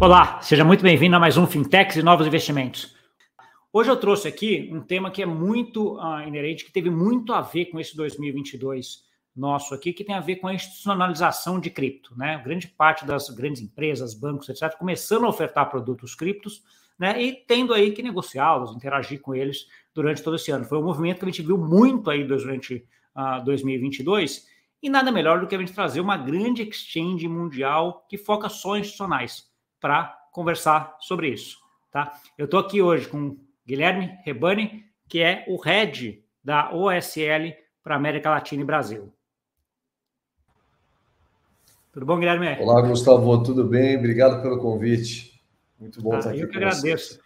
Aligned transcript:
Olá, 0.00 0.40
seja 0.40 0.64
muito 0.64 0.80
bem-vindo 0.80 1.16
a 1.16 1.18
mais 1.18 1.36
um 1.36 1.44
Fintechs 1.44 1.96
e 1.96 2.04
Novos 2.04 2.24
Investimentos. 2.24 2.94
Hoje 3.72 3.90
eu 3.90 3.96
trouxe 3.96 4.28
aqui 4.28 4.70
um 4.72 4.80
tema 4.80 5.10
que 5.10 5.20
é 5.20 5.26
muito 5.26 5.96
uh, 5.98 6.20
inerente, 6.20 6.64
que 6.64 6.70
teve 6.70 6.88
muito 6.88 7.32
a 7.32 7.40
ver 7.40 7.64
com 7.64 7.80
esse 7.80 7.96
2022 7.96 9.02
nosso 9.34 9.74
aqui, 9.74 9.92
que 9.92 10.04
tem 10.04 10.14
a 10.14 10.20
ver 10.20 10.36
com 10.36 10.46
a 10.46 10.54
institucionalização 10.54 11.58
de 11.58 11.68
cripto. 11.68 12.16
Né? 12.16 12.40
Grande 12.44 12.68
parte 12.68 13.04
das 13.04 13.28
grandes 13.30 13.60
empresas, 13.60 14.14
bancos, 14.14 14.48
etc., 14.48 14.72
começando 14.78 15.24
a 15.24 15.28
ofertar 15.28 15.68
produtos 15.68 16.14
criptos 16.14 16.62
né? 16.96 17.20
e 17.20 17.32
tendo 17.32 17.74
aí 17.74 17.90
que 17.90 18.00
negociá-los, 18.00 18.76
interagir 18.76 19.20
com 19.20 19.34
eles 19.34 19.66
durante 19.92 20.22
todo 20.22 20.36
esse 20.36 20.52
ano. 20.52 20.64
Foi 20.64 20.78
um 20.78 20.84
movimento 20.84 21.18
que 21.18 21.24
a 21.24 21.28
gente 21.28 21.42
viu 21.42 21.58
muito 21.58 22.08
aí 22.08 22.22
durante 22.22 22.86
uh, 23.16 23.44
2022 23.44 24.46
e 24.80 24.88
nada 24.88 25.10
melhor 25.10 25.40
do 25.40 25.48
que 25.48 25.56
a 25.56 25.58
gente 25.58 25.72
trazer 25.72 26.00
uma 26.00 26.16
grande 26.16 26.62
exchange 26.62 27.26
mundial 27.26 28.06
que 28.08 28.16
foca 28.16 28.48
só 28.48 28.76
em 28.76 28.80
institucionais 28.82 29.47
para 29.80 30.16
conversar 30.32 30.96
sobre 31.00 31.28
isso. 31.28 31.58
Tá? 31.90 32.18
Eu 32.36 32.44
estou 32.44 32.60
aqui 32.60 32.82
hoje 32.82 33.08
com 33.08 33.36
Guilherme 33.66 34.18
Rebani, 34.24 34.84
que 35.08 35.20
é 35.20 35.44
o 35.48 35.56
head 35.60 36.22
da 36.42 36.72
OSL 36.74 37.54
para 37.82 37.96
América 37.96 38.30
Latina 38.30 38.62
e 38.62 38.64
Brasil. 38.64 39.12
Tudo 41.92 42.06
bom, 42.06 42.18
Guilherme? 42.18 42.56
Olá, 42.60 42.80
Gustavo, 42.82 43.42
tudo 43.42 43.64
bem? 43.64 43.96
Obrigado 43.96 44.42
pelo 44.42 44.58
convite. 44.58 45.42
Muito 45.80 46.00
bom 46.02 46.14
ah, 46.14 46.18
estar 46.18 46.30
aqui. 46.30 46.40
Eu 46.40 46.48
que 46.48 46.56
agradeço. 46.56 47.18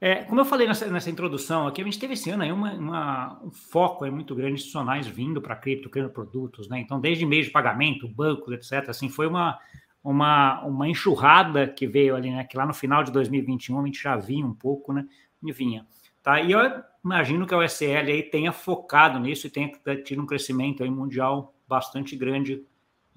É, 0.00 0.16
como 0.24 0.40
eu 0.40 0.44
falei 0.44 0.66
nessa, 0.66 0.86
nessa, 0.86 1.10
introdução 1.10 1.66
aqui, 1.66 1.80
a 1.80 1.84
gente 1.84 1.98
teve 1.98 2.12
esse 2.12 2.28
ano 2.30 2.42
aí 2.42 2.52
uma, 2.52 2.72
uma, 2.74 3.42
um 3.42 3.50
foco 3.50 4.04
aí 4.04 4.10
muito 4.10 4.34
grande 4.34 4.54
institucionais 4.54 5.06
vindo 5.06 5.40
para 5.40 5.56
cripto, 5.56 5.88
criando 5.88 6.10
produtos, 6.10 6.68
né? 6.68 6.78
Então, 6.78 7.00
desde 7.00 7.24
meio 7.24 7.42
de 7.42 7.50
pagamento, 7.50 8.08
bancos, 8.08 8.52
etc., 8.52 8.88
assim, 8.88 9.08
foi 9.08 9.26
uma, 9.26 9.58
uma, 10.04 10.62
uma 10.64 10.86
enxurrada 10.86 11.66
que 11.66 11.86
veio 11.86 12.14
ali, 12.14 12.30
né? 12.30 12.44
Que 12.44 12.58
lá 12.58 12.66
no 12.66 12.74
final 12.74 13.02
de 13.02 13.10
2021 13.10 13.80
a 13.80 13.86
gente 13.86 14.02
já 14.02 14.16
vinha 14.16 14.46
um 14.46 14.52
pouco, 14.52 14.92
né? 14.92 15.06
E 15.42 15.50
vinha. 15.50 15.86
Tá? 16.22 16.40
E 16.40 16.52
eu 16.52 16.60
imagino 17.02 17.46
que 17.46 17.54
a 17.54 17.58
USL 17.58 18.10
aí 18.10 18.22
tenha 18.22 18.52
focado 18.52 19.18
nisso 19.18 19.46
e 19.46 19.50
tenha 19.50 19.72
tido 20.04 20.22
um 20.22 20.26
crescimento 20.26 20.82
aí 20.82 20.90
mundial 20.90 21.54
bastante 21.66 22.14
grande 22.16 22.64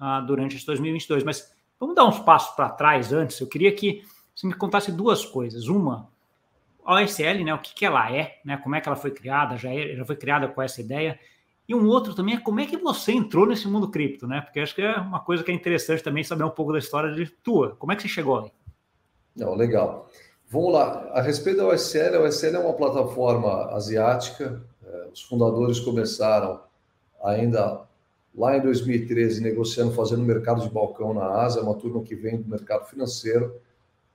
uh, 0.00 0.26
durante 0.26 0.56
esse 0.56 0.64
2022. 0.64 1.24
Mas 1.24 1.54
vamos 1.78 1.94
dar 1.94 2.06
uns 2.06 2.18
passos 2.20 2.56
para 2.56 2.70
trás 2.70 3.12
antes. 3.12 3.38
Eu 3.38 3.46
queria 3.46 3.72
que 3.74 4.02
você 4.34 4.46
me 4.46 4.54
contasse 4.54 4.90
duas 4.90 5.26
coisas. 5.26 5.68
Uma, 5.68 6.10
a 6.84 6.94
OSL, 6.94 7.44
né? 7.44 7.52
O 7.52 7.58
que, 7.58 7.74
que 7.74 7.84
ela 7.84 8.10
é, 8.10 8.40
né? 8.42 8.56
Como 8.56 8.74
é 8.74 8.80
que 8.80 8.88
ela 8.88 8.96
foi 8.96 9.10
criada? 9.10 9.58
Já, 9.58 9.70
é, 9.70 9.94
já 9.94 10.06
foi 10.06 10.16
criada 10.16 10.48
com 10.48 10.62
essa 10.62 10.80
ideia? 10.80 11.20
E 11.68 11.74
um 11.74 11.86
outro 11.86 12.14
também 12.14 12.36
é 12.36 12.40
como 12.40 12.60
é 12.60 12.66
que 12.66 12.78
você 12.78 13.12
entrou 13.12 13.46
nesse 13.46 13.68
mundo 13.68 13.90
cripto, 13.90 14.26
né? 14.26 14.40
Porque 14.40 14.58
acho 14.58 14.74
que 14.74 14.80
é 14.80 14.96
uma 14.96 15.20
coisa 15.20 15.44
que 15.44 15.50
é 15.50 15.54
interessante 15.54 16.02
também 16.02 16.24
saber 16.24 16.44
um 16.44 16.50
pouco 16.50 16.72
da 16.72 16.78
história 16.78 17.12
de 17.14 17.26
tua. 17.26 17.76
Como 17.76 17.92
é 17.92 17.96
que 17.96 18.00
você 18.00 18.08
chegou 18.08 18.38
aí? 18.38 18.50
Não, 19.36 19.54
legal. 19.54 20.08
Vamos 20.48 20.72
lá. 20.72 21.10
A 21.12 21.20
respeito 21.20 21.58
da 21.58 21.68
OSL, 21.68 22.16
a 22.16 22.20
OSL 22.22 22.56
é 22.56 22.58
uma 22.58 22.72
plataforma 22.72 23.66
asiática. 23.74 24.62
É, 24.82 25.08
os 25.12 25.20
fundadores 25.20 25.78
começaram 25.78 26.58
ainda 27.22 27.82
lá 28.34 28.56
em 28.56 28.62
2013 28.62 29.42
negociando, 29.42 29.92
fazendo 29.92 30.22
mercado 30.22 30.62
de 30.62 30.70
balcão 30.70 31.12
na 31.12 31.26
Ásia, 31.42 31.60
uma 31.60 31.74
turma 31.74 32.02
que 32.02 32.14
vem 32.14 32.40
do 32.40 32.48
mercado 32.48 32.86
financeiro. 32.86 33.54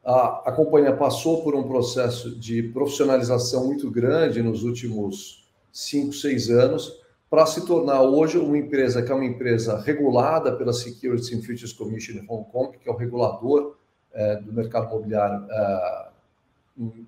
A, 0.04 0.50
a 0.50 0.52
companhia 0.52 0.96
passou 0.96 1.44
por 1.44 1.54
um 1.54 1.68
processo 1.68 2.32
de 2.32 2.64
profissionalização 2.64 3.68
muito 3.68 3.92
grande 3.92 4.42
nos 4.42 4.64
últimos 4.64 5.48
cinco, 5.72 6.14
seis 6.14 6.50
anos 6.50 7.03
para 7.34 7.48
se 7.48 7.66
tornar 7.66 8.04
hoje 8.04 8.38
uma 8.38 8.56
empresa 8.56 9.02
que 9.02 9.12
é 9.12 9.16
uma 9.16 9.26
empresa 9.26 9.80
regulada 9.80 10.56
pela 10.56 10.72
Securities 10.72 11.34
and 11.34 11.42
Futures 11.42 11.74
Commission 11.74 12.18
em 12.18 12.26
Hong 12.30 12.48
Kong, 12.52 12.78
que 12.78 12.88
é 12.88 12.92
o 12.92 12.96
regulador 12.96 13.76
é, 14.14 14.36
do 14.36 14.54
mercado 14.54 14.92
imobiliário 14.92 15.44
é, 15.50 16.10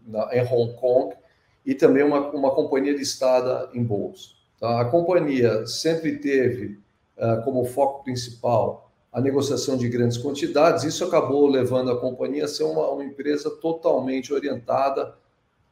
na, 0.07 0.35
em 0.35 0.41
Hong 0.41 0.73
Kong, 0.77 1.15
e 1.63 1.75
também 1.75 2.01
uma, 2.01 2.31
uma 2.31 2.49
companhia 2.55 2.97
listada 2.97 3.69
em 3.71 3.83
bolsa. 3.83 4.29
Tá? 4.59 4.81
A 4.81 4.85
companhia 4.85 5.63
sempre 5.67 6.17
teve 6.17 6.79
é, 7.17 7.35
como 7.43 7.63
foco 7.63 8.03
principal 8.03 8.91
a 9.13 9.21
negociação 9.21 9.77
de 9.77 9.87
grandes 9.87 10.17
quantidades, 10.17 10.85
isso 10.85 11.05
acabou 11.05 11.45
levando 11.45 11.91
a 11.91 11.99
companhia 11.99 12.45
a 12.45 12.47
ser 12.47 12.63
uma, 12.63 12.89
uma 12.89 13.05
empresa 13.05 13.51
totalmente 13.51 14.33
orientada 14.33 15.13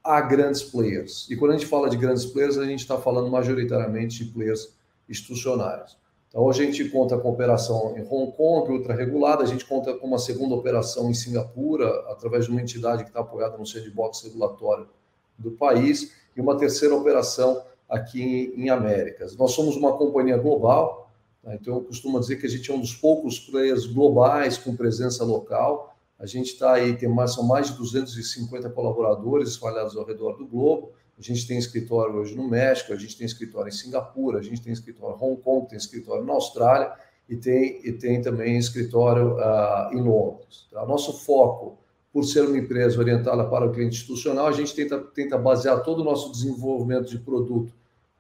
a 0.04 0.20
grandes 0.20 0.62
players. 0.62 1.30
E 1.30 1.36
quando 1.36 1.52
a 1.52 1.58
gente 1.58 1.68
fala 1.68 1.90
de 1.90 1.96
grandes 1.96 2.26
players, 2.26 2.58
a 2.58 2.66
gente 2.66 2.80
está 2.80 2.98
falando 2.98 3.32
majoritariamente 3.32 4.24
de 4.24 4.32
players 4.32 4.76
institucionais. 5.08 5.96
Então, 6.34 6.50
a 6.50 6.54
gente 6.54 6.84
conta 6.90 7.16
com 7.18 7.30
operação 7.30 7.96
em 7.96 8.02
Hong 8.02 8.32
Kong, 8.32 8.72
ultra 8.72 8.96
regulada, 8.96 9.44
a 9.44 9.46
gente 9.46 9.64
conta 9.66 9.94
com 9.94 10.08
uma 10.08 10.18
segunda 10.18 10.56
operação 10.56 11.10
em 11.10 11.14
Singapura, 11.14 11.88
através 12.10 12.46
de 12.46 12.52
uma 12.52 12.60
entidade 12.60 13.04
que 13.04 13.10
está 13.12 13.20
apoiada 13.20 13.56
no 13.56 13.66
sandbox 13.66 14.24
regulatório 14.24 14.90
do 15.38 15.52
país, 15.52 16.12
e 16.36 16.42
uma 16.42 16.58
terceira 16.58 16.96
operação 16.96 17.64
aqui 17.88 18.52
em, 18.58 18.70
Américas. 18.70 19.38
Nós 19.38 19.52
somos 19.52 19.76
uma 19.76 19.96
companhia 19.96 20.36
global, 20.36 21.12
tá? 21.44 21.54
então 21.54 21.76
eu 21.76 21.82
costumo 21.82 22.20
dizer 22.20 22.38
que 22.38 22.48
a 22.48 22.50
gente 22.50 22.72
é 22.72 22.74
um 22.74 22.80
dos 22.80 22.96
poucos 22.96 23.38
players 23.40 23.86
globais 23.86 24.58
com 24.58 24.76
presença 24.76 25.24
local, 25.24 25.93
a 26.20 26.26
gente 26.26 26.54
está 26.54 26.74
aí, 26.74 26.96
tem 26.96 27.10
mais, 27.10 27.34
são 27.34 27.44
mais 27.44 27.68
de 27.68 27.78
250 27.78 28.70
colaboradores 28.70 29.50
espalhados 29.50 29.98
ao 29.98 30.06
redor 30.06 30.34
do 30.34 30.46
globo. 30.46 30.94
A 31.18 31.22
gente 31.22 31.48
tem 31.48 31.58
escritório 31.58 32.16
hoje 32.16 32.36
no 32.36 32.48
México, 32.48 32.94
a 32.94 32.96
gente 32.96 33.18
tem 33.18 33.26
escritório 33.26 33.70
em 33.70 33.74
Singapura, 33.74 34.40
a 34.40 34.42
gente 34.42 34.62
tem 34.62 34.74
escritório 34.74 35.16
em 35.16 35.24
Hong 35.24 35.42
Kong, 35.42 35.68
tem 35.68 35.78
escritório 35.78 36.24
na 36.24 36.34
Austrália 36.34 36.92
e 37.28 37.36
tem, 37.36 37.82
e 37.86 37.92
tem 37.94 38.22
também 38.22 38.58
escritório 38.58 39.36
uh, 39.36 39.94
em 39.94 40.02
Londres. 40.02 40.68
Tá? 40.72 40.86
Nosso 40.86 41.14
foco, 41.14 41.78
por 42.12 42.24
ser 42.24 42.46
uma 42.46 42.58
empresa 42.58 43.00
orientada 43.00 43.44
para 43.46 43.66
o 43.66 43.72
cliente 43.72 43.96
institucional, 43.96 44.48
a 44.48 44.52
gente 44.52 44.74
tenta, 44.76 45.00
tenta 45.00 45.38
basear 45.38 45.82
todo 45.84 46.02
o 46.02 46.04
nosso 46.04 46.32
desenvolvimento 46.32 47.10
de 47.10 47.18
produto 47.18 47.74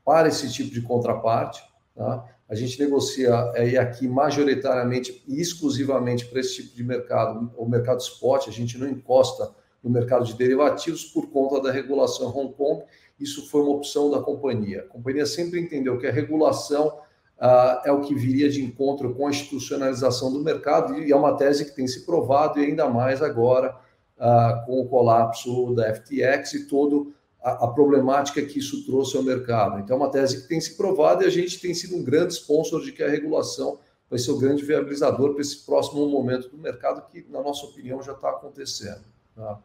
para 0.04 0.28
esse 0.28 0.52
tipo 0.52 0.72
de 0.72 0.82
contraparte. 0.82 1.64
Tá? 1.96 2.26
A 2.54 2.56
gente 2.56 2.80
negocia 2.80 3.32
é, 3.56 3.76
aqui 3.78 4.08
majoritariamente 4.08 5.24
e 5.28 5.42
exclusivamente 5.42 6.28
para 6.28 6.40
esse 6.40 6.62
tipo 6.62 6.76
de 6.76 6.84
mercado, 6.84 7.52
o 7.58 7.68
mercado 7.68 8.00
spot, 8.00 8.48
a 8.48 8.52
gente 8.52 8.78
não 8.78 8.88
encosta 8.88 9.50
no 9.84 9.90
mercado 9.90 10.24
de 10.24 10.36
derivativos 10.36 11.04
por 11.04 11.32
conta 11.32 11.60
da 11.60 11.72
regulação 11.72 12.28
Hong 12.28 12.54
Kong. 12.54 12.84
Isso 13.20 13.50
foi 13.50 13.62
uma 13.64 13.72
opção 13.72 14.12
da 14.12 14.20
companhia. 14.20 14.82
A 14.82 14.84
companhia 14.84 15.26
sempre 15.26 15.60
entendeu 15.60 15.98
que 15.98 16.06
a 16.06 16.12
regulação 16.12 17.00
ah, 17.40 17.82
é 17.86 17.92
o 17.92 18.02
que 18.02 18.14
viria 18.14 18.48
de 18.48 18.64
encontro 18.64 19.16
com 19.16 19.26
a 19.26 19.32
institucionalização 19.32 20.32
do 20.32 20.40
mercado, 20.40 21.00
e 21.00 21.12
é 21.12 21.16
uma 21.16 21.36
tese 21.36 21.66
que 21.66 21.76
tem 21.76 21.88
se 21.88 22.06
provado, 22.06 22.60
e 22.60 22.66
ainda 22.66 22.88
mais 22.88 23.24
agora 23.24 23.76
ah, 24.20 24.62
com 24.68 24.80
o 24.80 24.88
colapso 24.88 25.74
da 25.74 25.92
FTX 25.96 26.54
e 26.54 26.68
todo 26.68 27.16
a, 27.44 27.66
a, 27.66 27.68
problemática 27.68 28.42
que 28.42 28.60
isso 28.60 28.86
trouxe 28.86 29.18
ao 29.18 29.24
mercado. 29.24 29.80
Então, 29.80 29.98
é 29.98 30.00
uma 30.00 30.10
tese 30.10 30.42
que 30.42 30.48
tem 30.48 30.62
se 30.62 30.78
provado 30.78 31.24
e 31.24 31.28
a 31.28 31.30
gente 31.30 31.60
tem 31.60 31.74
sido 31.74 31.96
um 31.96 32.04
grande 32.04 32.34
sponsor 32.34 32.82
de 32.82 32.92
que 32.92 33.04
a 33.04 33.10
regulação 33.10 33.80
vai 34.10 34.18
ser 34.18 34.32
o 34.32 34.38
grande 34.38 34.64
viabilizador 34.64 35.34
para 35.34 35.42
esse 35.42 35.66
próximo 35.66 36.08
momento 36.08 36.48
do 36.48 36.58
mercado, 36.58 37.06
que, 37.10 37.26
na 37.30 37.42
nossa 37.42 37.66
opinião, 37.66 38.02
já 38.02 38.14
está 38.14 38.30
acontecendo. 38.30 39.02
Tá? 39.36 39.60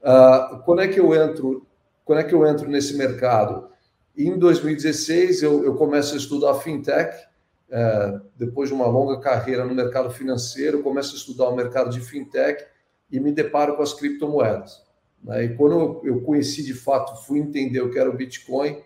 Uh, 0.00 0.62
quando 0.64 0.80
é 0.80 0.88
que 0.88 0.98
eu 0.98 1.14
entro? 1.14 1.66
Quando 2.04 2.20
é 2.20 2.24
que 2.24 2.34
eu 2.34 2.46
entro 2.46 2.68
nesse 2.68 2.96
mercado? 2.96 3.68
Em 4.16 4.38
2016, 4.38 5.42
eu, 5.42 5.64
eu 5.64 5.74
começo 5.74 6.14
a 6.14 6.16
estudar 6.16 6.54
fintech. 6.54 7.28
É, 7.70 8.20
depois 8.34 8.70
de 8.70 8.74
uma 8.74 8.86
longa 8.86 9.20
carreira 9.20 9.62
no 9.62 9.74
mercado 9.74 10.10
financeiro, 10.10 10.82
começo 10.82 11.12
a 11.12 11.18
estudar 11.18 11.50
o 11.50 11.54
mercado 11.54 11.90
de 11.90 12.00
fintech 12.00 12.64
e 13.10 13.20
me 13.20 13.30
deparo 13.30 13.76
com 13.76 13.82
as 13.82 13.92
criptomoedas. 13.92 14.82
Né? 15.22 15.44
E 15.44 15.48
quando 15.56 16.00
eu 16.04 16.20
conheci 16.22 16.62
de 16.62 16.74
fato, 16.74 17.24
fui 17.24 17.38
entender 17.38 17.80
o 17.80 17.90
que 17.90 17.98
era 17.98 18.10
o 18.10 18.16
Bitcoin, 18.16 18.80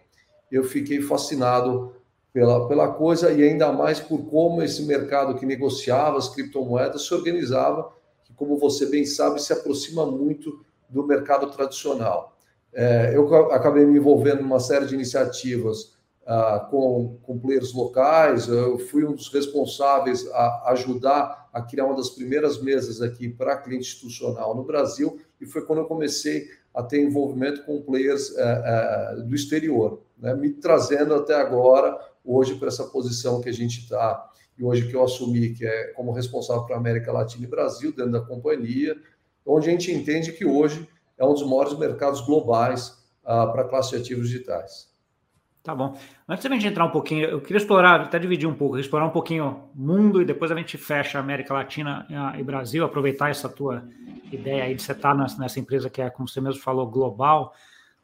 eu 0.50 0.65
fiquei 0.65 1.00
fascinado 1.00 1.94
pela, 2.32 2.66
pela 2.66 2.88
coisa 2.88 3.31
e 3.32 3.43
ainda 3.43 3.72
mais 3.72 4.00
por 4.00 4.25
como 4.26 4.62
esse 4.62 4.82
mercado 4.82 5.34
que 5.34 5.46
negociava 5.46 6.19
as 6.19 6.29
criptomoedas 6.29 7.06
se 7.06 7.14
organizava, 7.14 7.93
que, 8.25 8.32
como 8.34 8.56
você 8.58 8.87
bem 8.87 9.05
sabe, 9.05 9.40
se 9.40 9.52
aproxima 9.52 10.06
muito 10.06 10.64
do 10.88 11.06
mercado 11.06 11.50
tradicional. 11.50 12.37
É, 12.73 13.12
eu 13.14 13.52
acabei 13.52 13.84
me 13.84 13.99
envolvendo 13.99 14.40
em 14.40 14.44
uma 14.44 14.61
série 14.61 14.87
de 14.87 14.94
iniciativas 14.94 15.94
ah, 16.26 16.67
com, 16.70 17.19
com 17.23 17.38
players 17.38 17.75
locais, 17.75 18.49
eu 18.49 18.79
fui 18.79 19.05
um 19.05 19.12
dos 19.12 19.29
responsáveis 19.29 20.26
a 20.32 20.70
ajudar 20.70 21.43
a 21.52 21.61
criar 21.61 21.84
uma 21.84 21.96
das 21.96 22.11
primeiras 22.11 22.62
mesas 22.62 23.02
aqui 23.02 23.29
para 23.29 23.58
cliente 23.58 23.88
institucional 23.88 24.55
no 24.55 24.64
Brasil, 24.64 25.20
e 25.43 25.47
foi 25.47 25.67
quando 25.67 25.81
eu 25.81 25.87
comecei 25.87 26.49
a 26.73 26.83
ter 26.83 27.03
envolvimento 27.03 27.65
com 27.65 27.83
players 27.83 28.35
é, 28.37 28.43
é, 28.43 29.23
do 29.23 29.35
exterior, 29.35 30.00
né? 30.17 30.35
me 30.35 30.50
trazendo 30.50 31.15
até 31.15 31.35
agora, 31.35 31.99
hoje, 32.25 32.55
para 32.55 32.69
essa 32.69 32.85
posição 32.85 33.41
que 33.41 33.49
a 33.49 33.53
gente 33.53 33.81
está, 33.81 34.31
e 34.56 34.62
hoje 34.62 34.89
que 34.89 34.94
eu 34.94 35.03
assumi, 35.03 35.50
que 35.50 35.67
é 35.67 35.89
como 35.94 36.12
responsável 36.12 36.65
para 36.65 36.77
América 36.77 37.11
Latina 37.11 37.44
e 37.44 37.49
Brasil, 37.49 37.93
dentro 37.93 38.12
da 38.12 38.21
companhia, 38.21 38.97
onde 39.44 39.69
a 39.69 39.73
gente 39.73 39.91
entende 39.91 40.31
que 40.33 40.44
hoje 40.44 40.89
é 41.19 41.25
um 41.25 41.35
dos 41.35 41.43
maiores 41.43 41.77
mercados 41.77 42.21
globais 42.21 42.97
ah, 43.25 43.47
para 43.49 43.65
classe 43.65 43.91
de 43.91 43.97
ativos 43.97 44.29
digitais. 44.29 44.92
Tá 45.62 45.76
bom. 45.76 45.97
Antes 46.29 46.44
da 46.44 46.50
gente 46.50 46.67
entrar 46.67 46.85
um 46.85 46.91
pouquinho, 46.91 47.25
eu 47.25 47.41
queria 47.41 47.59
explorar, 47.59 48.00
até 48.00 48.19
dividir 48.19 48.49
um 48.49 48.55
pouco, 48.55 48.76
explorar 48.79 49.06
um 49.06 49.11
pouquinho 49.11 49.70
mundo 49.73 50.20
e 50.20 50.25
depois 50.25 50.50
a 50.50 50.56
gente 50.56 50.76
fecha 50.76 51.20
América 51.20 51.55
Latina 51.55 52.05
e 52.37 52.43
Brasil, 52.43 52.85
aproveitar 52.85 53.31
essa 53.31 53.49
tua 53.49 53.88
ideia 54.32 54.64
aí 54.64 54.75
de 54.75 54.82
você 54.82 54.91
estar 54.91 55.14
nessa 55.14 55.61
empresa 55.61 55.88
que 55.88 56.03
é, 56.03 56.11
como 56.11 56.26
você 56.26 56.41
mesmo 56.41 56.61
falou, 56.61 56.91
global. 56.91 57.55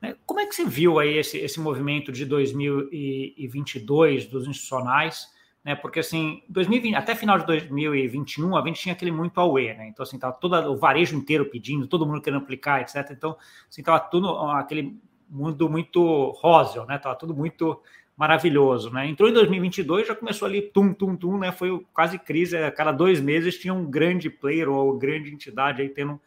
Né? 0.01 0.15
Como 0.25 0.39
é 0.39 0.47
que 0.47 0.55
você 0.55 0.65
viu 0.65 1.01
aí 1.01 1.19
esse, 1.19 1.37
esse 1.37 1.59
movimento 1.59 2.13
de 2.13 2.25
2022 2.25 4.27
dos 4.27 4.47
institucionais? 4.47 5.27
Né? 5.65 5.75
Porque 5.75 5.99
assim, 5.99 6.41
2020, 6.49 6.95
até 6.95 7.17
final 7.17 7.41
de 7.41 7.47
2021, 7.47 8.57
a 8.57 8.65
gente 8.65 8.81
tinha 8.81 8.93
aquele 8.93 9.11
muito 9.11 9.41
away, 9.41 9.75
né? 9.75 9.89
Então, 9.89 10.05
assim, 10.05 10.17
tava 10.17 10.35
todo 10.35 10.55
o 10.71 10.77
varejo 10.77 11.17
inteiro 11.17 11.47
pedindo, 11.47 11.89
todo 11.89 12.07
mundo 12.07 12.23
querendo 12.23 12.41
aplicar, 12.41 12.83
etc. 12.83 13.11
Então, 13.11 13.37
assim, 13.69 13.83
tava 13.83 13.99
tudo 13.99 14.29
aquele 14.51 14.97
mundo 15.29 15.69
muito 15.69 16.31
róseo, 16.41 16.85
né? 16.87 16.99
Tava 16.99 17.15
tudo 17.15 17.35
muito 17.35 17.81
maravilhoso, 18.17 18.91
né? 18.91 19.07
Entrou 19.07 19.29
em 19.29 19.33
2022, 19.33 20.09
já 20.09 20.15
começou 20.15 20.47
ali 20.47 20.63
tum 20.63 20.93
tum 20.93 21.15
tum, 21.15 21.39
né? 21.39 21.53
Foi 21.53 21.87
quase 21.93 22.19
crise, 22.19 22.57
a 22.57 22.71
cada 22.71 22.91
dois 22.91 23.21
meses 23.21 23.59
tinha 23.59 23.73
um 23.73 23.89
grande 23.89 24.29
player 24.29 24.69
ou 24.69 24.99
grande 24.99 25.33
entidade 25.33 25.83
aí 25.83 25.89
tendo 25.89 26.21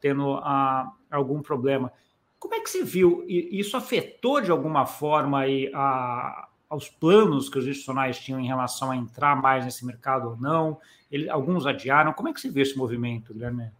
tendo 0.00 0.34
uh, 0.34 0.90
algum 1.10 1.40
problema. 1.40 1.92
Como 2.38 2.54
é 2.54 2.60
que 2.60 2.68
você 2.68 2.84
viu? 2.84 3.24
Isso 3.26 3.76
afetou 3.76 4.40
de 4.40 4.50
alguma 4.50 4.86
forma 4.86 5.40
aí 5.40 5.70
a, 5.74 6.48
aos 6.68 6.88
planos 6.88 7.48
que 7.48 7.58
os 7.58 7.66
institucionais 7.66 8.18
tinham 8.18 8.38
em 8.38 8.46
relação 8.46 8.90
a 8.90 8.96
entrar 8.96 9.40
mais 9.40 9.64
nesse 9.64 9.86
mercado 9.86 10.30
ou 10.30 10.36
não? 10.36 10.78
Ele, 11.10 11.30
alguns 11.30 11.64
adiaram. 11.64 12.12
Como 12.12 12.28
é 12.28 12.32
que 12.32 12.40
você 12.40 12.50
vê 12.50 12.62
esse 12.62 12.76
movimento, 12.76 13.32
Guilherme? 13.32 13.70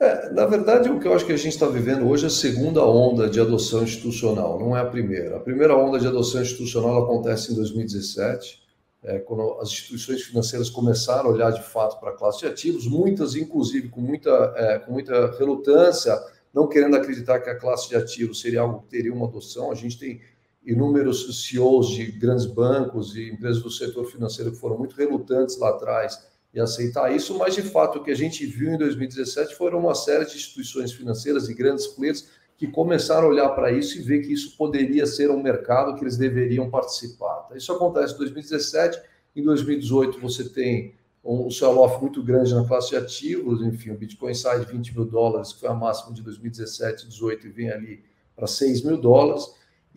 É, 0.00 0.30
na 0.30 0.46
verdade, 0.46 0.88
o 0.88 1.00
que 1.00 1.08
eu 1.08 1.12
acho 1.12 1.26
que 1.26 1.32
a 1.32 1.36
gente 1.36 1.54
está 1.54 1.66
vivendo 1.66 2.08
hoje 2.08 2.22
é 2.22 2.28
a 2.28 2.30
segunda 2.30 2.84
onda 2.84 3.28
de 3.28 3.40
adoção 3.40 3.82
institucional, 3.82 4.56
não 4.58 4.76
é 4.76 4.80
a 4.80 4.86
primeira. 4.86 5.36
A 5.36 5.40
primeira 5.40 5.76
onda 5.76 5.98
de 5.98 6.06
adoção 6.06 6.40
institucional 6.40 7.02
acontece 7.02 7.50
em 7.50 7.56
2017, 7.56 8.62
é, 9.02 9.18
quando 9.18 9.58
as 9.60 9.70
instituições 9.70 10.22
financeiras 10.22 10.70
começaram 10.70 11.28
a 11.30 11.32
olhar 11.32 11.50
de 11.50 11.62
fato 11.62 11.98
para 11.98 12.10
a 12.10 12.14
classe 12.14 12.40
de 12.40 12.46
ativos, 12.46 12.86
muitas, 12.86 13.34
inclusive, 13.34 13.88
com 13.88 14.00
muita, 14.00 14.54
é, 14.56 14.78
com 14.78 14.92
muita 14.92 15.36
relutância, 15.36 16.16
não 16.54 16.68
querendo 16.68 16.96
acreditar 16.96 17.40
que 17.40 17.50
a 17.50 17.58
classe 17.58 17.88
de 17.88 17.96
ativos 17.96 18.40
seria 18.40 18.60
algo 18.60 18.82
que 18.82 18.88
teria 18.88 19.12
uma 19.12 19.26
adoção. 19.26 19.72
A 19.72 19.74
gente 19.74 19.98
tem 19.98 20.20
inúmeros 20.64 21.44
CEOs 21.44 21.88
de 21.88 22.06
grandes 22.12 22.46
bancos 22.46 23.16
e 23.16 23.30
empresas 23.30 23.62
do 23.62 23.70
setor 23.70 24.04
financeiro 24.04 24.52
que 24.52 24.58
foram 24.58 24.78
muito 24.78 24.94
relutantes 24.94 25.58
lá 25.58 25.70
atrás 25.70 26.37
e 26.52 26.60
aceitar 26.60 27.14
isso, 27.14 27.36
mas 27.36 27.54
de 27.54 27.62
fato 27.62 27.98
o 27.98 28.04
que 28.04 28.10
a 28.10 28.16
gente 28.16 28.44
viu 28.46 28.72
em 28.72 28.78
2017 28.78 29.54
foram 29.54 29.80
uma 29.80 29.94
série 29.94 30.24
de 30.24 30.36
instituições 30.36 30.92
financeiras 30.92 31.48
e 31.48 31.54
grandes 31.54 31.86
players 31.86 32.28
que 32.56 32.66
começaram 32.66 33.28
a 33.28 33.30
olhar 33.30 33.48
para 33.50 33.70
isso 33.70 33.98
e 33.98 34.02
ver 34.02 34.20
que 34.20 34.32
isso 34.32 34.56
poderia 34.56 35.06
ser 35.06 35.30
um 35.30 35.42
mercado 35.42 35.94
que 35.94 36.02
eles 36.02 36.16
deveriam 36.16 36.68
participar. 36.68 37.48
Isso 37.54 37.72
acontece 37.72 38.14
em 38.14 38.18
2017, 38.18 39.00
em 39.36 39.44
2018 39.44 40.18
você 40.20 40.48
tem 40.48 40.94
um 41.24 41.50
sell-off 41.50 42.00
muito 42.00 42.22
grande 42.22 42.54
na 42.54 42.64
classe 42.66 42.90
de 42.90 42.96
ativos, 42.96 43.62
enfim, 43.62 43.90
o 43.90 43.98
Bitcoin 43.98 44.34
sai 44.34 44.64
de 44.64 44.72
20 44.72 44.94
mil 44.94 45.04
dólares, 45.04 45.52
que 45.52 45.60
foi 45.60 45.68
a 45.68 45.74
máxima 45.74 46.14
de 46.14 46.22
2017, 46.22 47.04
2018 47.04 47.46
e 47.46 47.50
vem 47.50 47.70
ali 47.70 48.04
para 48.34 48.46
6 48.46 48.82
mil 48.82 48.96
dólares. 48.96 49.46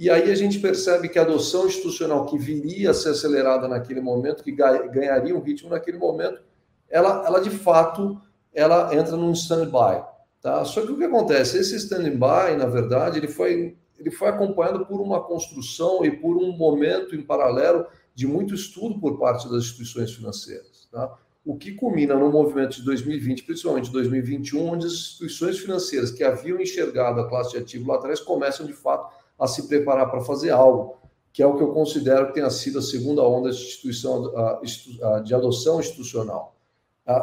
E 0.01 0.09
aí 0.09 0.31
a 0.31 0.35
gente 0.35 0.57
percebe 0.57 1.09
que 1.09 1.19
a 1.19 1.21
adoção 1.21 1.67
institucional 1.67 2.25
que 2.25 2.35
viria 2.35 2.89
a 2.89 2.93
ser 2.93 3.09
acelerada 3.09 3.67
naquele 3.67 4.01
momento, 4.01 4.43
que 4.43 4.51
ganharia 4.51 5.37
um 5.37 5.39
ritmo 5.39 5.69
naquele 5.69 5.99
momento, 5.99 6.41
ela, 6.89 7.23
ela 7.23 7.39
de 7.39 7.51
fato 7.51 8.19
ela 8.51 8.95
entra 8.95 9.15
num 9.15 9.31
stand-by. 9.31 10.03
Tá? 10.41 10.65
Só 10.65 10.81
que 10.81 10.91
o 10.91 10.97
que 10.97 11.03
acontece? 11.03 11.59
Esse 11.59 11.75
stand-by, 11.75 12.57
na 12.57 12.65
verdade, 12.65 13.19
ele 13.19 13.27
foi, 13.27 13.77
ele 13.95 14.09
foi 14.09 14.29
acompanhado 14.29 14.87
por 14.87 14.99
uma 14.99 15.21
construção 15.21 16.03
e 16.03 16.09
por 16.09 16.35
um 16.35 16.51
momento 16.57 17.15
em 17.15 17.21
paralelo 17.21 17.85
de 18.15 18.25
muito 18.25 18.55
estudo 18.55 18.99
por 18.99 19.19
parte 19.19 19.47
das 19.51 19.65
instituições 19.65 20.11
financeiras. 20.11 20.89
Tá? 20.91 21.15
O 21.45 21.55
que 21.55 21.73
culmina 21.73 22.15
no 22.15 22.31
movimento 22.31 22.77
de 22.77 22.85
2020, 22.85 23.43
principalmente 23.43 23.91
2021, 23.91 24.67
onde 24.67 24.87
as 24.87 24.93
instituições 24.93 25.59
financeiras 25.59 26.09
que 26.09 26.23
haviam 26.23 26.59
enxergado 26.59 27.21
a 27.21 27.29
classe 27.29 27.51
de 27.51 27.59
ativo 27.59 27.87
lá 27.87 27.97
atrás 27.97 28.19
começam, 28.19 28.65
de 28.65 28.73
fato, 28.73 29.20
a 29.41 29.47
se 29.47 29.67
preparar 29.67 30.11
para 30.11 30.21
fazer 30.21 30.51
algo, 30.51 30.97
que 31.33 31.41
é 31.41 31.47
o 31.47 31.57
que 31.57 31.63
eu 31.63 31.73
considero 31.73 32.27
que 32.27 32.35
tenha 32.35 32.49
sido 32.51 32.77
a 32.77 32.81
segunda 32.81 33.23
onda 33.23 33.49
de, 33.49 35.33
adoção 35.33 35.79
institucional. 35.79 36.55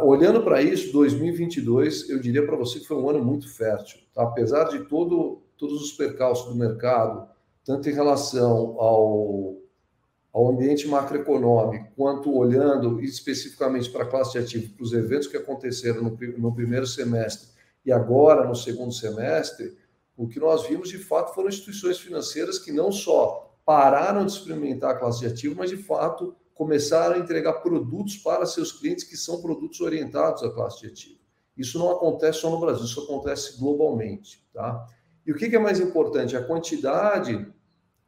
Olhando 0.02 0.42
para 0.42 0.60
isso, 0.60 0.92
2022, 0.92 2.10
eu 2.10 2.18
diria 2.18 2.44
para 2.44 2.56
você 2.56 2.80
que 2.80 2.86
foi 2.86 2.96
um 2.96 3.08
ano 3.08 3.24
muito 3.24 3.48
fértil. 3.48 4.00
Tá? 4.12 4.24
Apesar 4.24 4.64
de 4.64 4.80
todo, 4.88 5.42
todos 5.56 5.80
os 5.80 5.92
percalços 5.92 6.52
do 6.52 6.56
mercado, 6.56 7.28
tanto 7.64 7.88
em 7.88 7.92
relação 7.92 8.74
ao, 8.80 9.56
ao 10.32 10.48
ambiente 10.50 10.88
macroeconômico, 10.88 11.86
quanto 11.94 12.36
olhando 12.36 13.00
especificamente 13.00 13.90
para 13.90 14.02
a 14.02 14.08
classe 14.08 14.32
de 14.32 14.38
ativos, 14.38 14.70
para 14.70 14.82
os 14.82 14.92
eventos 14.92 15.28
que 15.28 15.36
aconteceram 15.36 16.02
no, 16.02 16.18
no 16.36 16.52
primeiro 16.52 16.86
semestre 16.86 17.48
e 17.86 17.92
agora 17.92 18.44
no 18.44 18.56
segundo 18.56 18.92
semestre, 18.92 19.76
o 20.18 20.26
que 20.26 20.40
nós 20.40 20.66
vimos, 20.66 20.88
de 20.88 20.98
fato, 20.98 21.32
foram 21.32 21.48
instituições 21.48 21.96
financeiras 21.96 22.58
que 22.58 22.72
não 22.72 22.90
só 22.90 23.56
pararam 23.64 24.26
de 24.26 24.32
experimentar 24.32 24.90
a 24.90 24.98
classe 24.98 25.20
de 25.20 25.26
ativo, 25.26 25.54
mas, 25.56 25.70
de 25.70 25.76
fato, 25.76 26.34
começaram 26.56 27.14
a 27.14 27.18
entregar 27.18 27.52
produtos 27.60 28.16
para 28.16 28.44
seus 28.44 28.72
clientes 28.72 29.04
que 29.04 29.16
são 29.16 29.40
produtos 29.40 29.80
orientados 29.80 30.42
à 30.42 30.50
classe 30.50 30.80
de 30.80 30.88
ativo. 30.88 31.20
Isso 31.56 31.78
não 31.78 31.92
acontece 31.92 32.40
só 32.40 32.50
no 32.50 32.58
Brasil, 32.58 32.84
isso 32.84 33.00
acontece 33.00 33.60
globalmente. 33.60 34.44
Tá? 34.52 34.84
E 35.24 35.30
o 35.30 35.36
que 35.36 35.54
é 35.54 35.58
mais 35.58 35.78
importante? 35.78 36.36
A 36.36 36.42
quantidade 36.42 37.46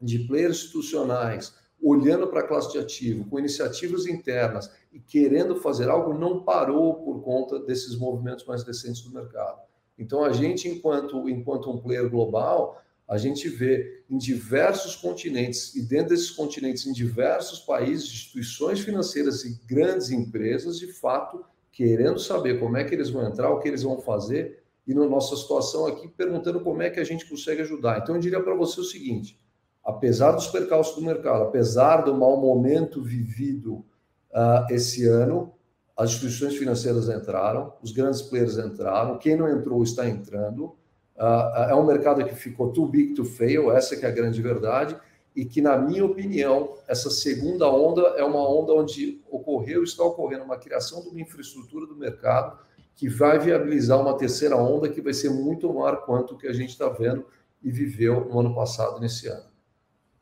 de 0.00 0.18
players 0.26 0.56
institucionais 0.56 1.54
olhando 1.80 2.26
para 2.26 2.40
a 2.40 2.46
classe 2.46 2.72
de 2.72 2.78
ativo, 2.78 3.24
com 3.30 3.38
iniciativas 3.38 4.06
internas 4.06 4.68
e 4.92 4.98
querendo 4.98 5.56
fazer 5.60 5.88
algo, 5.88 6.12
não 6.12 6.42
parou 6.42 7.04
por 7.04 7.22
conta 7.22 7.60
desses 7.60 7.96
movimentos 7.96 8.44
mais 8.46 8.64
recentes 8.64 9.02
do 9.02 9.12
mercado. 9.12 9.69
Então, 10.00 10.24
a 10.24 10.32
gente, 10.32 10.66
enquanto, 10.66 11.28
enquanto 11.28 11.70
um 11.70 11.76
player 11.76 12.08
global, 12.08 12.82
a 13.06 13.18
gente 13.18 13.50
vê 13.50 14.02
em 14.08 14.16
diversos 14.16 14.96
continentes 14.96 15.74
e 15.76 15.82
dentro 15.82 16.10
desses 16.10 16.30
continentes, 16.30 16.86
em 16.86 16.92
diversos 16.92 17.60
países, 17.60 18.06
instituições 18.06 18.80
financeiras 18.80 19.44
e 19.44 19.60
grandes 19.66 20.10
empresas, 20.10 20.78
de 20.78 20.86
fato, 20.86 21.44
querendo 21.70 22.18
saber 22.18 22.58
como 22.58 22.78
é 22.78 22.84
que 22.84 22.94
eles 22.94 23.10
vão 23.10 23.28
entrar, 23.28 23.50
o 23.50 23.60
que 23.60 23.68
eles 23.68 23.82
vão 23.82 24.00
fazer, 24.00 24.62
e 24.86 24.94
na 24.94 25.06
nossa 25.06 25.36
situação 25.36 25.86
aqui, 25.86 26.08
perguntando 26.08 26.60
como 26.60 26.80
é 26.80 26.88
que 26.88 26.98
a 26.98 27.04
gente 27.04 27.28
consegue 27.28 27.60
ajudar. 27.60 27.98
Então, 27.98 28.14
eu 28.14 28.20
diria 28.20 28.40
para 28.40 28.54
você 28.54 28.80
o 28.80 28.84
seguinte: 28.84 29.38
apesar 29.84 30.32
dos 30.32 30.46
percalços 30.46 30.96
do 30.96 31.02
mercado, 31.02 31.42
apesar 31.42 31.98
do 31.98 32.14
mau 32.14 32.40
momento 32.40 33.02
vivido 33.02 33.84
uh, 34.32 34.64
esse 34.70 35.06
ano, 35.06 35.52
as 35.96 36.10
instituições 36.10 36.56
financeiras 36.56 37.08
entraram, 37.08 37.74
os 37.82 37.92
grandes 37.92 38.22
players 38.22 38.56
entraram, 38.58 39.18
quem 39.18 39.36
não 39.36 39.48
entrou 39.48 39.82
está 39.82 40.08
entrando. 40.08 40.76
Uh, 41.16 41.68
é 41.68 41.74
um 41.74 41.84
mercado 41.84 42.24
que 42.24 42.34
ficou 42.34 42.72
too 42.72 42.86
big 42.86 43.14
to 43.14 43.24
fail, 43.24 43.70
essa 43.70 43.96
que 43.96 44.06
é 44.06 44.08
a 44.08 44.12
grande 44.12 44.40
verdade, 44.40 44.96
e 45.36 45.44
que, 45.44 45.60
na 45.60 45.76
minha 45.76 46.04
opinião, 46.04 46.76
essa 46.88 47.10
segunda 47.10 47.70
onda 47.70 48.02
é 48.16 48.24
uma 48.24 48.48
onda 48.48 48.72
onde 48.72 49.20
ocorreu, 49.30 49.84
está 49.84 50.02
ocorrendo 50.02 50.44
uma 50.44 50.56
criação 50.56 51.02
de 51.02 51.08
uma 51.08 51.20
infraestrutura 51.20 51.86
do 51.86 51.94
mercado 51.94 52.58
que 52.96 53.08
vai 53.08 53.38
viabilizar 53.38 54.00
uma 54.00 54.16
terceira 54.16 54.56
onda 54.56 54.88
que 54.88 55.00
vai 55.00 55.14
ser 55.14 55.30
muito 55.30 55.72
maior 55.72 56.04
quanto 56.04 56.34
o 56.34 56.38
que 56.38 56.46
a 56.46 56.52
gente 56.52 56.70
está 56.70 56.88
vendo 56.88 57.24
e 57.62 57.70
viveu 57.70 58.26
no 58.26 58.40
ano 58.40 58.54
passado, 58.54 59.00
nesse 59.00 59.28
ano. 59.28 59.44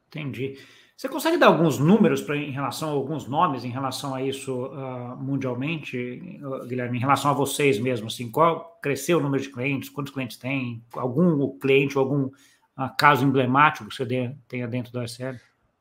Entendi. 0.09 0.59
Você 0.99 1.09
consegue 1.09 1.37
dar 1.37 1.47
alguns 1.47 1.78
números 1.78 2.21
pra, 2.21 2.37
em 2.37 2.50
relação 2.50 2.88
a 2.88 2.93
alguns 2.93 3.28
nomes 3.28 3.64
em 3.64 3.71
relação 3.71 4.17
a 4.17 4.21
isso 4.21 4.64
uh, 4.67 5.17
mundialmente, 5.17 6.21
Guilherme, 6.67 6.99
em 6.99 7.00
relação 7.00 7.31
a 7.31 7.35
vocês 7.35 7.78
mesmo? 7.78 8.09
Assim, 8.09 8.28
qual 8.28 8.76
cresceu 8.83 9.19
o 9.19 9.21
número 9.21 9.40
de 9.40 9.49
clientes? 9.49 9.88
Quantos 9.90 10.12
clientes 10.12 10.37
tem? 10.37 10.83
Algum 10.95 11.57
cliente 11.57 11.97
ou 11.97 12.02
algum 12.02 12.25
uh, 12.25 12.33
caso 12.99 13.25
emblemático 13.25 13.88
que 13.88 13.95
você 13.95 14.35
tenha 14.49 14.67
dentro 14.67 14.93
da 14.93 15.07
SL? 15.07 15.37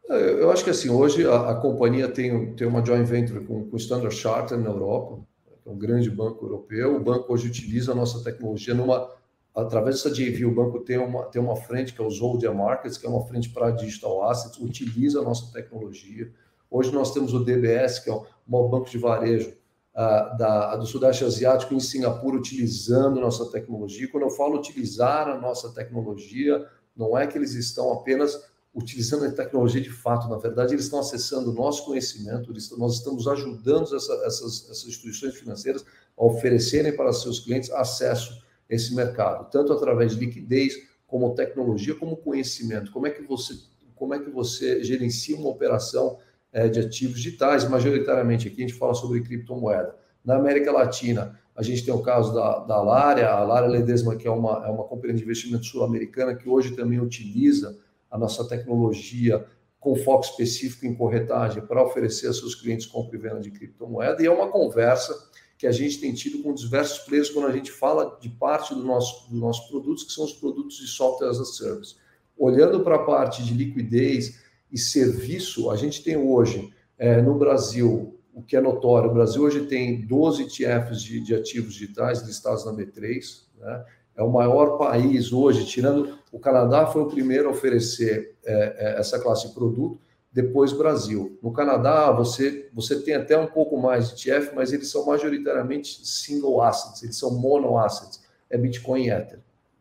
Eu 0.08 0.52
acho 0.52 0.64
que 0.64 0.70
assim, 0.70 0.90
hoje 0.90 1.26
a, 1.26 1.50
a 1.50 1.56
companhia 1.56 2.08
tem, 2.08 2.54
tem 2.54 2.68
uma 2.68 2.86
joint 2.86 3.08
venture 3.08 3.44
com, 3.44 3.68
o 3.72 3.78
Standard 3.78 4.14
Chartered 4.14 4.64
na 4.64 4.70
Europa, 4.70 5.20
é 5.66 5.70
um 5.72 5.80
grande 5.80 6.12
banco 6.12 6.46
europeu. 6.46 6.96
O 6.96 7.00
banco 7.00 7.34
hoje 7.34 7.48
utiliza 7.48 7.92
a 7.92 7.96
nossa 7.96 8.24
tecnologia 8.24 8.76
numa 8.76 9.10
através 9.58 9.96
dessa 9.96 10.12
JV, 10.12 10.46
o 10.46 10.54
banco 10.54 10.80
tem 10.82 11.00
uma, 11.00 11.24
tem 11.26 11.42
uma 11.42 11.56
frente 11.56 11.92
que 11.92 12.00
é 12.00 12.06
o 12.06 12.10
Zoldia 12.10 12.54
Markets, 12.54 12.96
que 12.96 13.08
é 13.08 13.10
uma 13.10 13.26
frente 13.26 13.50
para 13.50 13.72
digital 13.72 14.30
assets, 14.30 14.60
utiliza 14.60 15.20
a 15.20 15.24
nossa 15.24 15.52
tecnologia. 15.52 16.32
Hoje 16.70 16.92
nós 16.92 17.12
temos 17.12 17.34
o 17.34 17.44
DBS, 17.44 18.00
que 18.00 18.10
é 18.10 18.14
o 18.14 18.24
maior 18.48 18.68
banco 18.68 18.88
de 18.88 19.00
varejo 19.00 19.50
uh, 19.50 20.38
da, 20.38 20.76
do 20.76 20.86
Sudeste 20.86 21.26
Asiático 21.26 21.74
em 21.74 21.80
Singapura, 21.80 22.38
utilizando 22.38 23.20
nossa 23.20 23.50
tecnologia. 23.50 24.08
Quando 24.12 24.24
eu 24.24 24.30
falo 24.30 24.60
utilizar 24.60 25.28
a 25.28 25.40
nossa 25.40 25.74
tecnologia, 25.74 26.64
não 26.96 27.18
é 27.18 27.26
que 27.26 27.36
eles 27.36 27.56
estão 27.56 27.92
apenas 27.92 28.40
utilizando 28.76 29.26
a 29.26 29.32
tecnologia 29.32 29.82
de 29.82 29.90
fato, 29.90 30.30
na 30.30 30.38
verdade, 30.38 30.76
eles 30.76 30.86
estão 30.86 31.00
acessando 31.00 31.50
o 31.50 31.54
nosso 31.54 31.84
conhecimento, 31.84 32.54
nós 32.78 32.94
estamos 32.94 33.28
ajudando 33.28 33.96
essa, 33.96 34.14
essas, 34.24 34.70
essas 34.70 34.86
instituições 34.86 35.36
financeiras 35.36 35.84
a 36.16 36.24
oferecerem 36.24 36.96
para 36.96 37.12
seus 37.12 37.40
clientes 37.40 37.72
acesso 37.72 38.46
esse 38.70 38.94
mercado, 38.94 39.50
tanto 39.50 39.72
através 39.74 40.14
de 40.14 40.26
liquidez, 40.26 40.74
como 41.06 41.34
tecnologia, 41.34 41.96
como 41.96 42.18
conhecimento. 42.18 42.92
Como 42.92 43.08
é 43.08 43.10
que 43.10 43.22
você, 43.24 43.54
como 43.96 44.14
é 44.14 44.20
que 44.20 44.30
você 44.30 44.84
gerencia 44.84 45.38
uma 45.38 45.50
operação 45.50 46.18
é, 46.52 46.68
de 46.68 46.80
ativos 46.82 47.16
digitais? 47.16 47.68
Majoritariamente 47.68 48.48
aqui 48.48 48.58
a 48.64 48.68
gente 48.68 48.78
fala 48.78 48.94
sobre 48.94 49.22
criptomoeda. 49.22 49.96
Na 50.24 50.36
América 50.36 50.72
Latina, 50.72 51.40
A 51.58 51.64
gente 51.64 51.84
tem 51.84 51.92
o 51.92 52.04
caso 52.04 52.36
da, 52.36 52.60
da 52.60 52.80
Lária, 52.80 53.32
a 53.32 53.44
Lária 53.44 53.68
Ledesma, 53.68 54.16
que 54.16 54.28
é 54.28 54.32
uma, 54.32 54.64
é 54.64 54.70
uma 54.70 54.84
companhia 54.84 55.16
de 55.16 55.24
investimento 55.24 55.66
sul-americana, 55.66 56.36
que 56.36 56.48
hoje 56.48 56.76
também 56.76 57.00
utiliza 57.00 57.76
a 58.12 58.18
nossa 58.18 58.48
tecnologia 58.48 59.44
com 59.80 59.96
foco 59.96 60.24
específico 60.24 60.86
em 60.86 60.94
corretagem 60.94 61.66
para 61.66 61.84
oferecer 61.84 62.28
a 62.28 62.34
seus 62.34 62.54
clientes 62.54 62.86
compra 62.86 63.18
e 63.18 63.20
venda 63.20 63.40
de 63.40 63.50
criptomoeda. 63.50 64.22
E 64.22 64.28
é 64.28 64.32
uma 64.32 64.50
conversa 64.50 65.16
que 65.58 65.66
a 65.66 65.72
gente 65.72 66.00
tem 66.00 66.14
tido 66.14 66.44
com 66.44 66.54
diversos 66.54 67.00
players 67.00 67.30
quando 67.30 67.48
a 67.48 67.52
gente 67.52 67.72
fala 67.72 68.18
de 68.22 68.30
parte 68.30 68.76
do 68.76 68.84
nosso, 68.84 69.30
dos 69.30 69.40
nossos 69.40 69.68
produtos, 69.70 70.04
que 70.04 70.12
são 70.12 70.26
os 70.26 70.34
produtos 70.34 70.78
de 70.78 70.88
software 70.88 71.30
as 71.30 71.40
a 71.40 71.46
service. 71.46 71.96
Olhando 72.38 72.82
para 72.82 72.96
a 72.96 73.04
parte 73.04 73.44
de 73.44 73.54
liquidez 73.54 74.40
e 74.72 74.78
serviço, 74.78 75.72
a 75.72 75.76
gente 75.76 76.04
tem 76.04 76.16
hoje 76.16 76.72
é, 76.98 77.22
no 77.22 77.36
Brasil, 77.36 78.20
o 78.34 78.44
que 78.44 78.56
é 78.56 78.62
notório, 78.62 79.10
o 79.10 79.14
Brasil 79.14 79.42
hoje 79.42 79.66
tem 79.66 80.06
12 80.06 80.44
ETFs 80.44 81.02
de, 81.02 81.20
de 81.20 81.34
ativos 81.34 81.74
digitais 81.74 82.22
listados 82.22 82.66
na 82.66 82.72
B3, 82.72 83.42
né? 83.58 83.86
é 84.16 84.24
o 84.24 84.32
maior 84.32 84.78
país 84.78 85.32
hoje, 85.32 85.66
tirando 85.66 86.18
o 86.32 86.40
Canadá, 86.40 86.88
foi 86.88 87.04
o 87.04 87.08
primeiro 87.08 87.48
a 87.48 87.52
oferecer 87.52 88.36
é, 88.44 88.96
é, 88.96 89.00
essa 89.00 89.20
classe 89.20 89.48
de 89.48 89.54
produto, 89.54 90.00
depois 90.32 90.74
Brasil. 90.74 91.38
No 91.42 91.52
Canadá, 91.52 92.12
você, 92.12 92.70
você 92.74 93.02
tem 93.02 93.16
até 93.16 93.38
um 93.38 93.48
pouco 93.48 93.78
mais 93.78 94.16
de 94.16 94.30
ETF, 94.30 94.56
mas 94.56 94.72
eles 94.74 94.90
são 94.90 95.06
majoritariamente 95.06 96.06
single 96.08 96.62
assets, 96.62 97.04
eles 97.04 97.18
são 97.18 97.32
mono 97.32 97.78
assets, 97.78 98.24
é 98.50 98.58
Bitcoin 98.58 99.06
e 99.06 99.10
Ether. 99.10 99.40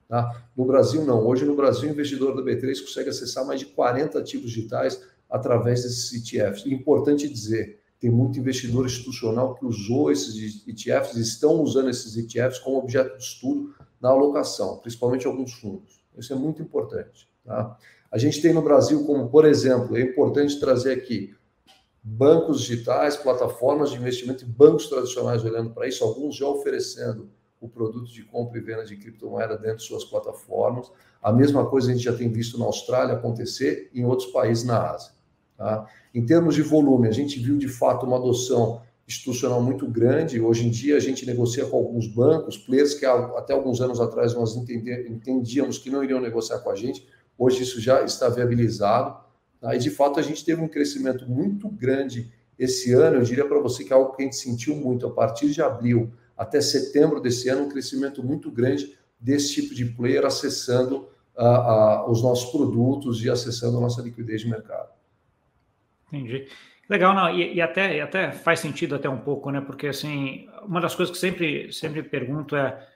Tá? 0.08 0.44
No 0.56 0.64
Brasil, 0.64 1.04
não. 1.04 1.26
Hoje, 1.26 1.44
no 1.44 1.56
Brasil, 1.56 1.88
o 1.88 1.92
investidor 1.92 2.34
da 2.36 2.42
B3 2.42 2.80
consegue 2.80 3.10
acessar 3.10 3.44
mais 3.44 3.60
de 3.60 3.66
40 3.66 4.18
ativos 4.18 4.50
digitais 4.50 5.02
através 5.28 5.82
desses 5.82 6.12
ETFs. 6.12 6.64
E 6.64 6.72
importante 6.72 7.28
dizer, 7.28 7.80
tem 7.98 8.10
muito 8.10 8.38
investidor 8.38 8.86
institucional 8.86 9.54
que 9.54 9.64
usou 9.64 10.12
esses 10.12 10.64
ETFs, 10.66 11.16
estão 11.16 11.60
usando 11.60 11.90
esses 11.90 12.16
ETFs 12.16 12.58
como 12.60 12.78
objeto 12.78 13.16
de 13.16 13.24
estudo 13.24 13.74
na 14.00 14.10
alocação, 14.10 14.78
principalmente 14.78 15.26
alguns 15.26 15.54
fundos. 15.54 16.00
Isso 16.18 16.32
é 16.32 16.36
muito 16.36 16.62
importante. 16.62 17.28
Tá? 17.44 17.76
A 18.10 18.18
gente 18.18 18.40
tem 18.40 18.52
no 18.52 18.62
Brasil, 18.62 19.04
como 19.04 19.28
por 19.28 19.44
exemplo, 19.44 19.96
é 19.96 20.00
importante 20.00 20.58
trazer 20.58 20.92
aqui 20.92 21.34
bancos 22.02 22.60
digitais, 22.60 23.16
plataformas 23.16 23.90
de 23.90 23.96
investimento 23.96 24.44
e 24.44 24.46
bancos 24.46 24.88
tradicionais 24.88 25.44
olhando 25.44 25.70
para 25.70 25.88
isso, 25.88 26.04
alguns 26.04 26.36
já 26.36 26.46
oferecendo 26.46 27.28
o 27.60 27.68
produto 27.68 28.12
de 28.12 28.22
compra 28.22 28.58
e 28.58 28.62
venda 28.62 28.84
de 28.84 28.96
criptomoeda 28.96 29.56
dentro 29.56 29.78
de 29.78 29.84
suas 29.84 30.04
plataformas. 30.04 30.90
A 31.20 31.32
mesma 31.32 31.66
coisa 31.66 31.90
a 31.90 31.92
gente 31.92 32.04
já 32.04 32.12
tem 32.12 32.30
visto 32.30 32.58
na 32.58 32.64
Austrália 32.64 33.14
acontecer 33.14 33.90
e 33.92 34.00
em 34.00 34.04
outros 34.04 34.30
países 34.30 34.64
na 34.64 34.90
Ásia. 34.90 35.12
Tá? 35.56 35.86
Em 36.14 36.24
termos 36.24 36.54
de 36.54 36.62
volume, 36.62 37.08
a 37.08 37.12
gente 37.12 37.40
viu 37.40 37.56
de 37.56 37.68
fato 37.68 38.06
uma 38.06 38.18
adoção 38.18 38.82
institucional 39.06 39.62
muito 39.62 39.86
grande. 39.86 40.40
Hoje 40.40 40.66
em 40.66 40.70
dia, 40.70 40.96
a 40.96 41.00
gente 41.00 41.24
negocia 41.24 41.64
com 41.66 41.76
alguns 41.76 42.08
bancos, 42.08 42.56
players 42.56 42.94
que 42.94 43.06
até 43.06 43.52
alguns 43.52 43.80
anos 43.80 44.00
atrás 44.00 44.34
nós 44.34 44.56
entendíamos 44.56 45.78
que 45.78 45.90
não 45.90 46.02
iriam 46.02 46.20
negociar 46.20 46.58
com 46.58 46.70
a 46.70 46.74
gente. 46.74 47.06
Hoje 47.38 47.62
isso 47.62 47.80
já 47.80 48.02
está 48.02 48.28
viabilizado. 48.28 49.16
Tá? 49.60 49.74
E 49.74 49.78
de 49.78 49.90
fato, 49.90 50.18
a 50.18 50.22
gente 50.22 50.44
teve 50.44 50.60
um 50.60 50.68
crescimento 50.68 51.28
muito 51.28 51.68
grande 51.68 52.32
esse 52.58 52.92
ano. 52.92 53.16
Eu 53.16 53.22
diria 53.22 53.46
para 53.46 53.60
você 53.60 53.84
que 53.84 53.92
é 53.92 53.96
algo 53.96 54.14
que 54.16 54.22
a 54.22 54.24
gente 54.24 54.36
sentiu 54.36 54.74
muito 54.74 55.06
a 55.06 55.10
partir 55.10 55.50
de 55.50 55.62
abril 55.62 56.12
até 56.36 56.60
setembro 56.60 57.20
desse 57.20 57.48
ano, 57.48 57.64
um 57.64 57.68
crescimento 57.68 58.22
muito 58.22 58.50
grande 58.50 58.96
desse 59.18 59.54
tipo 59.54 59.74
de 59.74 59.84
player 59.86 60.26
acessando 60.26 61.08
uh, 61.36 62.06
uh, 62.06 62.10
os 62.10 62.22
nossos 62.22 62.50
produtos 62.50 63.24
e 63.24 63.30
acessando 63.30 63.78
a 63.78 63.80
nossa 63.80 64.02
liquidez 64.02 64.42
de 64.42 64.48
mercado. 64.48 64.90
Entendi. 66.08 66.46
Legal, 66.88 67.14
não, 67.14 67.30
e, 67.30 67.54
e, 67.54 67.60
até, 67.60 67.96
e 67.96 68.00
até 68.00 68.30
faz 68.30 68.60
sentido 68.60 68.94
até 68.94 69.08
um 69.08 69.18
pouco, 69.18 69.50
né? 69.50 69.60
Porque 69.60 69.88
assim, 69.88 70.48
uma 70.62 70.80
das 70.80 70.94
coisas 70.94 71.12
que 71.12 71.20
sempre, 71.20 71.72
sempre 71.72 72.02
pergunto 72.02 72.54
é 72.54 72.86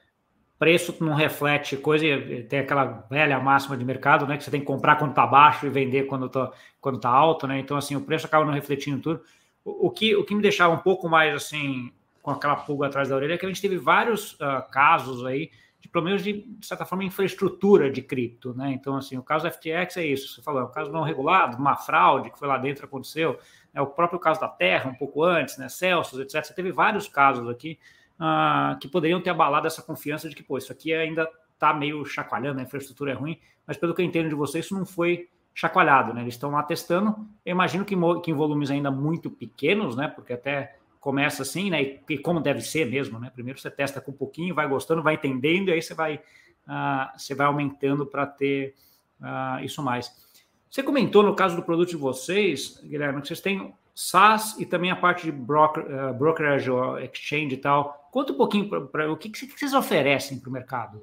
preço 0.60 0.94
não 1.00 1.14
reflete 1.14 1.76
coisa, 1.78 2.04
tem 2.48 2.58
aquela 2.58 3.06
velha 3.10 3.40
máxima 3.40 3.76
de 3.76 3.84
mercado, 3.84 4.26
né? 4.26 4.36
Que 4.36 4.44
você 4.44 4.50
tem 4.50 4.60
que 4.60 4.66
comprar 4.66 4.96
quando 4.96 5.10
está 5.10 5.26
baixo 5.26 5.66
e 5.66 5.70
vender 5.70 6.04
quando 6.04 6.26
está 6.26 6.52
quando 6.80 7.00
tá 7.00 7.08
alto, 7.08 7.46
né? 7.46 7.58
Então, 7.58 7.76
assim, 7.76 7.96
o 7.96 8.00
preço 8.02 8.26
acaba 8.26 8.44
não 8.44 8.52
refletindo 8.52 9.00
tudo. 9.00 9.22
O, 9.64 9.88
o, 9.88 9.90
que, 9.90 10.14
o 10.14 10.24
que 10.24 10.34
me 10.34 10.42
deixava 10.42 10.74
um 10.74 10.78
pouco 10.78 11.08
mais 11.08 11.34
assim, 11.34 11.90
com 12.22 12.30
aquela 12.30 12.56
pulga 12.56 12.86
atrás 12.86 13.08
da 13.08 13.16
orelha, 13.16 13.34
é 13.34 13.38
que 13.38 13.46
a 13.46 13.48
gente 13.48 13.60
teve 13.60 13.76
vários 13.78 14.34
uh, 14.34 14.70
casos 14.70 15.24
aí 15.24 15.50
de 15.80 15.88
problemas 15.88 16.22
de, 16.22 16.42
de 16.42 16.66
certa 16.66 16.84
forma, 16.84 17.04
infraestrutura 17.04 17.90
de 17.90 18.02
cripto, 18.02 18.54
né? 18.54 18.70
Então, 18.72 18.96
assim, 18.96 19.16
o 19.16 19.22
caso 19.22 19.50
FTX 19.50 19.96
é 19.96 20.04
isso, 20.04 20.34
você 20.34 20.42
falou, 20.42 20.60
é 20.60 20.64
um 20.64 20.70
caso 20.70 20.92
não 20.92 21.02
regulado, 21.02 21.56
uma 21.56 21.74
fraude 21.74 22.30
que 22.30 22.38
foi 22.38 22.46
lá 22.46 22.58
dentro 22.58 22.84
aconteceu, 22.84 23.38
é 23.74 23.80
o 23.80 23.86
próprio 23.86 24.18
caso 24.18 24.40
da 24.40 24.48
Terra, 24.48 24.90
um 24.90 24.94
pouco 24.94 25.22
antes, 25.22 25.58
né? 25.58 25.68
Celsius, 25.68 26.20
etc. 26.20 26.44
Você 26.44 26.54
teve 26.54 26.72
vários 26.72 27.08
casos 27.08 27.48
aqui 27.48 27.78
uh, 28.20 28.78
que 28.78 28.88
poderiam 28.88 29.20
ter 29.20 29.30
abalado 29.30 29.66
essa 29.66 29.82
confiança 29.82 30.28
de 30.28 30.34
que, 30.34 30.42
pô, 30.42 30.58
isso 30.58 30.72
aqui 30.72 30.92
ainda 30.92 31.28
está 31.54 31.72
meio 31.74 32.04
chacoalhando, 32.04 32.60
a 32.60 32.62
infraestrutura 32.62 33.12
é 33.12 33.14
ruim, 33.14 33.38
mas 33.66 33.76
pelo 33.76 33.94
que 33.94 34.00
eu 34.00 34.06
entendo 34.06 34.28
de 34.28 34.34
vocês, 34.34 34.64
isso 34.64 34.74
não 34.74 34.86
foi 34.86 35.28
chacoalhado, 35.54 36.14
né? 36.14 36.22
Eles 36.22 36.34
estão 36.34 36.50
lá 36.50 36.62
testando, 36.62 37.14
eu 37.44 37.52
imagino 37.52 37.84
que, 37.84 37.94
que 38.22 38.30
em 38.30 38.34
volumes 38.34 38.70
ainda 38.70 38.90
muito 38.90 39.30
pequenos, 39.30 39.96
né? 39.96 40.08
Porque 40.08 40.32
até 40.32 40.76
começa 40.98 41.42
assim, 41.42 41.70
né? 41.70 41.82
E, 41.82 42.00
e, 42.08 42.18
como 42.18 42.40
deve 42.40 42.60
ser 42.60 42.86
mesmo, 42.86 43.18
né? 43.18 43.30
Primeiro 43.32 43.58
você 43.58 43.70
testa 43.70 44.00
com 44.00 44.10
um 44.10 44.16
pouquinho, 44.16 44.54
vai 44.54 44.68
gostando, 44.68 45.02
vai 45.02 45.14
entendendo, 45.14 45.68
e 45.68 45.72
aí 45.72 45.82
você 45.82 45.94
vai, 45.94 46.16
uh, 46.16 47.18
você 47.18 47.34
vai 47.34 47.46
aumentando 47.46 48.06
para 48.06 48.26
ter 48.26 48.74
uh, 49.20 49.62
isso 49.64 49.82
mais. 49.82 50.29
Você 50.70 50.84
comentou 50.84 51.22
no 51.24 51.34
caso 51.34 51.56
do 51.56 51.62
produto 51.62 51.88
de 51.88 51.96
vocês, 51.96 52.80
Guilherme, 52.84 53.20
que 53.20 53.26
vocês 53.26 53.40
têm 53.40 53.74
SaaS 53.92 54.56
e 54.58 54.64
também 54.64 54.92
a 54.92 54.96
parte 54.96 55.24
de 55.24 55.32
broker, 55.32 55.84
uh, 55.84 56.14
brokerage, 56.14 56.70
exchange 57.02 57.54
e 57.54 57.56
tal. 57.56 58.08
Conta 58.12 58.32
um 58.32 58.36
pouquinho 58.36 58.68
para 58.86 59.10
o 59.10 59.16
que, 59.16 59.28
que 59.28 59.46
vocês 59.58 59.74
oferecem 59.74 60.38
para 60.38 60.48
o 60.48 60.52
mercado. 60.52 61.02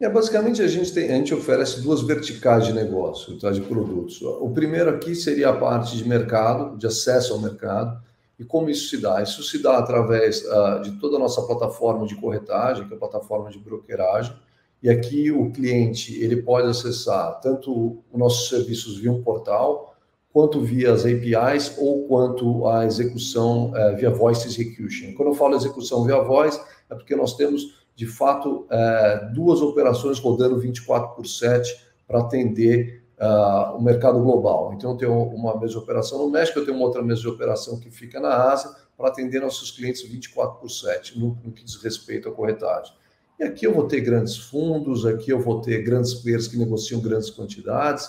É, 0.00 0.08
basicamente, 0.08 0.60
a 0.60 0.66
gente, 0.66 0.92
tem, 0.92 1.10
a 1.10 1.14
gente 1.14 1.32
oferece 1.32 1.80
duas 1.80 2.02
verticais 2.02 2.66
de 2.66 2.72
negócio, 2.72 3.38
tá, 3.38 3.50
de 3.50 3.62
produtos. 3.62 4.20
O 4.20 4.50
primeiro 4.50 4.90
aqui 4.90 5.14
seria 5.14 5.50
a 5.50 5.56
parte 5.56 5.96
de 5.96 6.06
mercado, 6.06 6.76
de 6.76 6.86
acesso 6.86 7.32
ao 7.32 7.40
mercado. 7.40 8.02
E 8.38 8.44
como 8.44 8.68
isso 8.68 8.90
se 8.90 9.00
dá? 9.00 9.22
Isso 9.22 9.42
se 9.42 9.62
dá 9.62 9.78
através 9.78 10.44
uh, 10.44 10.82
de 10.82 10.90
toda 11.00 11.16
a 11.16 11.18
nossa 11.20 11.40
plataforma 11.42 12.04
de 12.04 12.16
corretagem, 12.16 12.86
que 12.86 12.92
é 12.92 12.96
a 12.96 13.00
plataforma 13.00 13.48
de 13.48 13.58
brokeragem. 13.58 14.36
E 14.82 14.90
aqui 14.90 15.30
o 15.30 15.50
cliente 15.50 16.14
ele 16.22 16.42
pode 16.42 16.68
acessar 16.68 17.40
tanto 17.40 17.98
os 18.12 18.18
nossos 18.18 18.48
serviços 18.48 18.98
via 18.98 19.10
um 19.10 19.22
portal, 19.22 19.96
quanto 20.32 20.60
via 20.60 20.92
as 20.92 21.06
APIs 21.06 21.74
ou 21.78 22.06
quanto 22.06 22.66
a 22.66 22.84
execução 22.84 23.70
uh, 23.70 23.96
via 23.96 24.10
voice 24.10 24.46
execution. 24.46 25.14
Quando 25.14 25.30
eu 25.30 25.34
falo 25.34 25.56
execução 25.56 26.04
via 26.04 26.20
voice, 26.20 26.60
é 26.90 26.94
porque 26.94 27.16
nós 27.16 27.34
temos, 27.36 27.86
de 27.94 28.06
fato, 28.06 28.66
uh, 28.66 29.32
duas 29.32 29.62
operações 29.62 30.18
rodando 30.18 30.58
24 30.58 31.16
por 31.16 31.26
7 31.26 31.74
para 32.06 32.20
atender 32.20 33.02
uh, 33.18 33.76
o 33.76 33.82
mercado 33.82 34.20
global. 34.20 34.74
Então, 34.74 34.90
eu 34.90 34.96
tenho 34.98 35.22
uma 35.22 35.58
mesa 35.58 35.72
de 35.72 35.78
operação 35.78 36.18
no 36.18 36.30
México, 36.30 36.58
eu 36.58 36.66
tenho 36.66 36.76
uma 36.76 36.86
outra 36.86 37.02
mesa 37.02 37.22
de 37.22 37.28
operação 37.28 37.80
que 37.80 37.90
fica 37.90 38.20
na 38.20 38.52
Ásia, 38.52 38.70
para 38.94 39.08
atender 39.08 39.40
nossos 39.40 39.70
clientes 39.70 40.02
24 40.02 40.60
por 40.60 40.70
7, 40.70 41.18
no, 41.18 41.38
no 41.42 41.52
que 41.52 41.64
diz 41.64 41.76
respeito 41.76 42.28
à 42.28 42.32
corretagem. 42.32 42.94
E 43.38 43.44
aqui 43.44 43.66
eu 43.66 43.74
vou 43.74 43.86
ter 43.86 44.00
grandes 44.00 44.36
fundos, 44.36 45.04
aqui 45.04 45.30
eu 45.30 45.40
vou 45.40 45.60
ter 45.60 45.82
grandes 45.82 46.14
players 46.14 46.48
que 46.48 46.56
negociam 46.56 47.00
grandes 47.00 47.30
quantidades, 47.30 48.08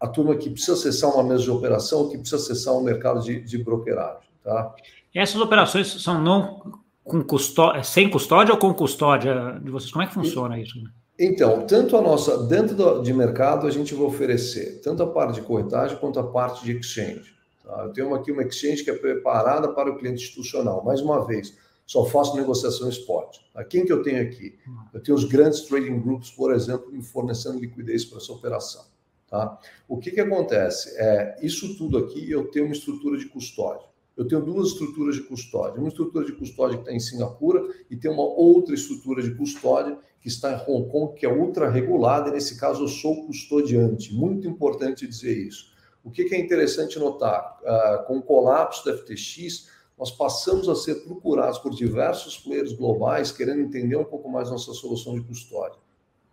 a 0.00 0.08
turma 0.08 0.34
que 0.36 0.50
precisa 0.50 0.72
acessar 0.72 1.10
uma 1.14 1.22
mesa 1.22 1.44
de 1.44 1.50
operação, 1.50 2.08
que 2.08 2.18
precisa 2.18 2.36
acessar 2.36 2.74
um 2.74 2.82
mercado 2.82 3.20
de, 3.22 3.40
de 3.40 3.58
brokeragem. 3.58 4.28
Tá? 4.42 4.74
E 5.14 5.18
essas 5.18 5.40
operações 5.40 6.02
são 6.02 6.20
não 6.20 6.80
com 7.04 7.22
custódia, 7.22 7.82
sem 7.82 8.08
custódia 8.08 8.54
ou 8.54 8.58
com 8.58 8.72
custódia 8.72 9.60
de 9.62 9.70
vocês? 9.70 9.90
Como 9.90 10.02
é 10.02 10.06
que 10.06 10.14
funciona 10.14 10.58
isso? 10.58 10.78
Então, 11.18 11.66
tanto 11.66 11.96
a 11.96 12.00
nossa, 12.00 12.46
dentro 12.46 12.74
do, 12.74 13.02
de 13.02 13.12
mercado, 13.12 13.66
a 13.66 13.70
gente 13.70 13.94
vai 13.94 14.06
oferecer 14.06 14.80
tanto 14.82 15.02
a 15.02 15.06
parte 15.06 15.34
de 15.34 15.42
corretagem 15.42 15.98
quanto 15.98 16.18
a 16.18 16.24
parte 16.24 16.64
de 16.64 16.72
exchange. 16.78 17.34
Tá? 17.62 17.82
Eu 17.84 17.92
tenho 17.92 18.14
aqui 18.14 18.32
uma 18.32 18.42
exchange 18.42 18.82
que 18.82 18.90
é 18.90 18.94
preparada 18.94 19.68
para 19.68 19.90
o 19.90 19.98
cliente 19.98 20.22
institucional. 20.22 20.82
Mais 20.82 21.00
uma 21.02 21.26
vez, 21.26 21.58
só 21.90 22.04
faço 22.04 22.36
negociação 22.36 22.88
spot. 22.88 23.38
Tá? 23.52 23.64
Quem 23.64 23.84
que 23.84 23.92
eu 23.92 24.00
tenho 24.00 24.22
aqui? 24.22 24.56
Eu 24.94 25.02
tenho 25.02 25.18
os 25.18 25.24
grandes 25.24 25.62
trading 25.62 25.98
groups, 25.98 26.30
por 26.30 26.54
exemplo, 26.54 27.02
fornecendo 27.02 27.58
liquidez 27.58 28.04
para 28.04 28.18
essa 28.18 28.32
operação. 28.32 28.84
Tá? 29.28 29.58
O 29.88 29.98
que, 29.98 30.12
que 30.12 30.20
acontece? 30.20 30.94
É, 30.96 31.36
isso 31.42 31.76
tudo 31.76 31.98
aqui 31.98 32.30
eu 32.30 32.46
tenho 32.46 32.66
uma 32.66 32.74
estrutura 32.74 33.18
de 33.18 33.26
custódia. 33.26 33.88
Eu 34.16 34.24
tenho 34.24 34.40
duas 34.40 34.68
estruturas 34.68 35.16
de 35.16 35.22
custódia. 35.22 35.80
Uma 35.80 35.88
estrutura 35.88 36.24
de 36.24 36.30
custódia 36.30 36.76
que 36.76 36.82
está 36.84 36.92
em 36.92 37.00
Singapura 37.00 37.66
e 37.90 37.96
tem 37.96 38.08
uma 38.08 38.22
outra 38.22 38.72
estrutura 38.72 39.20
de 39.20 39.34
custódia 39.34 39.98
que 40.20 40.28
está 40.28 40.52
em 40.52 40.70
Hong 40.70 40.88
Kong, 40.92 41.14
que 41.18 41.26
é 41.26 41.28
ultra 41.28 41.68
regulada, 41.68 42.28
e 42.28 42.32
nesse 42.34 42.56
caso 42.56 42.84
eu 42.84 42.88
sou 42.88 43.26
custodiante. 43.26 44.14
Muito 44.14 44.46
importante 44.46 45.08
dizer 45.08 45.36
isso. 45.36 45.72
O 46.04 46.10
que, 46.12 46.22
que 46.22 46.36
é 46.36 46.38
interessante 46.38 47.00
notar? 47.00 47.58
Uh, 47.62 48.06
com 48.06 48.18
o 48.18 48.22
colapso 48.22 48.84
da 48.84 48.96
FTX, 48.96 49.79
nós 50.00 50.10
passamos 50.10 50.66
a 50.66 50.74
ser 50.74 51.04
procurados 51.04 51.58
por 51.58 51.74
diversos 51.74 52.38
players 52.38 52.72
globais 52.72 53.30
querendo 53.30 53.60
entender 53.60 53.96
um 53.96 54.04
pouco 54.04 54.30
mais 54.30 54.50
nossa 54.50 54.72
solução 54.72 55.12
de 55.14 55.20
custódia. 55.20 55.78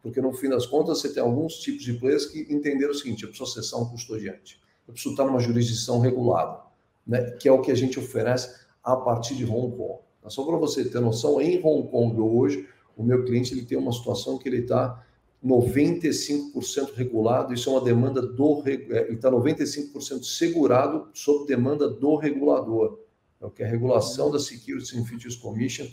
Porque 0.02 0.22
no 0.22 0.32
fim 0.32 0.48
das 0.48 0.66
contas, 0.66 1.00
você 1.00 1.14
tem 1.14 1.22
alguns 1.22 1.56
tipos 1.56 1.84
de 1.84 1.92
players 1.92 2.28
que 2.28 2.48
entenderam 2.50 2.94
o 2.94 2.96
seguinte: 2.96 3.24
eu 3.24 3.30
preciso 3.30 3.52
acessar 3.52 3.82
um 3.82 3.90
custodiante, 3.90 4.58
eu 4.88 4.94
preciso 4.94 5.14
estar 5.14 5.26
numa 5.26 5.42
jurisdição 5.42 6.00
regulada, 6.00 6.62
né? 7.06 7.32
que 7.32 7.50
é 7.50 7.52
o 7.52 7.60
que 7.60 7.70
a 7.70 7.76
gente 7.76 8.00
oferece 8.00 8.58
a 8.82 8.96
partir 8.96 9.36
de 9.36 9.44
Hong 9.44 9.76
Kong. 9.76 10.00
Só 10.30 10.46
para 10.46 10.56
você 10.56 10.86
ter 10.86 11.02
noção, 11.02 11.42
em 11.42 11.62
Hong 11.62 11.90
Kong 11.90 12.22
hoje, 12.22 12.66
o 12.96 13.04
meu 13.04 13.26
cliente 13.26 13.54
ele 13.54 13.66
tem 13.66 13.78
uma 13.78 13.92
situação 13.92 14.38
que 14.38 14.48
ele 14.48 14.60
está 14.60 15.04
95% 15.46 16.94
regulado, 16.96 17.54
isso 17.54 17.70
é 17.70 17.74
uma 17.74 17.84
demanda 17.84 18.22
do 18.22 18.64
é, 18.66 18.72
ele 18.72 19.16
está 19.16 19.30
95% 19.30 20.24
segurado 20.24 21.10
sob 21.14 21.46
demanda 21.46 21.90
do 21.90 22.16
regulador. 22.16 23.07
É 23.42 23.46
o 23.46 23.50
que 23.50 23.64
a 23.64 23.68
regulação 23.68 24.32
da 24.32 24.40
Securities 24.40 24.94
and 24.96 25.06
Features 25.06 25.36
Commission 25.36 25.88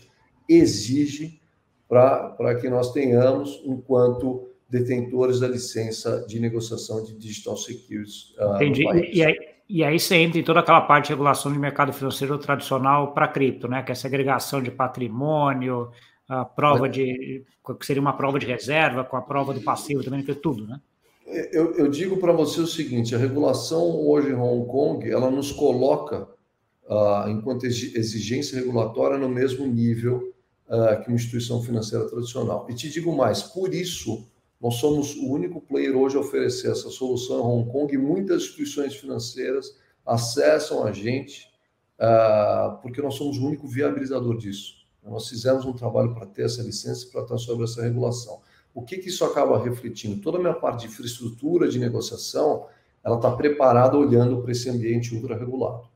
exige 0.49 1.41
para 1.89 2.59
que 2.61 2.69
nós 2.69 2.93
tenhamos, 2.93 3.61
enquanto 3.65 4.49
detentores 4.69 5.41
da 5.41 5.47
licença 5.47 6.25
de 6.27 6.41
negociação 6.41 7.05
de 7.05 7.15
digital 7.15 7.57
securities. 7.57 8.35
Uh, 8.39 8.57
Entendi. 8.57 8.83
E 9.13 9.23
aí, 9.23 9.37
e 9.69 9.85
aí 9.85 9.99
você 10.01 10.17
entra 10.17 10.39
em 10.39 10.43
toda 10.43 10.61
aquela 10.61 10.81
parte 10.81 11.07
de 11.07 11.13
regulação 11.13 11.53
de 11.53 11.59
mercado 11.59 11.93
financeiro 11.93 12.39
tradicional 12.39 13.13
para 13.13 13.29
cripto, 13.29 13.69
né? 13.69 13.83
Que 13.83 13.93
é 13.93 13.95
a 13.95 13.97
segregação 13.97 14.63
de 14.63 14.71
patrimônio, 14.71 15.91
a 16.29 16.45
prova 16.45 16.89
de. 16.89 17.45
que 17.79 17.87
seria 17.87 18.03
uma 18.03 18.17
prova 18.17 18.39
de 18.39 18.47
reserva, 18.47 19.05
com 19.05 19.17
a 19.17 19.23
prova 19.23 19.55
do 19.55 19.61
passivo 19.61 20.03
também, 20.03 20.23
que 20.23 20.33
é 20.33 20.35
tudo, 20.35 20.67
né? 20.67 20.81
Eu, 21.53 21.75
eu 21.75 21.89
digo 21.89 22.19
para 22.19 22.33
você 22.33 22.61
o 22.61 22.67
seguinte: 22.67 23.15
a 23.15 23.19
regulação 23.19 24.07
hoje 24.07 24.31
em 24.31 24.35
Hong 24.35 24.67
Kong 24.67 25.11
ela 25.11 25.31
nos 25.31 25.53
coloca, 25.53 26.29
uh, 26.89 27.29
enquanto 27.29 27.65
exigência 27.65 28.59
regulatória, 28.59 29.19
no 29.19 29.29
mesmo 29.29 29.67
nível 29.67 30.33
uh, 30.69 31.03
que 31.03 31.09
uma 31.09 31.17
instituição 31.17 31.63
financeira 31.63 32.09
tradicional. 32.09 32.67
E 32.69 32.75
te 32.75 32.91
digo 32.91 33.15
mais: 33.15 33.43
por 33.43 33.75
isso, 33.75 34.27
nós 34.61 34.77
somos 34.77 35.15
o 35.17 35.31
único 35.31 35.61
player 35.61 35.97
hoje 35.97 36.17
a 36.17 36.21
oferecer 36.21 36.71
essa 36.71 36.91
solução 36.91 37.39
em 37.39 37.43
Hong 37.43 37.71
Kong 37.71 37.95
e 37.95 37.99
muitas 37.99 38.43
instituições 38.43 38.95
financeiras 38.95 39.77
acessam 40.07 40.85
a 40.85 40.93
gente, 40.93 41.51
uh, 41.99 42.81
porque 42.83 43.01
nós 43.01 43.15
somos 43.15 43.39
o 43.39 43.47
único 43.47 43.67
viabilizador 43.67 44.37
disso. 44.37 44.85
Nós 45.03 45.29
fizemos 45.29 45.67
um 45.67 45.73
trabalho 45.75 46.15
para 46.15 46.25
ter 46.25 46.45
essa 46.45 46.63
licença 46.63 47.05
e 47.05 47.11
para 47.11 47.23
estar 47.23 47.37
sobre 47.37 47.65
essa 47.65 47.83
regulação. 47.83 48.41
O 48.75 48.83
que, 48.83 48.97
que 48.99 49.09
isso 49.09 49.25
acaba 49.25 49.63
refletindo? 49.63 50.21
Toda 50.21 50.39
a 50.39 50.41
minha 50.41 50.55
parte 50.55 50.81
de 50.81 50.87
infraestrutura 50.87 51.69
de 51.69 51.79
negociação, 51.79 52.67
ela 53.05 53.17
está 53.17 53.31
preparada 53.31 53.97
olhando 53.97 54.41
para 54.41 54.51
esse 54.51 54.69
ambiente 54.71 55.15
ultra 55.15 55.37
regulado. 55.37 55.94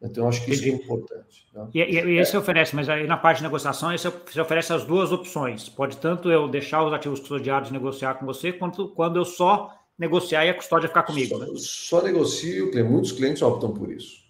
Então, 0.00 0.28
acho 0.28 0.44
que 0.44 0.52
isso 0.52 0.64
é 0.64 0.68
importante. 0.68 1.46
Né? 1.52 1.68
E, 1.74 1.80
e, 1.80 2.20
e 2.20 2.24
você 2.24 2.36
oferece, 2.36 2.74
mas 2.74 2.88
aí 2.88 3.06
na 3.06 3.16
parte 3.16 3.38
de 3.38 3.44
negociação, 3.44 3.90
você 3.90 4.40
oferece 4.40 4.72
as 4.72 4.84
duas 4.84 5.10
opções. 5.10 5.68
Pode 5.68 5.96
tanto 5.96 6.30
eu 6.30 6.48
deixar 6.48 6.84
os 6.84 6.92
ativos 6.92 7.18
custodiados 7.18 7.70
negociar 7.70 8.14
com 8.14 8.24
você, 8.24 8.52
quanto 8.52 8.88
quando 8.88 9.18
eu 9.18 9.24
só 9.24 9.74
negociar 9.98 10.46
e 10.46 10.50
a 10.50 10.54
custódia 10.54 10.88
ficar 10.88 11.02
comigo. 11.02 11.36
Só, 11.36 11.38
né? 11.38 11.48
só 11.56 12.02
negocio, 12.02 12.70
muitos 12.88 13.10
clientes 13.10 13.42
optam 13.42 13.72
por 13.74 13.90
isso. 13.90 14.28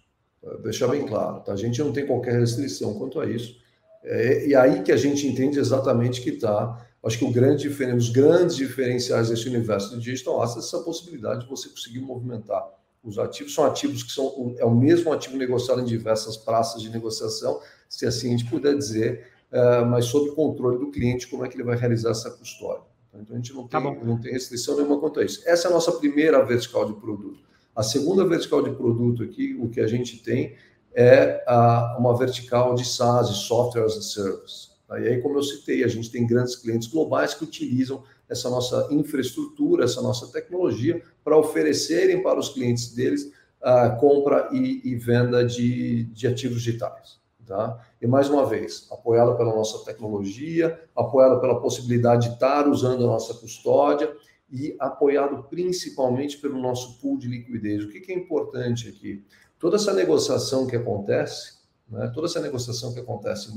Deixar 0.63 0.87
bem 0.87 1.05
claro. 1.05 1.41
Tá? 1.41 1.53
A 1.53 1.57
gente 1.57 1.79
não 1.79 1.91
tem 1.91 2.07
qualquer 2.07 2.39
restrição 2.39 2.95
quanto 2.95 3.19
a 3.19 3.25
isso. 3.25 3.57
É, 4.03 4.47
e 4.47 4.55
aí 4.55 4.81
que 4.81 4.91
a 4.91 4.97
gente 4.97 5.27
entende 5.27 5.59
exatamente 5.59 6.21
que 6.21 6.31
está. 6.31 6.83
Acho 7.03 7.17
que 7.17 7.25
o 7.25 7.31
grande 7.31 7.67
os 7.67 8.09
grandes 8.09 8.55
diferenciais 8.55 9.29
desse 9.29 9.47
universo 9.47 9.91
do 9.91 10.01
digital 10.01 10.41
assets 10.41 10.65
é 10.65 10.67
essa 10.67 10.83
possibilidade 10.83 11.41
de 11.41 11.49
você 11.49 11.69
conseguir 11.69 11.99
movimentar 11.99 12.67
os 13.03 13.17
ativos. 13.17 13.53
São 13.53 13.65
ativos 13.65 14.03
que 14.03 14.11
são 14.11 14.55
é 14.57 14.65
o 14.65 14.73
mesmo 14.73 15.11
ativo 15.11 15.37
negociado 15.37 15.81
em 15.81 15.85
diversas 15.85 16.37
praças 16.37 16.81
de 16.81 16.89
negociação, 16.89 17.59
se 17.87 18.05
assim 18.05 18.27
a 18.27 18.31
gente 18.31 18.49
puder 18.49 18.75
dizer, 18.75 19.27
é, 19.51 19.83
mas 19.85 20.05
sob 20.05 20.31
controle 20.31 20.77
do 20.77 20.91
cliente, 20.91 21.27
como 21.27 21.45
é 21.45 21.49
que 21.49 21.55
ele 21.55 21.63
vai 21.63 21.77
realizar 21.77 22.11
essa 22.11 22.29
custódia. 22.31 22.83
Então 23.13 23.35
a 23.35 23.39
gente 23.39 23.53
não 23.53 23.67
tá 23.67 23.81
tem, 23.81 23.95
tá 23.95 24.05
não 24.05 24.19
tem 24.19 24.31
restrição 24.31 24.75
nenhuma 24.75 24.99
quanto 24.99 25.19
a 25.19 25.25
isso. 25.25 25.41
Essa 25.47 25.67
é 25.67 25.71
a 25.71 25.73
nossa 25.73 25.91
primeira 25.93 26.43
vertical 26.45 26.85
de 26.85 26.93
produto. 26.93 27.39
A 27.75 27.83
segunda 27.83 28.25
vertical 28.25 28.61
de 28.61 28.71
produto 28.71 29.23
aqui, 29.23 29.57
o 29.59 29.69
que 29.69 29.79
a 29.79 29.87
gente 29.87 30.21
tem 30.21 30.55
é 30.93 31.43
a, 31.47 31.97
uma 31.99 32.15
vertical 32.17 32.75
de 32.75 32.85
SaaS, 32.85 33.29
Software 33.29 33.85
as 33.85 33.97
a 33.97 34.01
Service. 34.01 34.69
E 34.91 35.07
aí, 35.07 35.21
como 35.21 35.37
eu 35.37 35.43
citei, 35.43 35.83
a 35.83 35.87
gente 35.87 36.11
tem 36.11 36.25
grandes 36.25 36.55
clientes 36.55 36.87
globais 36.87 37.33
que 37.35 37.43
utilizam 37.43 38.03
essa 38.29 38.49
nossa 38.49 38.87
infraestrutura, 38.91 39.85
essa 39.85 40.01
nossa 40.01 40.27
tecnologia, 40.31 41.01
para 41.23 41.37
oferecerem 41.37 42.21
para 42.21 42.39
os 42.39 42.49
clientes 42.49 42.93
deles 42.93 43.31
a 43.61 43.89
compra 43.89 44.49
e, 44.51 44.81
e 44.85 44.95
venda 44.95 45.45
de, 45.45 46.03
de 46.05 46.27
ativos 46.27 46.61
digitais. 46.61 47.19
Tá? 47.45 47.83
E 47.99 48.05
mais 48.05 48.29
uma 48.29 48.45
vez, 48.45 48.87
apoiada 48.91 49.33
pela 49.33 49.55
nossa 49.55 49.83
tecnologia, 49.83 50.79
apoiada 50.95 51.39
pela 51.39 51.59
possibilidade 51.59 52.27
de 52.27 52.33
estar 52.35 52.67
usando 52.67 53.03
a 53.03 53.07
nossa 53.07 53.33
custódia 53.33 54.15
e 54.51 54.75
apoiado 54.79 55.43
principalmente 55.49 56.37
pelo 56.37 56.61
nosso 56.61 56.99
pool 56.99 57.17
de 57.17 57.27
liquidez. 57.27 57.83
O 57.83 57.89
que, 57.89 57.99
que 58.01 58.11
é 58.11 58.15
importante 58.15 58.87
aqui? 58.87 59.23
toda 59.59 59.75
essa 59.75 59.93
negociação 59.93 60.65
que 60.65 60.75
acontece, 60.75 61.59
né, 61.87 62.09
toda 62.15 62.27
essa 62.27 62.39
negociação 62.39 62.93
que 62.93 62.99
acontece 62.99 63.51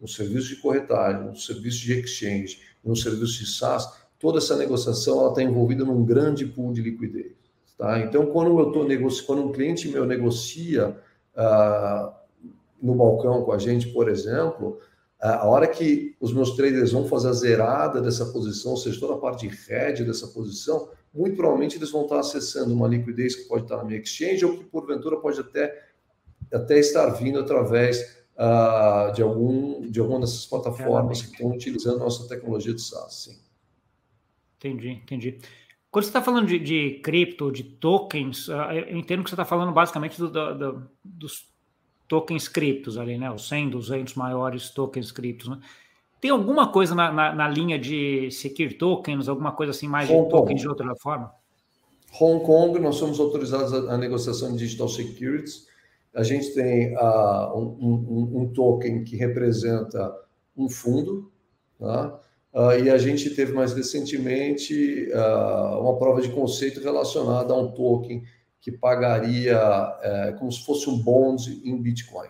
no 0.00 0.08
serviço 0.08 0.48
de 0.48 0.56
corretagem, 0.56 1.24
no 1.24 1.36
serviço 1.36 1.80
de 1.80 1.92
exchange, 1.94 2.60
no 2.84 2.96
serviço 2.96 3.38
de 3.38 3.50
SaaS, 3.50 3.92
toda 4.18 4.38
essa 4.38 4.56
negociação 4.56 5.28
está 5.28 5.42
envolvida 5.42 5.84
num 5.84 6.04
grande 6.04 6.46
pool 6.46 6.72
de 6.72 6.82
liquidez. 6.82 7.32
Tá? 7.76 8.00
Então, 8.00 8.26
quando 8.26 8.58
eu 8.58 8.68
estou 8.68 8.86
negociando, 8.86 9.26
quando 9.26 9.42
um 9.48 9.52
cliente 9.52 9.88
meu 9.88 10.06
negocia 10.06 10.96
ah, 11.36 12.14
no 12.80 12.94
balcão 12.94 13.42
com 13.42 13.52
a 13.52 13.58
gente, 13.58 13.88
por 13.88 14.08
exemplo, 14.08 14.78
a 15.20 15.46
hora 15.46 15.68
que 15.68 16.16
os 16.20 16.32
meus 16.32 16.56
traders 16.56 16.90
vão 16.90 17.06
fazer 17.06 17.28
a 17.28 17.32
zerada 17.32 18.00
dessa 18.00 18.26
posição, 18.26 18.72
ou 18.72 18.76
seja, 18.76 18.98
toda 18.98 19.14
a 19.14 19.18
parte 19.18 19.46
de 19.46 19.72
hedge 19.72 20.04
dessa 20.04 20.26
posição, 20.26 20.88
muito 21.14 21.36
provavelmente 21.36 21.76
eles 21.76 21.90
vão 21.90 22.02
estar 22.02 22.18
acessando 22.18 22.74
uma 22.74 22.88
liquidez 22.88 23.36
que 23.36 23.44
pode 23.44 23.64
estar 23.64 23.76
na 23.76 23.84
minha 23.84 24.00
exchange 24.00 24.44
ou 24.44 24.58
que 24.58 24.64
porventura 24.64 25.16
pode 25.18 25.38
até, 25.38 25.80
até 26.52 26.78
estar 26.78 27.06
vindo 27.10 27.38
através 27.38 28.21
uh, 28.36 29.12
de, 29.12 29.22
algum, 29.22 29.88
de 29.90 30.00
alguma 30.00 30.20
dessas 30.20 30.46
plataformas 30.46 31.22
que 31.22 31.32
estão 31.32 31.50
utilizando 31.50 31.96
a 31.96 32.04
nossa 32.04 32.28
tecnologia 32.28 32.74
de 32.74 32.82
SaaS. 32.82 33.24
Sim. 33.24 33.38
Entendi, 34.58 34.90
entendi. 34.90 35.38
Quando 35.90 36.04
você 36.04 36.10
está 36.10 36.22
falando 36.22 36.46
de, 36.46 36.58
de 36.58 37.00
cripto, 37.02 37.50
de 37.50 37.62
tokens, 37.64 38.48
uh, 38.48 38.72
eu 38.72 38.96
entendo 38.96 39.22
que 39.22 39.30
você 39.30 39.34
está 39.34 39.44
falando 39.44 39.72
basicamente 39.72 40.18
do, 40.18 40.30
do, 40.30 40.54
do, 40.54 40.90
dos 41.04 41.52
tokens 42.08 42.48
criptos 42.48 42.96
ali, 42.96 43.18
né? 43.18 43.30
Os 43.30 43.48
100, 43.48 43.70
200 43.70 44.14
maiores 44.14 44.70
tokens 44.70 45.10
criptos, 45.10 45.48
né? 45.48 45.58
Tem 46.20 46.30
alguma 46.30 46.70
coisa 46.70 46.94
na, 46.94 47.10
na, 47.10 47.34
na 47.34 47.48
linha 47.48 47.76
de 47.78 48.30
secure 48.30 48.74
tokens, 48.74 49.28
alguma 49.28 49.50
coisa 49.50 49.72
assim 49.72 49.88
mais 49.88 50.08
Hong 50.08 50.24
de 50.24 50.30
tokens 50.30 50.60
de 50.60 50.68
outra 50.68 50.94
forma? 50.94 51.32
Hong 52.20 52.44
Kong, 52.44 52.78
nós 52.78 52.96
somos 52.96 53.18
autorizados 53.18 53.72
a 53.72 53.96
negociação 53.98 54.52
de 54.52 54.58
digital 54.58 54.88
securities. 54.88 55.66
A 56.14 56.22
gente 56.22 56.52
tem 56.52 56.94
uh, 56.94 57.56
um, 57.56 57.72
um, 57.80 58.42
um, 58.42 58.52
token 58.52 59.02
que 59.02 59.16
representa 59.16 60.14
um 60.56 60.68
fundo? 60.68 61.32
Uh, 61.80 62.84
e 62.84 62.90
a 62.90 62.98
gente 62.98 63.30
teve 63.30 63.52
mais 63.52 63.72
recentemente 63.72 65.08
uh, 65.10 65.80
uma 65.80 65.98
prova 65.98 66.20
de 66.20 66.28
conceito 66.28 66.80
relacionada 66.80 67.54
a 67.54 67.56
um 67.56 67.72
token 67.72 68.22
que 68.60 68.70
pagaria 68.70 69.58
uh, 69.58 70.38
como 70.38 70.52
se 70.52 70.64
fosse 70.64 70.88
um 70.88 70.98
bond 70.98 71.62
em 71.64 71.80
Bitcoin. 71.80 72.28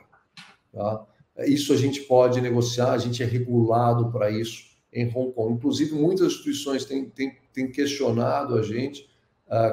Tá? 0.72 1.04
Isso 1.40 1.72
a 1.72 1.76
gente 1.76 2.02
pode 2.02 2.40
negociar, 2.40 2.92
a 2.92 2.98
gente 2.98 3.22
é 3.22 3.26
regulado 3.26 4.12
para 4.12 4.30
isso 4.30 4.64
em 4.92 5.06
Hong 5.12 5.32
Kong. 5.32 5.54
Inclusive, 5.54 5.92
muitas 5.94 6.28
instituições 6.28 6.84
têm, 6.84 7.06
têm, 7.06 7.36
têm 7.52 7.70
questionado 7.70 8.56
a 8.56 8.62
gente 8.62 9.10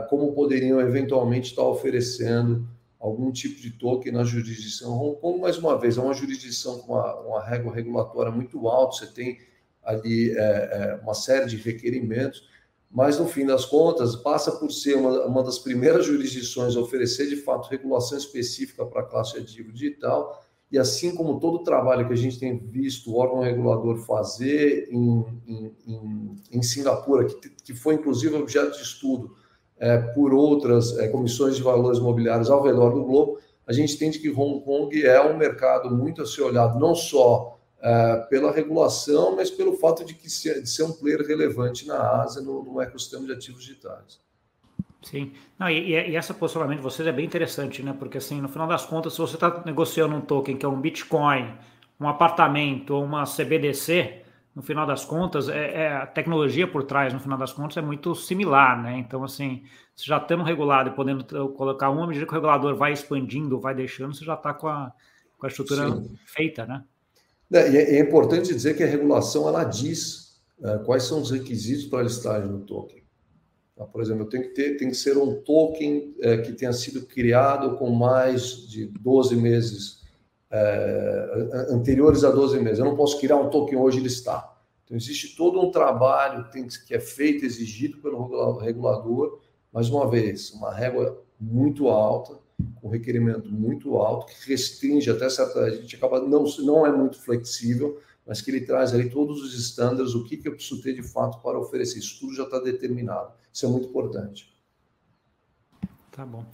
como 0.09 0.33
poderiam 0.33 0.81
eventualmente 0.81 1.51
estar 1.51 1.63
oferecendo 1.63 2.67
algum 2.99 3.31
tipo 3.31 3.61
de 3.61 3.71
token 3.71 4.11
na 4.11 4.23
jurisdição 4.23 4.91
Hong 4.91 5.19
Kong. 5.21 5.39
Mais 5.39 5.57
uma 5.57 5.77
vez, 5.77 5.97
é 5.97 6.01
uma 6.01 6.13
jurisdição 6.13 6.79
com 6.79 6.93
uma, 6.93 7.15
uma 7.21 7.43
régua 7.43 7.73
regulatória 7.73 8.31
muito 8.31 8.67
alta, 8.67 8.97
você 8.97 9.07
tem 9.07 9.39
ali 9.83 10.31
é, 10.31 10.41
é, 10.41 10.99
uma 11.01 11.13
série 11.13 11.45
de 11.45 11.55
requerimentos, 11.55 12.47
mas 12.91 13.17
no 13.17 13.27
fim 13.27 13.45
das 13.45 13.65
contas, 13.65 14.15
passa 14.15 14.51
por 14.51 14.71
ser 14.71 14.95
uma, 14.95 15.25
uma 15.25 15.43
das 15.43 15.59
primeiras 15.59 16.05
jurisdições 16.05 16.75
a 16.75 16.81
oferecer 16.81 17.27
de 17.27 17.37
fato 17.37 17.69
regulação 17.69 18.17
específica 18.17 18.85
para 18.85 19.01
a 19.01 19.05
classe 19.05 19.37
ativo 19.37 19.71
digital 19.71 20.43
e 20.71 20.77
assim 20.77 21.15
como 21.15 21.39
todo 21.39 21.55
o 21.55 21.63
trabalho 21.63 22.05
que 22.05 22.13
a 22.13 22.17
gente 22.17 22.39
tem 22.39 22.57
visto 22.57 23.11
o 23.11 23.15
órgão 23.15 23.39
regulador 23.39 23.97
fazer 23.97 24.87
em, 24.91 25.25
em, 25.47 25.75
em, 25.87 26.35
em 26.51 26.61
Singapura, 26.61 27.25
que, 27.25 27.49
que 27.49 27.73
foi 27.73 27.95
inclusive 27.95 28.35
objeto 28.35 28.77
de 28.77 28.83
estudo 28.83 29.35
é, 29.79 29.97
por 29.97 30.33
outras 30.33 30.97
é, 30.97 31.07
comissões 31.07 31.55
de 31.55 31.63
valores 31.63 31.99
imobiliários 31.99 32.49
ao 32.49 32.61
redor 32.61 32.91
do 32.91 33.03
globo, 33.03 33.39
a 33.65 33.73
gente 33.73 33.95
entende 33.95 34.19
que 34.19 34.29
Hong 34.29 34.63
Kong 34.63 35.05
é 35.05 35.21
um 35.21 35.37
mercado 35.37 35.89
muito 35.89 36.21
a 36.21 36.25
ser 36.25 36.41
olhado, 36.41 36.79
não 36.79 36.93
só 36.93 37.59
é, 37.81 38.17
pela 38.29 38.51
regulação, 38.51 39.35
mas 39.35 39.49
pelo 39.49 39.73
fato 39.77 40.03
de, 40.03 40.13
que 40.13 40.27
de 40.27 40.69
ser 40.69 40.83
um 40.83 40.91
player 40.91 41.25
relevante 41.25 41.87
na 41.87 42.21
Ásia 42.21 42.41
no, 42.41 42.63
no 42.63 42.81
ecossistema 42.81 43.25
de 43.25 43.33
ativos 43.33 43.63
digitais. 43.63 44.19
Sim, 45.01 45.31
Não, 45.57 45.69
e, 45.69 45.91
e, 45.91 46.15
essa 46.15 46.33
posicionamento 46.33 46.79
de 46.79 46.83
vocês 46.83 47.07
é 47.07 47.11
bem 47.11 47.25
interessante, 47.25 47.81
né? 47.81 47.95
Porque 47.97 48.17
assim, 48.17 48.41
no 48.41 48.49
final 48.49 48.67
das 48.67 48.85
contas, 48.85 49.13
se 49.13 49.19
você 49.19 49.35
está 49.35 49.63
negociando 49.65 50.13
um 50.13 50.19
token 50.19 50.57
que 50.57 50.65
é 50.65 50.69
um 50.69 50.79
Bitcoin, 50.79 51.53
um 51.97 52.07
apartamento 52.07 52.93
ou 52.93 53.03
uma 53.03 53.23
CBDC, 53.23 54.23
no 54.59 54.63
final 54.63 54.85
das 54.85 55.05
contas, 55.05 55.47
é, 55.47 55.83
é, 55.83 55.87
a 55.93 56.05
tecnologia 56.05 56.69
por 56.69 56.83
trás, 56.83 57.13
no 57.13 57.19
final 57.21 57.37
das 57.37 57.53
contas, 57.53 57.77
é 57.77 57.81
muito 57.81 58.13
similar, 58.13 58.83
né? 58.83 58.97
Então, 58.97 59.23
assim, 59.23 59.63
se 59.95 60.05
já 60.05 60.17
estando 60.17 60.43
regulado 60.43 60.89
e 60.89 60.93
podendo 60.93 61.23
colocar 61.53 61.89
uma 61.89 62.05
medida 62.05 62.25
que 62.25 62.31
o 62.33 62.35
regulador 62.35 62.75
vai 62.75 62.91
expandindo, 62.91 63.57
vai 63.57 63.73
deixando, 63.73 64.13
você 64.13 64.25
já 64.25 64.33
está 64.33 64.53
com 64.53 64.67
a, 64.67 64.91
com 65.37 65.45
a 65.45 65.49
estrutura 65.49 65.89
Sim. 65.89 66.13
feita, 66.25 66.65
né? 66.65 66.83
É, 67.53 67.59
é, 67.59 67.95
é, 67.95 67.99
importante 68.01 68.53
dizer 68.53 68.75
que 68.75 68.83
a 68.83 68.85
regulação 68.85 69.47
ela 69.47 69.63
diz 69.63 70.41
é, 70.61 70.77
quais 70.79 71.03
são 71.03 71.21
os 71.21 71.31
requisitos 71.31 71.85
para 71.85 71.99
a 71.99 72.03
listagem 72.03 72.51
do 72.51 72.59
token. 72.59 73.01
Tá? 73.77 73.85
Por 73.85 74.01
exemplo, 74.01 74.25
tem 74.25 74.41
que 74.41 74.49
ter, 74.49 74.75
tem 74.75 74.89
que 74.89 74.97
ser 74.97 75.17
um 75.17 75.35
token 75.35 76.15
é, 76.19 76.39
que 76.39 76.51
tenha 76.51 76.73
sido 76.73 77.05
criado 77.05 77.77
com 77.77 77.89
mais 77.91 78.67
de 78.67 78.87
12 78.87 79.37
meses 79.37 79.99
anteriores 81.69 82.23
a 82.23 82.31
12 82.31 82.59
meses. 82.59 82.79
Eu 82.79 82.85
não 82.85 82.95
posso 82.95 83.19
criar 83.19 83.37
um 83.37 83.51
token 83.51 83.77
hoje 83.77 83.99
e 83.99 84.01
listar. 84.01 84.48
Então 84.89 84.97
existe 84.97 85.35
todo 85.35 85.61
um 85.61 85.69
trabalho 85.69 86.49
que 86.49 86.95
é 86.95 86.99
feito, 86.99 87.45
exigido 87.45 87.99
pelo 87.99 88.57
regulador. 88.57 89.39
Mais 89.71 89.87
uma 89.87 90.09
vez, 90.09 90.51
uma 90.51 90.73
régua 90.73 91.23
muito 91.39 91.87
alta 91.89 92.39
com 92.81 92.89
requerimento 92.89 93.49
muito 93.49 93.97
alto, 93.97 94.27
que 94.27 94.49
restringe 94.49 95.09
até 95.09 95.29
certa. 95.29 95.59
A 95.59 95.69
gente 95.69 95.95
acaba 95.95 96.19
não, 96.21 96.43
não 96.59 96.85
é 96.85 96.91
muito 96.91 97.19
flexível, 97.19 98.01
mas 98.25 98.41
que 98.41 98.51
ele 98.51 98.61
traz 98.61 98.93
ali 98.93 99.09
todos 99.09 99.41
os 99.41 99.57
estándares, 99.57 100.13
o 100.13 100.23
que, 100.23 100.37
que 100.37 100.47
eu 100.47 100.53
preciso 100.53 100.81
ter 100.81 100.93
de 100.93 101.03
fato 101.03 101.41
para 101.41 101.57
oferecer. 101.59 101.99
Isso 101.99 102.19
tudo 102.19 102.35
já 102.35 102.43
está 102.43 102.59
determinado. 102.59 103.33
Isso 103.51 103.65
é 103.65 103.69
muito 103.69 103.89
importante. 103.89 104.53
Tá 106.11 106.25
bom. 106.25 106.45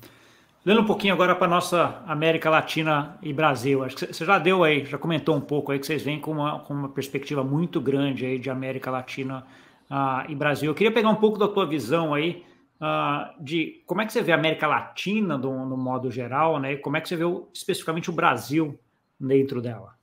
Lendo 0.65 0.82
um 0.82 0.86
pouquinho 0.86 1.13
agora 1.13 1.36
para 1.36 1.47
nossa 1.47 2.01
América 2.08 2.49
Latina 2.49 3.19
e 3.21 3.32
Brasil, 3.32 3.84
acho 3.84 3.97
que 3.97 4.12
você 4.12 4.25
já 4.25 4.39
deu 4.39 4.63
aí, 4.63 4.84
já 4.84 4.97
comentou 4.97 5.36
um 5.36 5.41
pouco 5.41 5.71
aí 5.71 5.78
que 5.78 5.86
vocês 5.86 6.01
vêm 6.01 6.19
com 6.19 6.32
uma, 6.32 6.60
com 6.62 6.73
uma 6.73 6.89
perspectiva 6.89 7.43
muito 7.43 7.80
grande 7.80 8.25
aí 8.25 8.39
de 8.39 8.49
América 8.49 8.89
Latina 8.89 9.45
uh, 9.91 10.28
e 10.28 10.34
Brasil. 10.34 10.71
Eu 10.71 10.73
queria 10.73 10.91
pegar 10.91 11.10
um 11.10 11.17
pouco 11.17 11.38
da 11.38 11.47
tua 11.47 11.67
visão 11.67 12.15
aí 12.15 12.43
uh, 12.82 13.43
de 13.43 13.84
como 13.86 14.01
é 14.01 14.08
que 14.08 14.13
você 14.13 14.23
vê 14.23 14.32
a 14.32 14.36
América 14.36 14.65
Latina 14.65 15.38
do, 15.38 15.51
no 15.51 15.78
modo 15.78 16.10
geral, 16.10 16.60
né? 16.60 16.73
E 16.73 16.78
como 16.78 16.97
é 16.97 17.01
que 17.01 17.10
você 17.10 17.15
vê 17.15 17.25
o, 17.25 17.47
especificamente 17.54 18.10
o 18.10 18.13
Brasil 18.13 18.75
dentro 19.19 19.62
dela? 19.62 19.93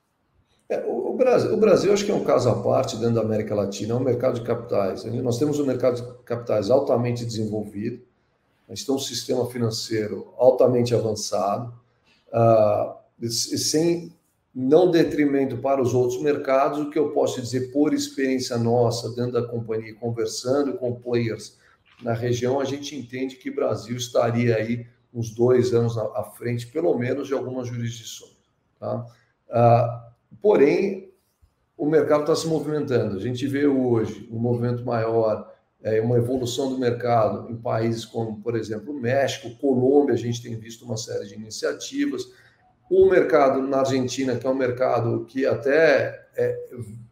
É, 0.68 0.79
o, 0.87 1.12
o, 1.12 1.16
Brasil, 1.16 1.53
o 1.53 1.57
Brasil 1.57 1.92
acho 1.92 2.05
que 2.05 2.12
é 2.12 2.14
um 2.14 2.22
caso 2.22 2.48
à 2.48 2.62
parte 2.62 2.96
dentro 2.98 3.16
da 3.16 3.22
América 3.22 3.53
Latina, 3.53 3.94
é 3.94 3.96
um 3.96 4.01
mercado 4.01 4.38
de 4.38 4.46
capitais. 4.46 5.05
Nós 5.05 5.40
temos 5.40 5.59
um 5.59 5.66
mercado 5.66 5.96
de 5.96 6.25
capitais 6.25 6.70
altamente 6.70 7.25
desenvolvido, 7.27 8.12
a 8.72 8.74
gente 8.74 8.87
tem 8.87 8.94
um 8.94 8.98
sistema 8.98 9.44
financeiro 9.50 10.32
altamente 10.38 10.94
avançado, 10.94 11.74
uh, 12.28 13.28
sem 13.28 14.16
não 14.54 14.90
detrimento 14.90 15.58
para 15.58 15.80
os 15.80 15.92
outros 15.92 16.22
mercados, 16.22 16.78
o 16.78 16.88
que 16.88 16.98
eu 16.98 17.11
posso 17.11 17.40
dizer 17.40 17.70
por 17.70 17.92
experiência 17.92 18.56
nossa 18.56 19.11
dentro 19.11 19.32
da 19.32 19.46
companhia, 19.46 19.94
conversando 19.94 20.78
com 20.78 20.94
players 20.94 21.58
na 22.02 22.14
região, 22.14 22.61
a 22.61 22.64
gente 22.64 22.96
entende 22.96 23.37
que 23.37 23.50
o 23.50 23.54
Brasil 23.54 23.96
estaria 23.96 24.56
aí 24.56 24.87
uns 25.12 25.30
dois 25.30 25.74
anos 25.74 25.98
à 25.98 26.24
frente, 26.24 26.66
pelo 26.66 26.96
menos, 26.96 27.28
de 27.28 27.35
algumas 27.35 27.68
jurisdições. 27.68 28.32
Tá? 28.80 29.06
Ah, 29.50 30.12
porém, 30.40 31.12
o 31.76 31.87
mercado 31.87 32.22
está 32.22 32.35
se 32.35 32.46
movimentando. 32.46 33.16
A 33.16 33.20
gente 33.20 33.46
vê 33.46 33.66
hoje 33.66 34.26
um 34.32 34.38
movimento 34.38 34.82
maior, 34.85 35.52
é, 35.83 36.01
uma 36.01 36.16
evolução 36.16 36.68
do 36.68 36.79
mercado 36.79 37.51
em 37.51 37.57
países 37.57 38.05
como, 38.05 38.40
por 38.40 38.57
exemplo, 38.57 38.95
México, 38.95 39.57
Colômbia, 39.59 40.14
a 40.14 40.18
gente 40.18 40.42
tem 40.42 40.57
visto 40.57 40.85
uma 40.85 40.97
série 40.97 41.27
de 41.27 41.35
iniciativas. 41.35 42.31
O 42.88 43.07
mercado 43.07 43.61
na 43.62 43.79
Argentina, 43.79 44.37
que 44.37 44.47
é 44.47 44.51
um 44.51 44.55
mercado 44.55 45.25
que 45.27 45.45
até, 45.45 46.29
é, 46.37 46.59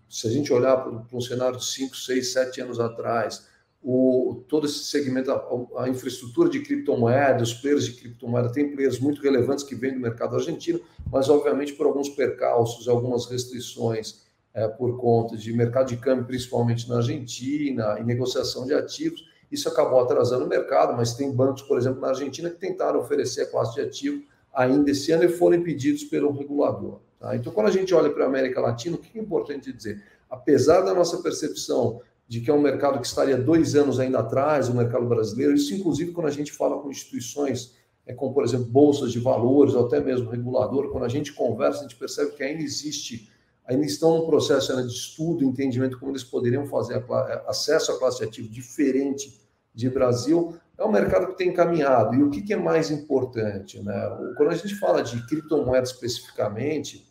se 0.09 0.27
a 0.27 0.31
gente 0.31 0.53
olhar 0.53 0.77
para 0.77 1.17
um 1.17 1.21
cenário 1.21 1.59
de 1.59 1.65
5, 1.65 1.97
6, 1.97 2.33
7 2.33 2.61
anos 2.61 2.79
atrás, 2.79 3.49
o, 3.83 4.45
todo 4.47 4.67
esse 4.67 4.85
segmento, 4.85 5.31
a, 5.33 5.83
a, 5.83 5.89
infraestrutura 5.89 6.51
de 6.51 6.61
criptomoeda, 6.61 7.43
os 7.43 7.55
players 7.55 7.87
de 7.87 7.93
criptomoeda, 7.93 8.53
tem 8.53 8.71
players 8.71 9.01
muito 9.01 9.23
relevantes 9.23 9.65
que 9.65 9.75
vêm 9.75 9.95
do 9.95 10.01
mercado 10.01 10.37
argentino, 10.37 10.81
mas 11.11 11.29
obviamente 11.31 11.73
por 11.73 11.87
alguns 11.87 12.11
percalços, 12.11 12.89
algumas 12.89 13.27
restrições 13.27 14.21
é, 14.53 14.67
por 14.69 14.99
conta 14.99 15.37
de 15.37 15.53
mercado 15.53 15.89
de 15.89 15.97
câmbio, 15.97 16.25
principalmente 16.25 16.89
na 16.89 16.97
Argentina, 16.97 17.99
e 17.99 18.05
negociação 18.05 18.67
de 18.67 18.75
ativos, 18.75 19.25
isso 19.51 19.69
acabou 19.69 20.01
atrasando 20.01 20.45
o 20.45 20.49
mercado, 20.49 20.97
mas 20.97 21.15
tem 21.15 21.33
bancos, 21.33 21.63
por 21.63 21.79
exemplo, 21.79 22.01
na 22.01 22.09
Argentina, 22.09 22.51
que 22.51 22.59
tentaram 22.59 23.01
oferecer 23.01 23.43
a 23.43 23.47
classe 23.47 23.75
de 23.75 23.81
ativo 23.81 24.23
ainda 24.53 24.91
esse 24.91 25.13
ano 25.13 25.25
e 25.25 25.29
foram 25.29 25.57
impedidos 25.57 26.05
pelo 26.05 26.33
regulador. 26.33 27.01
Tá? 27.19 27.37
Então, 27.37 27.53
quando 27.53 27.67
a 27.67 27.73
gente 27.73 27.95
olha 27.95 28.11
para 28.11 28.25
a 28.25 28.29
América 28.29 28.61
Latina, 28.61 28.97
o 28.97 28.99
que 28.99 29.19
é 29.19 29.23
importante 29.23 29.73
dizer? 29.73 30.03
Apesar 30.29 30.83
da 30.83 30.95
nossa 30.95 31.19
percepção 31.19 32.01
de 32.31 32.41
que 32.41 32.49
é 32.49 32.55
um 32.55 32.61
mercado 32.61 33.01
que 33.01 33.07
estaria 33.09 33.37
dois 33.37 33.75
anos 33.75 33.99
ainda 33.99 34.21
atrás, 34.21 34.69
o 34.69 34.75
mercado 34.75 35.05
brasileiro. 35.05 35.53
Isso, 35.53 35.75
inclusive, 35.75 36.13
quando 36.13 36.29
a 36.29 36.31
gente 36.31 36.53
fala 36.53 36.81
com 36.81 36.89
instituições, 36.89 37.75
é, 38.07 38.15
como, 38.15 38.33
por 38.33 38.45
exemplo, 38.45 38.67
bolsas 38.67 39.11
de 39.11 39.19
valores, 39.19 39.75
ou 39.75 39.85
até 39.85 39.99
mesmo 39.99 40.31
regulador, 40.31 40.91
quando 40.93 41.03
a 41.03 41.09
gente 41.09 41.33
conversa, 41.33 41.81
a 41.81 41.83
gente 41.83 41.97
percebe 41.97 42.31
que 42.31 42.45
ainda 42.45 42.63
existe, 42.63 43.29
ainda 43.71 43.87
estão 43.87 44.19
num 44.19 44.27
processo 44.27 44.73
ainda 44.73 44.87
de 44.87 44.93
estudo, 44.93 45.45
entendimento 45.45 45.99
como 45.99 46.11
eles 46.11 46.25
poderiam 46.25 46.67
fazer 46.67 46.97
é, 46.97 47.45
acesso 47.47 47.93
à 47.93 47.99
classe 47.99 48.19
de 48.19 48.25
ativo 48.25 48.49
diferente 48.49 49.41
de 49.73 49.89
Brasil. 49.89 50.57
É 50.77 50.85
um 50.85 50.91
mercado 50.91 51.29
que 51.29 51.39
tem 51.39 51.53
caminhado. 51.53 52.17
E 52.17 52.23
o 52.23 52.31
que, 52.31 52.43
que 52.43 52.53
é 52.53 52.57
mais 52.57 52.91
importante? 52.91 53.81
Né? 53.81 53.95
Quando 54.37 54.51
a 54.51 54.57
gente 54.57 54.75
fala 54.75 55.03
de 55.03 55.25
criptomoeda 55.27 55.85
especificamente, 55.85 57.07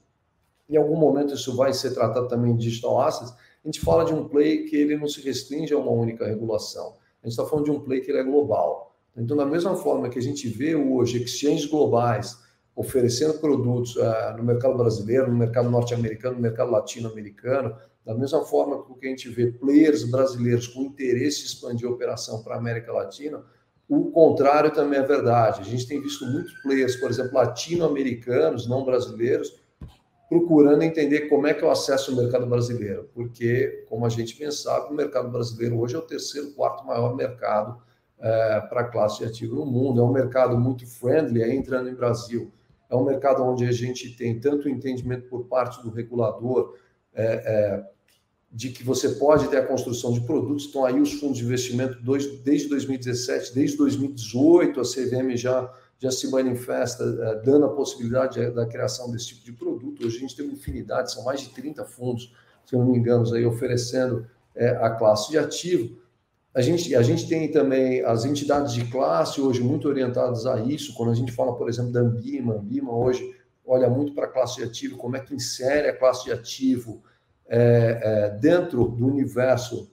em 0.69 0.75
algum 0.75 0.97
momento 0.97 1.33
isso 1.33 1.55
vai 1.55 1.71
ser 1.73 1.93
tratado 1.93 2.27
também 2.27 2.55
de 2.55 2.63
digital 2.63 2.99
assets, 3.01 3.33
a 3.63 3.67
gente 3.67 3.79
fala 3.79 4.03
de 4.03 4.13
um 4.13 4.27
play 4.27 4.65
que 4.65 4.75
ele 4.75 4.97
não 4.97 5.07
se 5.07 5.21
restringe 5.21 5.73
a 5.73 5.77
uma 5.77 5.91
única 5.91 6.25
regulação. 6.25 6.95
A 7.23 7.27
gente 7.27 7.37
está 7.37 7.45
falando 7.45 7.65
de 7.65 7.71
um 7.71 7.79
play 7.79 8.01
que 8.01 8.11
ele 8.11 8.19
é 8.19 8.23
global. 8.23 8.97
Então, 9.15 9.35
da 9.35 9.45
mesma 9.45 9.75
forma 9.75 10.09
que 10.09 10.19
a 10.19 10.21
gente 10.21 10.47
vê 10.47 10.75
hoje 10.75 11.21
exchanges 11.23 11.65
globais 11.65 12.37
oferecendo 12.75 13.39
produtos 13.39 13.95
uh, 13.95 14.37
no 14.37 14.43
mercado 14.43 14.77
brasileiro, 14.77 15.31
no 15.31 15.37
mercado 15.37 15.69
norte-americano, 15.69 16.35
no 16.35 16.41
mercado 16.41 16.71
latino-americano, 16.71 17.75
da 18.05 18.15
mesma 18.15 18.43
forma 18.43 18.83
que 18.99 19.05
a 19.05 19.09
gente 19.09 19.29
vê 19.29 19.51
players 19.51 20.03
brasileiros 20.09 20.67
com 20.67 20.81
interesse 20.81 21.41
em 21.41 21.45
expandir 21.45 21.87
a 21.87 21.91
operação 21.91 22.41
para 22.41 22.55
a 22.55 22.57
América 22.57 22.91
Latina, 22.91 23.43
o 23.87 24.11
contrário 24.11 24.71
também 24.71 24.99
é 24.99 25.03
verdade. 25.03 25.61
A 25.61 25.63
gente 25.63 25.87
tem 25.87 26.01
visto 26.01 26.25
muitos 26.25 26.53
players, 26.61 26.95
por 26.95 27.09
exemplo, 27.09 27.33
latino-americanos, 27.33 28.67
não 28.67 28.85
brasileiros, 28.85 29.59
procurando 30.29 30.83
entender 30.83 31.21
como 31.21 31.47
é 31.47 31.55
que 31.55 31.63
eu 31.63 31.71
acesso 31.71 32.13
o 32.13 32.15
mercado 32.15 32.45
brasileiro, 32.45 33.09
porque, 33.15 33.85
como 33.89 34.05
a 34.05 34.09
gente 34.09 34.37
bem 34.37 34.51
sabe, 34.51 34.93
o 34.93 34.95
mercado 34.95 35.27
brasileiro 35.29 35.79
hoje 35.79 35.95
é 35.95 35.97
o 35.97 36.03
terceiro, 36.03 36.51
quarto 36.51 36.85
maior 36.85 37.15
mercado 37.15 37.81
é, 38.19 38.61
para 38.61 38.81
a 38.81 38.83
classe 38.83 39.19
de 39.19 39.25
ativo 39.25 39.55
no 39.55 39.65
mundo, 39.65 39.99
é 39.99 40.03
um 40.03 40.11
mercado 40.11 40.55
muito 40.57 40.85
friendly, 40.85 41.41
é 41.41 41.53
entrando 41.53 41.89
em 41.89 41.95
Brasil, 41.95 42.51
é 42.89 42.95
um 42.95 43.03
mercado 43.03 43.43
onde 43.43 43.65
a 43.65 43.71
gente 43.71 44.15
tem 44.15 44.39
tanto 44.39 44.67
entendimento 44.67 45.29
por 45.29 45.45
parte 45.45 45.81
do 45.83 45.89
regulador 45.89 46.75
é, 47.13 47.23
é, 47.23 47.83
de 48.51 48.69
que 48.69 48.83
você 48.83 49.09
pode 49.09 49.47
ter 49.47 49.57
a 49.57 49.65
construção 49.65 50.11
de 50.11 50.21
produtos, 50.21 50.65
estão 50.65 50.83
aí 50.85 50.99
os 50.99 51.13
fundos 51.13 51.37
de 51.37 51.45
investimento 51.45 52.01
dois, 52.01 52.39
desde 52.39 52.67
2017, 52.69 53.53
desde 53.53 53.77
2018, 53.77 54.79
a 54.79 54.83
CVM 54.83 55.35
já 55.35 55.71
já 55.99 56.09
se 56.09 56.31
manifesta 56.31 57.03
uh, 57.03 57.43
dando 57.43 57.65
a 57.65 57.69
possibilidade 57.69 58.49
da 58.51 58.65
criação 58.65 59.11
desse 59.11 59.27
tipo 59.27 59.43
de 59.43 59.51
produto. 59.51 60.05
Hoje 60.05 60.17
a 60.17 60.19
gente 60.21 60.35
tem 60.35 60.45
uma 60.45 60.53
infinidade, 60.53 61.11
são 61.11 61.25
mais 61.25 61.41
de 61.41 61.49
30 61.49 61.83
fundos, 61.83 62.33
se 62.65 62.73
eu 62.73 62.79
não 62.79 62.87
me 62.87 62.97
engano, 62.97 63.31
aí 63.35 63.45
oferecendo 63.45 64.25
uh, 64.55 64.83
a 64.83 64.91
classe 64.91 65.29
de 65.29 65.37
ativo. 65.37 65.98
A 66.53 66.61
gente, 66.61 66.95
a 66.95 67.01
gente 67.01 67.27
tem 67.27 67.51
também 67.51 68.01
as 68.03 68.25
entidades 68.25 68.73
de 68.73 68.85
classe 68.85 69.39
hoje 69.39 69.61
muito 69.61 69.87
orientadas 69.87 70.45
a 70.45 70.59
isso. 70.59 70.93
Quando 70.95 71.11
a 71.11 71.15
gente 71.15 71.31
fala, 71.31 71.55
por 71.55 71.69
exemplo, 71.69 71.91
da 71.91 71.99
Ambima, 71.99 72.55
Ambima 72.55 72.91
hoje 72.91 73.35
olha 73.65 73.87
muito 73.87 74.13
para 74.13 74.25
a 74.25 74.29
classe 74.29 74.55
de 74.55 74.63
ativo, 74.63 74.97
como 74.97 75.15
é 75.15 75.19
que 75.19 75.35
insere 75.35 75.87
a 75.87 75.95
classe 75.95 76.25
de 76.25 76.31
ativo 76.31 77.03
é, 77.47 78.29
dentro 78.41 78.87
do 78.87 79.05
universo 79.05 79.91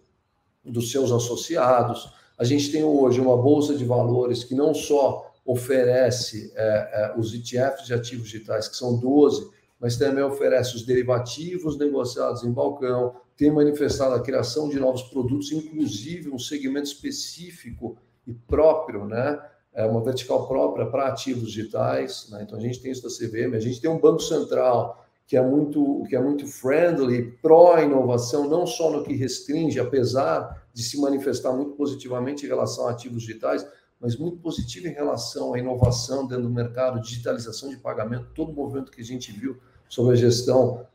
dos 0.65 0.91
seus 0.91 1.13
associados. 1.13 2.11
A 2.39 2.45
gente 2.45 2.73
tem 2.73 2.83
hoje 2.83 3.21
uma 3.21 3.37
bolsa 3.37 3.75
de 3.75 3.85
valores 3.85 4.45
que 4.45 4.55
não 4.55 4.73
só 4.75 5.31
oferece 5.45 6.53
é, 6.57 6.65
é, 6.65 7.15
os 7.19 7.33
ETFs 7.33 7.87
de 7.87 7.95
ativos 7.95 8.29
digitais, 8.29 8.67
que 8.67 8.77
são 8.77 8.99
12, 8.99 9.49
mas 9.79 9.97
também 9.97 10.25
oferece 10.25 10.75
os 10.75 10.85
derivativos 10.85 11.79
negociados 11.79 12.43
em 12.43 12.51
balcão, 12.51 13.15
tem 13.37 13.51
manifestado 13.51 14.15
a 14.15 14.21
criação 14.21 14.69
de 14.69 14.81
novos 14.81 15.03
produtos, 15.03 15.53
inclusive 15.53 16.31
um 16.31 16.39
segmento 16.39 16.87
específico 16.87 17.97
e 18.27 18.33
próprio, 18.33 19.05
né? 19.05 19.39
É 19.75 19.85
uma 19.85 20.03
vertical 20.03 20.49
própria 20.49 20.87
para 20.87 21.09
ativos 21.09 21.53
digitais. 21.53 22.29
Né? 22.31 22.43
Então 22.43 22.59
a 22.59 22.61
gente 22.63 22.81
tem 22.81 22.91
isso 22.91 23.03
da 23.03 23.11
CVM, 23.11 23.55
a 23.55 23.61
gente 23.61 23.79
tem 23.79 23.91
um 23.91 23.99
banco 23.99 24.21
central 24.21 25.05
que 25.27 25.37
é 25.37 25.43
muito 25.43 26.05
que 26.09 26.17
é 26.17 26.21
muito 26.21 26.47
friendly, 26.47 27.33
pró 27.43 27.79
inovação, 27.79 28.49
não 28.49 28.67
só 28.67 28.91
no 28.91 29.05
que 29.05 29.13
restringe, 29.13 29.79
apesar 29.79 30.67
de 30.73 30.83
se 30.83 30.99
manifestar 30.99 31.53
muito 31.53 31.73
positivamente 31.73 32.47
em 32.47 32.49
relação 32.49 32.89
a 32.89 32.93
ativos 32.93 33.23
digitais, 33.23 33.67
mas 34.01 34.17
muito 34.17 34.39
positivo 34.39 34.87
em 34.87 34.93
relação 34.93 35.53
à 35.53 35.59
inovação 35.59 36.27
dentro 36.27 36.45
do 36.45 36.51
mercado, 36.51 37.01
digitalização 37.01 37.69
de 37.69 37.77
pagamento, 37.77 38.29
todo 38.35 38.53
o 38.53 38.55
movimento 38.55 38.91
que 38.91 39.01
a 39.01 39.05
gente 39.05 39.33
viu 39.33 39.59
sobre 39.89 40.13
a 40.13 40.17
gestão 40.17 40.87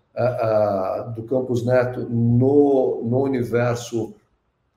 do 1.16 1.24
Campus 1.24 1.66
Neto 1.66 2.02
no, 2.10 3.02
no 3.04 3.22
universo 3.22 4.14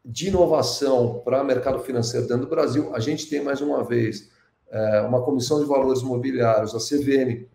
de 0.04 0.28
inovação 0.28 1.22
para 1.24 1.42
mercado 1.42 1.80
financeiro 1.80 2.26
dentro 2.26 2.44
do 2.44 2.50
Brasil. 2.50 2.94
A 2.94 3.00
gente 3.00 3.28
tem, 3.28 3.42
mais 3.42 3.60
uma 3.60 3.82
vez, 3.82 4.30
é, 4.70 5.00
uma 5.00 5.22
comissão 5.22 5.60
de 5.60 5.66
valores 5.66 6.02
imobiliários, 6.02 6.74
a 6.74 6.78
CVM, 6.78 7.46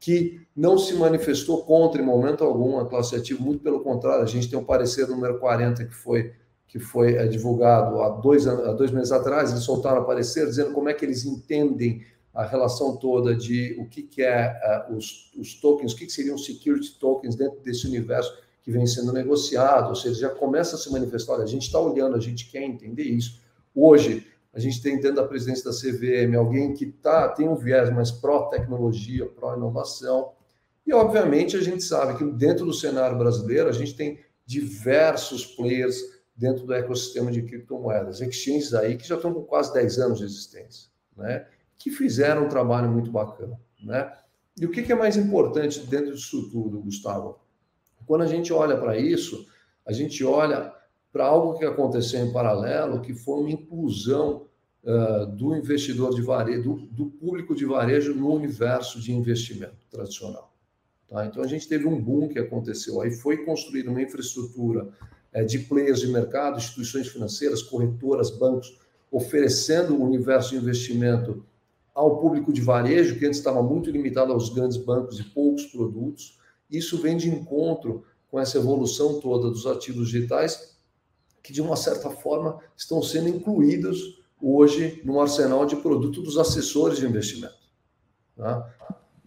que 0.00 0.40
não 0.54 0.76
se 0.76 0.94
manifestou 0.94 1.64
contra 1.64 2.02
em 2.02 2.04
momento 2.04 2.42
algum 2.42 2.78
a 2.78 2.86
classe 2.86 3.14
ativa, 3.14 3.42
muito 3.42 3.62
pelo 3.62 3.80
contrário, 3.80 4.22
a 4.22 4.26
gente 4.26 4.50
tem 4.50 4.58
o 4.58 4.62
um 4.62 4.64
parecer 4.64 5.06
número 5.06 5.38
40 5.38 5.84
que 5.84 5.94
foi 5.94 6.32
que 6.66 6.78
foi 6.78 7.16
é, 7.16 7.26
divulgado 7.26 8.00
há 8.00 8.08
dois, 8.08 8.46
há 8.46 8.72
dois 8.72 8.90
meses 8.90 9.12
atrás, 9.12 9.50
eles 9.50 9.62
soltaram 9.62 10.00
o 10.00 10.06
parecer 10.06 10.46
dizendo 10.46 10.72
como 10.72 10.88
é 10.88 10.94
que 10.94 11.04
eles 11.04 11.26
entendem 11.26 12.02
a 12.32 12.44
relação 12.44 12.96
toda 12.96 13.34
de 13.34 13.76
o 13.78 13.86
que, 13.86 14.02
que 14.02 14.22
é 14.22 14.86
uh, 14.88 14.96
os, 14.96 15.30
os, 15.36 15.54
tokens, 15.60 15.92
o 15.92 15.96
que, 15.96 16.06
que 16.06 16.12
seriam 16.12 16.38
security 16.38 16.98
tokens 16.98 17.36
dentro 17.36 17.60
desse 17.60 17.86
universo 17.86 18.32
que 18.62 18.70
vem 18.70 18.86
sendo 18.86 19.12
negociado, 19.12 19.88
ou 19.88 19.94
seja, 19.94 20.20
já 20.20 20.30
começa 20.30 20.76
a 20.76 20.78
se 20.78 20.90
manifestar, 20.90 21.34
olha, 21.34 21.42
a 21.42 21.48
gente 21.48 21.62
está 21.62 21.78
olhando, 21.78 22.16
a 22.16 22.20
gente 22.20 22.50
quer 22.50 22.62
entender 22.62 23.02
isso. 23.02 23.42
Hoje, 23.74 24.26
a 24.54 24.60
gente 24.60 24.80
tem 24.80 24.96
dentro 24.96 25.16
da 25.16 25.26
presidência 25.26 25.64
da 25.64 25.76
CVM 25.76 26.36
alguém 26.36 26.72
que 26.72 26.86
tá, 26.86 27.28
tem 27.28 27.48
um 27.48 27.56
viés 27.56 27.90
mais 27.90 28.10
pró-tecnologia, 28.10 29.26
pró-inovação, 29.26 30.32
e 30.86 30.92
obviamente 30.92 31.56
a 31.56 31.60
gente 31.60 31.82
sabe 31.82 32.18
que 32.18 32.24
dentro 32.24 32.64
do 32.64 32.72
cenário 32.72 33.16
brasileiro 33.16 33.68
a 33.68 33.72
gente 33.72 33.94
tem 33.94 34.20
diversos 34.44 35.46
players 35.46 35.96
dentro 36.34 36.66
do 36.66 36.74
ecossistema 36.74 37.30
de 37.30 37.42
criptomoedas, 37.42 38.20
exchanges 38.20 38.74
aí 38.74 38.96
que 38.96 39.06
já 39.06 39.16
estão 39.16 39.32
com 39.32 39.42
quase 39.42 39.72
10 39.72 39.98
anos 39.98 40.18
de 40.18 40.24
existência, 40.24 40.90
né? 41.16 41.46
Que 41.82 41.90
fizeram 41.90 42.44
um 42.46 42.48
trabalho 42.48 42.88
muito 42.88 43.10
bacana. 43.10 43.58
Né? 43.82 44.10
E 44.56 44.64
o 44.64 44.70
que, 44.70 44.92
é 44.92 44.94
mais 44.94 45.16
importante 45.16 45.80
dentro 45.80 46.14
disso 46.14 46.48
tudo, 46.48 46.80
Gustavo? 46.80 47.40
Quando 48.06 48.22
a 48.22 48.26
gente 48.26 48.52
olha 48.52 48.76
para 48.76 48.96
isso, 48.96 49.46
a 49.84 49.92
gente 49.92 50.24
olha 50.24 50.72
para 51.12 51.26
algo 51.26 51.58
que 51.58 51.64
aconteceu 51.64 52.24
em 52.24 52.32
paralelo, 52.32 53.00
que 53.00 53.12
foi 53.12 53.40
uma 53.40 53.50
inclusão 53.50 54.46
uh, 54.84 55.26
do 55.26 55.56
investidor 55.56 56.14
de 56.14 56.22
varejo, 56.22 56.62
do, 56.62 56.74
do, 56.86 57.06
público 57.06 57.54
de 57.54 57.64
varejo 57.64 58.14
no 58.14 58.32
universo 58.32 59.00
de 59.00 59.12
investimento 59.12 59.84
tradicional. 59.90 60.54
Tá? 61.08 61.26
Então, 61.26 61.42
a 61.42 61.46
gente 61.48 61.68
teve 61.68 61.86
um 61.86 62.00
boom 62.00 62.28
que 62.28 62.38
aconteceu 62.38 63.00
aí, 63.00 63.10
foi 63.10 63.44
construída 63.44 63.90
uma 63.90 64.00
infraestrutura 64.00 64.88
uh, 65.34 65.44
de 65.44 65.58
players 65.58 66.00
de 66.00 66.06
mercado, 66.06 66.58
instituições 66.58 67.08
financeiras, 67.08 67.60
corretoras, 67.60 68.30
bancos, 68.30 68.78
oferecendo 69.10 69.96
o 69.96 70.04
universo 70.04 70.50
de 70.50 70.56
investimento 70.56 71.44
ao 71.94 72.18
público 72.18 72.52
de 72.52 72.60
varejo, 72.60 73.18
que 73.18 73.26
antes 73.26 73.38
estava 73.38 73.62
muito 73.62 73.90
limitado 73.90 74.32
aos 74.32 74.48
grandes 74.48 74.76
bancos 74.76 75.20
e 75.20 75.24
poucos 75.24 75.66
produtos. 75.66 76.38
Isso 76.70 76.98
vem 76.98 77.16
de 77.16 77.28
encontro 77.28 78.04
com 78.30 78.40
essa 78.40 78.58
evolução 78.58 79.20
toda 79.20 79.50
dos 79.50 79.66
ativos 79.66 80.08
digitais, 80.08 80.76
que 81.42 81.52
de 81.52 81.60
uma 81.60 81.76
certa 81.76 82.08
forma 82.08 82.58
estão 82.76 83.02
sendo 83.02 83.28
incluídos 83.28 84.22
hoje 84.40 85.00
no 85.04 85.20
arsenal 85.20 85.66
de 85.66 85.76
produto 85.76 86.22
dos 86.22 86.38
assessores 86.38 86.98
de 86.98 87.06
investimento. 87.06 87.54
Tá? 88.36 88.74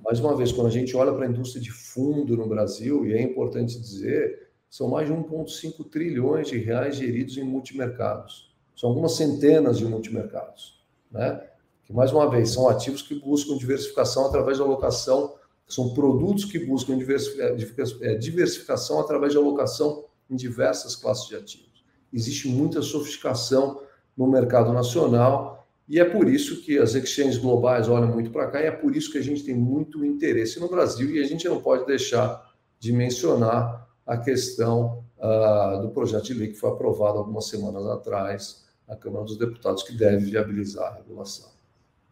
Mais 0.04 0.20
uma 0.20 0.36
vez, 0.36 0.52
quando 0.52 0.68
a 0.68 0.72
gente 0.72 0.96
olha 0.96 1.14
para 1.14 1.26
a 1.26 1.30
indústria 1.30 1.62
de 1.62 1.72
fundo 1.72 2.36
no 2.36 2.48
Brasil, 2.48 3.06
e 3.06 3.14
é 3.14 3.22
importante 3.22 3.80
dizer, 3.80 4.50
são 4.70 4.90
mais 4.90 5.08
de 5.08 5.14
1,5 5.14 5.90
trilhões 5.90 6.48
de 6.48 6.58
reais 6.58 6.98
geridos 6.98 7.38
em 7.38 7.44
multimercados. 7.44 8.54
São 8.76 8.90
algumas 8.90 9.16
centenas 9.16 9.78
de 9.78 9.86
multimercados. 9.86 10.84
Né? 11.12 11.42
Que, 11.86 11.94
mais 11.94 12.12
uma 12.12 12.30
vez, 12.30 12.50
são 12.50 12.68
ativos 12.68 13.02
que 13.02 13.16
buscam 13.16 13.58
diversificação 13.58 14.26
através 14.26 14.58
da 14.58 14.64
alocação, 14.64 15.36
são 15.68 15.94
produtos 15.94 16.46
que 16.46 16.60
buscam 16.60 16.94
é, 16.94 18.12
é, 18.12 18.16
diversificação 18.16 19.00
através 19.00 19.32
de 19.32 19.38
alocação 19.38 20.06
em 20.30 20.36
diversas 20.36 20.96
classes 20.96 21.28
de 21.28 21.36
ativos. 21.36 21.84
Existe 22.12 22.48
muita 22.48 22.82
sofisticação 22.82 23.82
no 24.18 24.28
mercado 24.28 24.74
nacional 24.74 25.68
e 25.88 26.00
é 26.00 26.06
por 26.06 26.28
isso 26.28 26.62
que 26.62 26.80
as 26.80 26.96
exchanges 26.96 27.38
globais 27.38 27.88
olham 27.88 28.08
muito 28.08 28.32
para 28.32 28.48
cá 28.48 28.62
e 28.62 28.66
é 28.66 28.72
por 28.72 28.96
isso 28.96 29.12
que 29.12 29.18
a 29.18 29.24
gente 29.24 29.44
tem 29.44 29.56
muito 29.56 30.04
interesse 30.04 30.60
no 30.60 30.70
Brasil 30.70 31.10
e 31.12 31.20
a 31.20 31.26
gente 31.26 31.48
não 31.48 31.62
pode 31.62 31.86
deixar 31.86 32.54
de 32.80 32.92
mencionar 32.92 33.88
a 34.06 34.18
questão 34.18 35.04
uh, 35.18 35.82
do 35.82 35.90
projeto 35.90 36.26
de 36.26 36.34
lei 36.34 36.48
que 36.50 36.56
foi 36.56 36.72
aprovado 36.72 37.20
algumas 37.20 37.48
semanas 37.48 37.86
atrás 37.88 38.66
na 38.88 38.96
Câmara 38.96 39.26
dos 39.26 39.38
Deputados, 39.38 39.84
que 39.84 39.94
deve 39.94 40.26
viabilizar 40.26 40.94
a 40.94 40.96
regulação. 40.98 41.55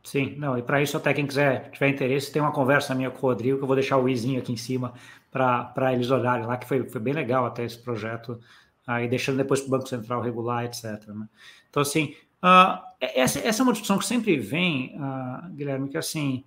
Sim, 0.04 0.36
não, 0.38 0.58
e 0.58 0.62
para 0.62 0.82
isso, 0.82 0.98
até 0.98 1.14
quem 1.14 1.26
quiser, 1.26 1.72
tiver 1.72 1.88
interesse, 1.88 2.32
tem 2.32 2.42
uma 2.42 2.52
conversa 2.52 2.94
minha 2.94 3.10
com 3.10 3.26
o 3.26 3.30
Rodrigo, 3.30 3.58
que 3.58 3.64
eu 3.64 3.68
vou 3.68 3.76
deixar 3.76 3.98
o 3.98 4.10
izinho 4.10 4.40
aqui 4.40 4.52
em 4.52 4.58
cima 4.58 4.94
para 5.32 5.94
eles 5.94 6.12
olharem 6.12 6.46
lá, 6.46 6.58
que 6.58 6.68
foi, 6.68 6.88
foi 6.90 7.00
bem 7.00 7.14
legal 7.14 7.46
até 7.46 7.64
esse 7.64 7.78
projeto, 7.78 8.38
aí 8.86 9.08
deixando 9.08 9.38
depois 9.38 9.62
para 9.62 9.68
o 9.68 9.72
Banco 9.72 9.88
Central 9.88 10.22
regular, 10.22 10.66
etc. 10.66 11.08
Né? 11.08 11.28
Então, 11.70 11.82
assim, 11.82 12.16
uh, 12.44 12.84
essa, 13.00 13.40
essa 13.40 13.62
é 13.62 13.64
uma 13.64 13.72
discussão 13.72 13.98
que 13.98 14.06
sempre 14.06 14.38
vem, 14.38 14.94
uh, 14.98 15.50
Guilherme, 15.52 15.88
que 15.88 15.98
assim, 15.98 16.44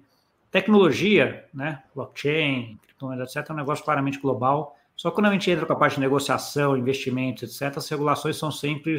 tecnologia, 0.51 1.47
né, 1.53 1.83
blockchain, 1.95 2.79
criptomoedas, 2.83 3.35
etc., 3.35 3.49
é 3.49 3.53
um 3.55 3.57
negócio 3.57 3.85
claramente 3.85 4.19
global, 4.19 4.77
só 4.95 5.11
que 5.11 5.17
quando 5.17 5.27
a 5.27 5.33
gente 5.33 5.51
entra 5.51 5.65
com 5.65 5.73
a 5.73 5.77
parte 5.77 5.95
de 5.95 6.01
negociação, 6.01 6.77
investimentos, 6.77 7.43
etc., 7.43 7.79
as 7.79 7.89
regulações 7.89 8.37
são 8.37 8.51
sempre 8.51 8.97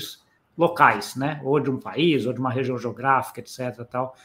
locais, 0.57 1.15
né, 1.15 1.39
ou 1.43 1.59
de 1.59 1.69
um 1.69 1.79
país, 1.79 2.25
ou 2.25 2.33
de 2.33 2.39
uma 2.39 2.51
região 2.51 2.77
geográfica, 2.77 3.39
etc., 3.39 3.85
tal. 3.89 4.15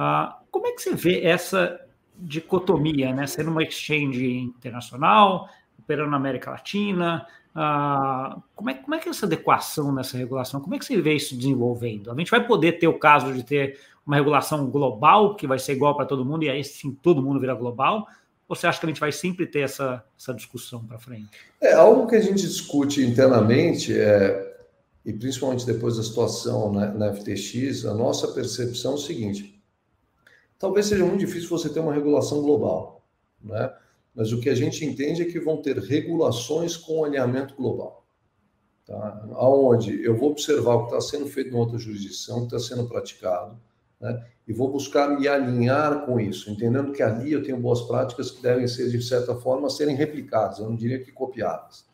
Ah, 0.00 0.38
como 0.52 0.68
é 0.68 0.72
que 0.72 0.80
você 0.80 0.94
vê 0.94 1.24
essa 1.24 1.80
dicotomia, 2.16 3.12
né? 3.12 3.26
Sendo 3.26 3.50
uma 3.50 3.64
exchange 3.64 4.38
internacional, 4.38 5.48
operando 5.76 6.12
na 6.12 6.16
América 6.16 6.52
Latina, 6.52 7.26
uh, 7.50 8.40
como, 8.54 8.70
é, 8.70 8.74
como 8.74 8.94
é 8.94 9.00
que 9.00 9.08
é 9.08 9.10
essa 9.10 9.26
adequação 9.26 9.92
nessa 9.92 10.16
regulação? 10.16 10.60
Como 10.60 10.76
é 10.76 10.78
que 10.78 10.84
você 10.84 11.00
vê 11.00 11.14
isso 11.14 11.36
desenvolvendo? 11.36 12.12
A 12.12 12.14
gente 12.16 12.30
vai 12.30 12.46
poder 12.46 12.78
ter 12.78 12.86
o 12.86 12.96
caso 12.96 13.32
de 13.32 13.42
ter 13.42 13.80
uma 14.06 14.14
regulação 14.14 14.70
global, 14.70 15.34
que 15.34 15.48
vai 15.48 15.58
ser 15.58 15.72
igual 15.72 15.96
para 15.96 16.06
todo 16.06 16.24
mundo, 16.24 16.44
e 16.44 16.48
aí 16.48 16.62
sim 16.62 16.96
todo 17.02 17.20
mundo 17.20 17.40
vira 17.40 17.54
global? 17.54 18.06
Ou 18.48 18.54
você 18.54 18.68
acha 18.68 18.78
que 18.78 18.86
a 18.86 18.88
gente 18.88 19.00
vai 19.00 19.10
sempre 19.10 19.46
ter 19.46 19.60
essa, 19.60 20.04
essa 20.16 20.32
discussão 20.32 20.84
para 20.84 20.98
frente? 20.98 21.28
É 21.60 21.74
algo 21.74 22.06
que 22.06 22.14
a 22.14 22.20
gente 22.20 22.40
discute 22.40 23.04
internamente, 23.04 23.92
é, 23.98 24.56
e 25.04 25.12
principalmente 25.12 25.66
depois 25.66 25.96
da 25.96 26.04
situação 26.04 26.72
na, 26.72 26.86
na 26.86 27.12
FTX, 27.12 27.84
a 27.84 27.94
nossa 27.94 28.28
percepção 28.28 28.92
é 28.92 28.94
o 28.94 28.98
seguinte: 28.98 29.57
talvez 30.58 30.86
seja 30.86 31.04
muito 31.04 31.20
difícil 31.20 31.48
você 31.48 31.68
ter 31.68 31.80
uma 31.80 31.92
regulação 31.92 32.42
global, 32.42 33.04
né? 33.42 33.72
Mas 34.14 34.32
o 34.32 34.40
que 34.40 34.50
a 34.50 34.54
gente 34.54 34.84
entende 34.84 35.22
é 35.22 35.24
que 35.24 35.38
vão 35.38 35.62
ter 35.62 35.78
regulações 35.78 36.76
com 36.76 37.04
alinhamento 37.04 37.54
global. 37.54 38.04
Tá? 38.84 39.28
Aonde 39.34 40.02
eu 40.02 40.16
vou 40.16 40.30
observar 40.30 40.74
o 40.74 40.86
que 40.86 40.94
está 40.94 41.00
sendo 41.00 41.28
feito 41.28 41.50
em 41.50 41.56
outra 41.56 41.78
jurisdição, 41.78 42.38
o 42.38 42.48
que 42.48 42.56
está 42.56 42.74
sendo 42.74 42.88
praticado, 42.88 43.56
né? 44.00 44.26
e 44.46 44.52
vou 44.52 44.72
buscar 44.72 45.08
me 45.08 45.28
alinhar 45.28 46.06
com 46.06 46.18
isso, 46.18 46.50
entendendo 46.50 46.92
que 46.92 47.02
ali 47.02 47.32
eu 47.32 47.44
tenho 47.44 47.60
boas 47.60 47.82
práticas 47.82 48.30
que 48.30 48.42
devem 48.42 48.66
ser, 48.66 48.90
de 48.90 49.00
certa 49.02 49.34
forma, 49.36 49.68
serem 49.70 49.94
replicadas, 49.94 50.58
eu 50.58 50.64
não 50.64 50.74
diria 50.74 50.98
que 50.98 51.12
copiadas. 51.12 51.84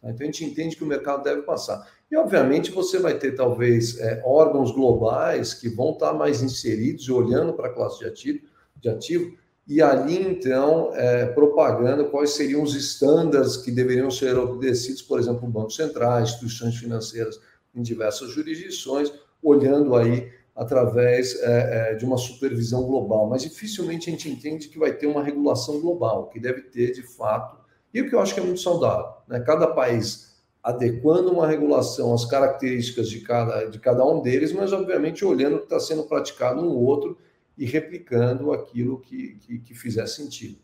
Tá? 0.00 0.10
Então 0.10 0.22
a 0.22 0.26
gente 0.26 0.44
entende 0.44 0.76
que 0.76 0.84
o 0.84 0.86
mercado 0.86 1.24
deve 1.24 1.42
passar. 1.42 1.90
E, 2.12 2.16
obviamente, 2.18 2.70
você 2.70 2.98
vai 2.98 3.18
ter, 3.18 3.34
talvez, 3.34 3.98
é, 3.98 4.20
órgãos 4.22 4.70
globais 4.70 5.54
que 5.54 5.66
vão 5.70 5.92
estar 5.92 6.12
mais 6.12 6.42
inseridos 6.42 7.08
olhando 7.08 7.54
para 7.54 7.68
a 7.68 7.72
classe 7.72 8.00
de 8.00 8.04
ativo, 8.04 8.40
de 8.76 8.90
ativo 8.90 9.34
e 9.66 9.80
ali, 9.80 10.20
então, 10.20 10.94
é, 10.94 11.24
propagando 11.24 12.10
quais 12.10 12.32
seriam 12.32 12.62
os 12.62 12.74
estándares 12.74 13.56
que 13.56 13.70
deveriam 13.70 14.10
ser 14.10 14.36
obedecidos, 14.36 15.00
por 15.00 15.18
exemplo, 15.18 15.46
no 15.46 15.48
Banco 15.48 15.70
Central, 15.70 16.20
instituições 16.20 16.76
financeiras 16.76 17.40
em 17.74 17.80
diversas 17.80 18.28
jurisdições, 18.28 19.10
olhando 19.42 19.96
aí 19.96 20.30
através 20.54 21.40
é, 21.40 21.92
é, 21.92 21.94
de 21.94 22.04
uma 22.04 22.18
supervisão 22.18 22.82
global. 22.82 23.26
Mas 23.26 23.40
dificilmente 23.40 24.10
a 24.10 24.12
gente 24.12 24.28
entende 24.28 24.68
que 24.68 24.78
vai 24.78 24.92
ter 24.92 25.06
uma 25.06 25.24
regulação 25.24 25.80
global, 25.80 26.28
que 26.28 26.38
deve 26.38 26.60
ter, 26.60 26.92
de 26.92 27.02
fato, 27.02 27.56
e 27.94 28.02
o 28.02 28.08
que 28.10 28.14
eu 28.14 28.20
acho 28.20 28.34
que 28.34 28.40
é 28.40 28.42
muito 28.44 28.60
saudável. 28.60 29.14
Né? 29.26 29.40
Cada 29.40 29.66
país 29.68 30.31
adequando 30.62 31.32
uma 31.32 31.46
regulação 31.46 32.14
às 32.14 32.24
características 32.24 33.08
de 33.08 33.20
cada, 33.20 33.64
de 33.64 33.78
cada 33.78 34.04
um 34.06 34.22
deles, 34.22 34.52
mas 34.52 34.72
obviamente 34.72 35.24
olhando 35.24 35.56
o 35.56 35.58
que 35.58 35.64
está 35.64 35.80
sendo 35.80 36.04
praticado 36.04 36.62
no 36.62 36.74
outro 36.74 37.18
e 37.58 37.66
replicando 37.66 38.52
aquilo 38.52 39.00
que, 39.00 39.36
que, 39.40 39.58
que 39.58 39.74
fizer 39.74 40.06
sentido. 40.06 40.58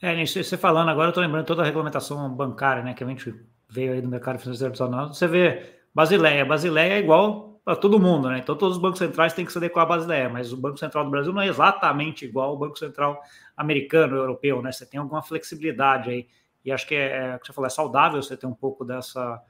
É, 0.00 0.24
você 0.24 0.56
falando 0.56 0.88
agora, 0.88 1.08
eu 1.08 1.10
estou 1.10 1.22
lembrando 1.22 1.46
toda 1.46 1.62
a 1.62 1.64
regulamentação 1.64 2.28
bancária, 2.30 2.82
né, 2.82 2.94
que 2.94 3.04
a 3.04 3.06
gente 3.06 3.34
veio 3.68 3.92
aí 3.92 4.00
do 4.00 4.08
mercado 4.08 4.38
financeiro 4.38 4.72
tradicional. 4.72 5.12
Você 5.12 5.26
vê 5.26 5.62
Basileia, 5.94 6.44
Basileia 6.44 6.94
é 6.94 6.98
igual 6.98 7.60
para 7.64 7.76
todo 7.76 8.00
mundo, 8.00 8.28
né? 8.28 8.38
Então 8.38 8.56
todos 8.56 8.76
os 8.76 8.82
bancos 8.82 8.98
centrais 8.98 9.32
têm 9.32 9.44
que 9.44 9.52
se 9.52 9.58
adequar 9.58 9.84
à 9.84 9.88
Basileia, 9.88 10.28
mas 10.28 10.52
o 10.52 10.56
Banco 10.56 10.78
Central 10.78 11.04
do 11.04 11.10
Brasil 11.10 11.32
não 11.32 11.42
é 11.42 11.46
exatamente 11.46 12.24
igual 12.24 12.50
ao 12.50 12.58
Banco 12.58 12.78
Central 12.78 13.22
americano, 13.56 14.16
europeu, 14.16 14.60
né? 14.60 14.72
Você 14.72 14.84
tem 14.84 14.98
alguma 14.98 15.22
flexibilidade 15.22 16.10
aí. 16.10 16.26
E 16.64 16.70
acho 16.70 16.86
que 16.86 16.94
é, 16.94 17.34
é 17.34 17.38
que 17.38 17.46
você 17.46 17.52
falou, 17.52 17.66
é 17.66 17.70
saudável 17.70 18.22
você 18.22 18.36
ter 18.36 18.46
um 18.46 18.54
pouco 18.54 18.84
dessa, 18.84 19.42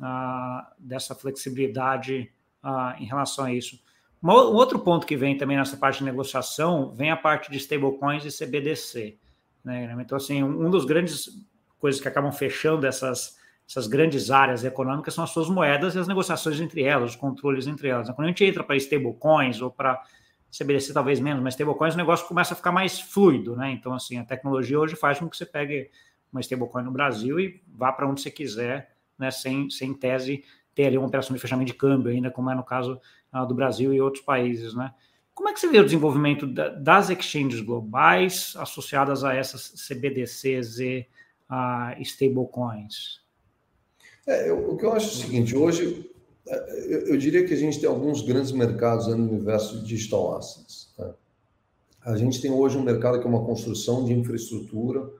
uh, 0.00 0.74
dessa 0.78 1.14
flexibilidade 1.14 2.30
uh, 2.62 3.00
em 3.00 3.06
relação 3.06 3.44
a 3.46 3.52
isso. 3.52 3.82
Um 4.22 4.30
outro 4.30 4.80
ponto 4.80 5.06
que 5.06 5.16
vem 5.16 5.36
também 5.38 5.56
nessa 5.56 5.76
parte 5.76 5.98
de 5.98 6.04
negociação 6.04 6.92
vem 6.92 7.10
a 7.10 7.16
parte 7.16 7.50
de 7.50 7.56
stablecoins 7.58 8.24
e 8.24 8.36
CBDC. 8.36 9.16
Né? 9.64 9.96
Então, 10.00 10.16
assim, 10.16 10.42
um 10.42 10.68
dos 10.70 10.84
grandes 10.84 11.28
coisas 11.78 12.00
que 12.00 12.08
acabam 12.08 12.32
fechando 12.32 12.84
essas, 12.84 13.38
essas 13.68 13.86
grandes 13.86 14.30
áreas 14.30 14.64
econômicas 14.64 15.14
são 15.14 15.22
as 15.22 15.30
suas 15.30 15.48
moedas 15.48 15.94
e 15.94 15.98
as 16.00 16.08
negociações 16.08 16.60
entre 16.60 16.82
elas, 16.82 17.10
os 17.10 17.16
controles 17.16 17.68
entre 17.68 17.88
elas. 17.88 18.10
Quando 18.10 18.24
a 18.24 18.28
gente 18.28 18.44
entra 18.44 18.64
para 18.64 18.76
stablecoins 18.76 19.62
ou 19.62 19.70
para 19.70 20.02
CBDC 20.50 20.92
talvez 20.92 21.20
menos, 21.20 21.42
mas 21.42 21.54
stablecoins 21.54 21.94
o 21.94 21.98
negócio 21.98 22.26
começa 22.26 22.54
a 22.54 22.56
ficar 22.56 22.72
mais 22.72 22.98
fluido, 23.00 23.54
né? 23.54 23.70
Então, 23.70 23.94
assim, 23.94 24.18
a 24.18 24.24
tecnologia 24.24 24.80
hoje 24.80 24.96
faz 24.96 25.18
com 25.18 25.28
que 25.28 25.36
você 25.36 25.46
pegue 25.46 25.90
uma 26.32 26.40
stablecoin 26.40 26.84
no 26.84 26.90
Brasil 26.90 27.38
e 27.40 27.60
vá 27.66 27.92
para 27.92 28.08
onde 28.08 28.20
você 28.20 28.30
quiser, 28.30 28.94
né? 29.18 29.30
Sem, 29.30 29.70
sem 29.70 29.94
tese 29.94 30.44
ter 30.74 30.86
ali 30.86 30.96
uma 30.96 31.08
operação 31.08 31.34
de 31.34 31.40
fechamento 31.40 31.72
de 31.72 31.78
câmbio 31.78 32.12
ainda, 32.12 32.30
como 32.30 32.50
é 32.50 32.54
no 32.54 32.62
caso 32.62 33.00
uh, 33.34 33.46
do 33.46 33.54
Brasil 33.54 33.92
e 33.92 34.00
outros 34.00 34.24
países, 34.24 34.74
né? 34.74 34.94
Como 35.34 35.48
é 35.48 35.52
que 35.52 35.60
você 35.60 35.68
vê 35.68 35.78
o 35.78 35.84
desenvolvimento 35.84 36.46
da, 36.46 36.68
das 36.68 37.10
exchanges 37.10 37.60
globais 37.60 38.54
associadas 38.56 39.22
a 39.22 39.34
essas 39.34 39.72
CBDCs 39.86 40.78
e 40.80 41.06
uh, 41.48 42.00
stablecoins? 42.02 43.20
É, 44.26 44.52
o 44.52 44.76
que 44.76 44.84
eu 44.84 44.92
acho 44.92 45.06
é 45.06 45.10
o 45.10 45.26
seguinte, 45.26 45.56
hoje 45.56 46.10
é, 46.46 46.94
eu, 46.94 46.98
eu, 47.08 47.16
diria 47.16 47.46
que 47.46 47.54
a 47.54 47.56
gente 47.56 47.80
tem 47.80 47.88
alguns 47.88 48.22
grandes 48.22 48.52
mercados 48.52 49.06
no 49.06 49.16
universo 49.16 49.78
de 49.78 49.86
digital 49.86 50.36
assets. 50.36 50.92
Tá? 50.96 51.14
A 52.02 52.16
gente 52.16 52.40
tem 52.40 52.50
hoje 52.50 52.76
um 52.76 52.82
mercado 52.82 53.20
que 53.20 53.26
é 53.26 53.28
uma 53.28 53.44
construção 53.44 54.04
de 54.04 54.12
infraestrutura 54.12 55.10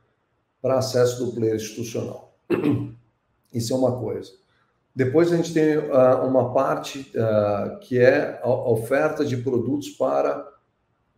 para 0.60 0.78
acesso 0.78 1.24
do 1.24 1.32
player 1.32 1.56
institucional. 1.56 2.36
Isso 3.52 3.72
é 3.72 3.76
uma 3.76 3.98
coisa. 3.98 4.32
Depois 4.94 5.32
a 5.32 5.36
gente 5.36 5.54
tem 5.54 5.78
uh, 5.78 6.26
uma 6.26 6.52
parte 6.52 7.12
uh, 7.14 7.78
que 7.80 7.98
é 7.98 8.40
a 8.42 8.48
oferta 8.48 9.24
de 9.24 9.36
produtos 9.36 9.90
para 9.90 10.46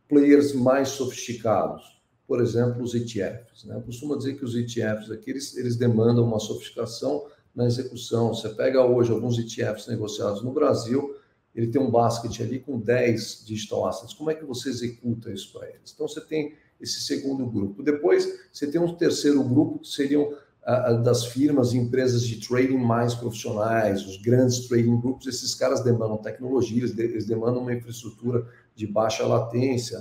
players 0.08 0.52
mais 0.52 0.88
sofisticados. 0.88 1.98
Por 2.26 2.40
exemplo, 2.40 2.82
os 2.82 2.94
ETFs. 2.94 3.64
Né? 3.64 3.74
Eu 3.76 3.82
costumo 3.82 4.16
dizer 4.16 4.34
que 4.34 4.44
os 4.44 4.54
ETFs 4.54 5.10
aqui 5.10 5.30
eles, 5.30 5.56
eles 5.56 5.76
demandam 5.76 6.24
uma 6.24 6.38
sofisticação 6.38 7.26
na 7.54 7.66
execução. 7.66 8.34
Você 8.34 8.50
pega 8.50 8.84
hoje 8.84 9.10
alguns 9.10 9.38
ETFs 9.38 9.86
negociados 9.86 10.42
no 10.42 10.52
Brasil, 10.52 11.16
ele 11.54 11.68
tem 11.68 11.80
um 11.80 11.90
basket 11.90 12.40
ali 12.40 12.60
com 12.60 12.78
10 12.78 13.44
digital 13.44 13.86
assets. 13.86 14.14
Como 14.14 14.30
é 14.30 14.34
que 14.34 14.44
você 14.44 14.68
executa 14.68 15.32
isso 15.32 15.52
para 15.52 15.68
eles? 15.68 15.92
Então, 15.92 16.06
você 16.06 16.20
tem 16.20 16.54
esse 16.80 17.00
segundo 17.00 17.46
grupo. 17.46 17.82
Depois, 17.82 18.28
você 18.52 18.66
tem 18.66 18.80
um 18.80 18.94
terceiro 18.94 19.42
grupo, 19.44 19.80
que 19.80 19.88
seriam 19.88 20.32
ah, 20.62 20.92
das 20.92 21.24
firmas 21.24 21.72
e 21.72 21.78
empresas 21.78 22.22
de 22.22 22.46
trading 22.46 22.76
mais 22.76 23.14
profissionais, 23.14 24.06
os 24.06 24.20
grandes 24.20 24.68
trading 24.68 25.00
groups. 25.00 25.26
Esses 25.26 25.54
caras 25.54 25.82
demandam 25.82 26.18
tecnologia, 26.18 26.84
eles 26.84 27.26
demandam 27.26 27.62
uma 27.62 27.72
infraestrutura 27.72 28.46
de 28.74 28.86
baixa 28.86 29.26
latência 29.26 29.98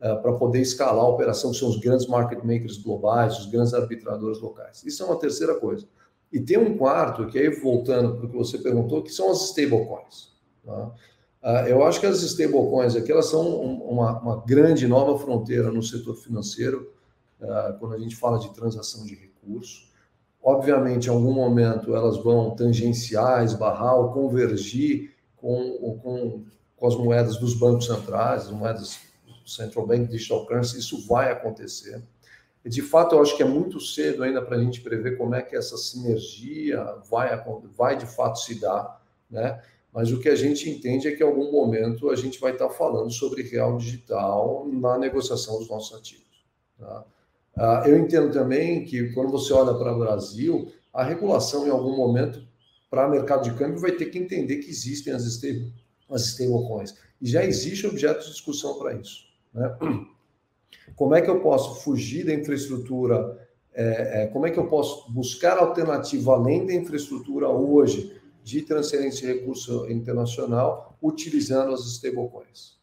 uh, 0.00 0.20
para 0.20 0.32
poder 0.34 0.60
escalar 0.60 1.02
a 1.02 1.08
operação, 1.08 1.50
que 1.50 1.56
são 1.56 1.68
os 1.68 1.78
grandes 1.78 2.06
market 2.06 2.44
makers 2.44 2.76
globais, 2.76 3.38
os 3.38 3.46
grandes 3.46 3.72
arbitradores 3.72 4.38
locais. 4.38 4.84
Isso 4.84 5.02
é 5.02 5.06
uma 5.06 5.18
terceira 5.18 5.54
coisa. 5.54 5.88
E 6.30 6.40
tem 6.40 6.58
um 6.58 6.76
quarto, 6.76 7.26
que 7.26 7.38
aí 7.38 7.48
voltando 7.48 8.16
para 8.16 8.26
o 8.26 8.30
que 8.30 8.36
você 8.36 8.58
perguntou, 8.58 9.02
que 9.02 9.12
são 9.12 9.30
as 9.30 9.42
stablecoins. 9.44 10.32
Tá? 10.64 10.92
Uh, 11.42 11.66
eu 11.66 11.84
acho 11.84 11.98
que 11.98 12.06
as 12.06 12.22
stablecoins 12.22 12.94
aqui 12.94 13.10
elas 13.10 13.26
são 13.26 13.44
uma, 13.60 14.20
uma, 14.20 14.44
grande 14.46 14.86
nova 14.86 15.18
fronteira 15.18 15.72
no 15.72 15.82
setor 15.82 16.14
financeiro, 16.14 16.92
uh, 17.40 17.76
quando 17.80 17.94
a 17.94 17.98
gente 17.98 18.14
fala 18.14 18.38
de 18.38 18.54
transação 18.54 19.04
de 19.04 19.16
recursos. 19.16 19.92
Obviamente, 20.40 21.06
em 21.06 21.10
algum 21.10 21.32
momento, 21.32 21.96
elas 21.96 22.16
vão 22.16 22.54
tangenciar, 22.54 23.44
esbarrar 23.44 23.96
ou 23.96 24.12
convergir 24.12 25.16
com, 25.36 25.98
com, 26.00 26.44
com 26.76 26.86
as 26.86 26.96
moedas 26.96 27.36
dos 27.36 27.54
bancos 27.54 27.86
centrais, 27.86 28.46
as 28.46 28.52
moedas 28.52 29.00
do 29.26 29.50
Central 29.50 29.86
Bank 29.86 30.06
Digital 30.06 30.46
Currency, 30.46 30.78
isso 30.78 31.06
vai 31.08 31.32
acontecer. 31.32 32.02
E, 32.64 32.68
de 32.68 32.82
fato, 32.82 33.16
eu 33.16 33.22
acho 33.22 33.36
que 33.36 33.42
é 33.42 33.46
muito 33.46 33.80
cedo 33.80 34.22
ainda 34.22 34.40
para 34.40 34.56
a 34.56 34.60
gente 34.62 34.80
prever 34.80 35.18
como 35.18 35.34
é 35.34 35.42
que 35.42 35.56
essa 35.56 35.76
sinergia 35.76 36.84
vai, 37.10 37.30
vai 37.76 37.96
de 37.96 38.06
fato 38.06 38.38
se 38.38 38.60
dar, 38.60 39.02
né? 39.28 39.60
Mas 39.92 40.10
o 40.10 40.18
que 40.18 40.28
a 40.28 40.34
gente 40.34 40.70
entende 40.70 41.06
é 41.06 41.12
que 41.12 41.22
em 41.22 41.26
algum 41.26 41.52
momento 41.52 42.08
a 42.08 42.16
gente 42.16 42.40
vai 42.40 42.52
estar 42.52 42.70
falando 42.70 43.10
sobre 43.10 43.42
real 43.42 43.76
digital 43.76 44.66
na 44.72 44.98
negociação 44.98 45.58
dos 45.58 45.68
nossos 45.68 45.98
ativos. 45.98 46.44
Tá? 46.78 47.04
Ah, 47.54 47.84
eu 47.86 47.98
entendo 47.98 48.32
também 48.32 48.84
que 48.84 49.12
quando 49.12 49.30
você 49.30 49.52
olha 49.52 49.74
para 49.74 49.94
o 49.94 49.98
Brasil, 49.98 50.72
a 50.92 51.04
regulação 51.04 51.66
em 51.66 51.70
algum 51.70 51.94
momento 51.94 52.42
para 52.90 53.08
mercado 53.08 53.44
de 53.44 53.54
câmbio 53.54 53.80
vai 53.80 53.92
ter 53.92 54.06
que 54.06 54.18
entender 54.18 54.56
que 54.58 54.70
existem 54.70 55.12
as, 55.12 55.22
as 56.10 56.26
stablecoins. 56.26 56.94
E 57.20 57.28
já 57.28 57.44
existe 57.44 57.86
objeto 57.86 58.24
de 58.24 58.30
discussão 58.30 58.78
para 58.78 58.94
isso. 58.94 59.26
Né? 59.52 59.76
Como 60.96 61.14
é 61.14 61.20
que 61.20 61.30
eu 61.30 61.40
posso 61.40 61.82
fugir 61.82 62.24
da 62.24 62.34
infraestrutura? 62.34 63.38
É, 63.74 64.22
é, 64.22 64.26
como 64.26 64.46
é 64.46 64.50
que 64.50 64.58
eu 64.58 64.66
posso 64.66 65.10
buscar 65.10 65.56
alternativa 65.56 66.32
além 66.32 66.66
da 66.66 66.74
infraestrutura 66.74 67.48
hoje 67.48 68.20
de 68.42 68.62
transferência 68.62 69.26
de 69.26 69.38
recurso 69.38 69.90
internacional 69.90 70.96
utilizando 71.00 71.72
as 71.72 71.84
stablecoins? 71.86 72.78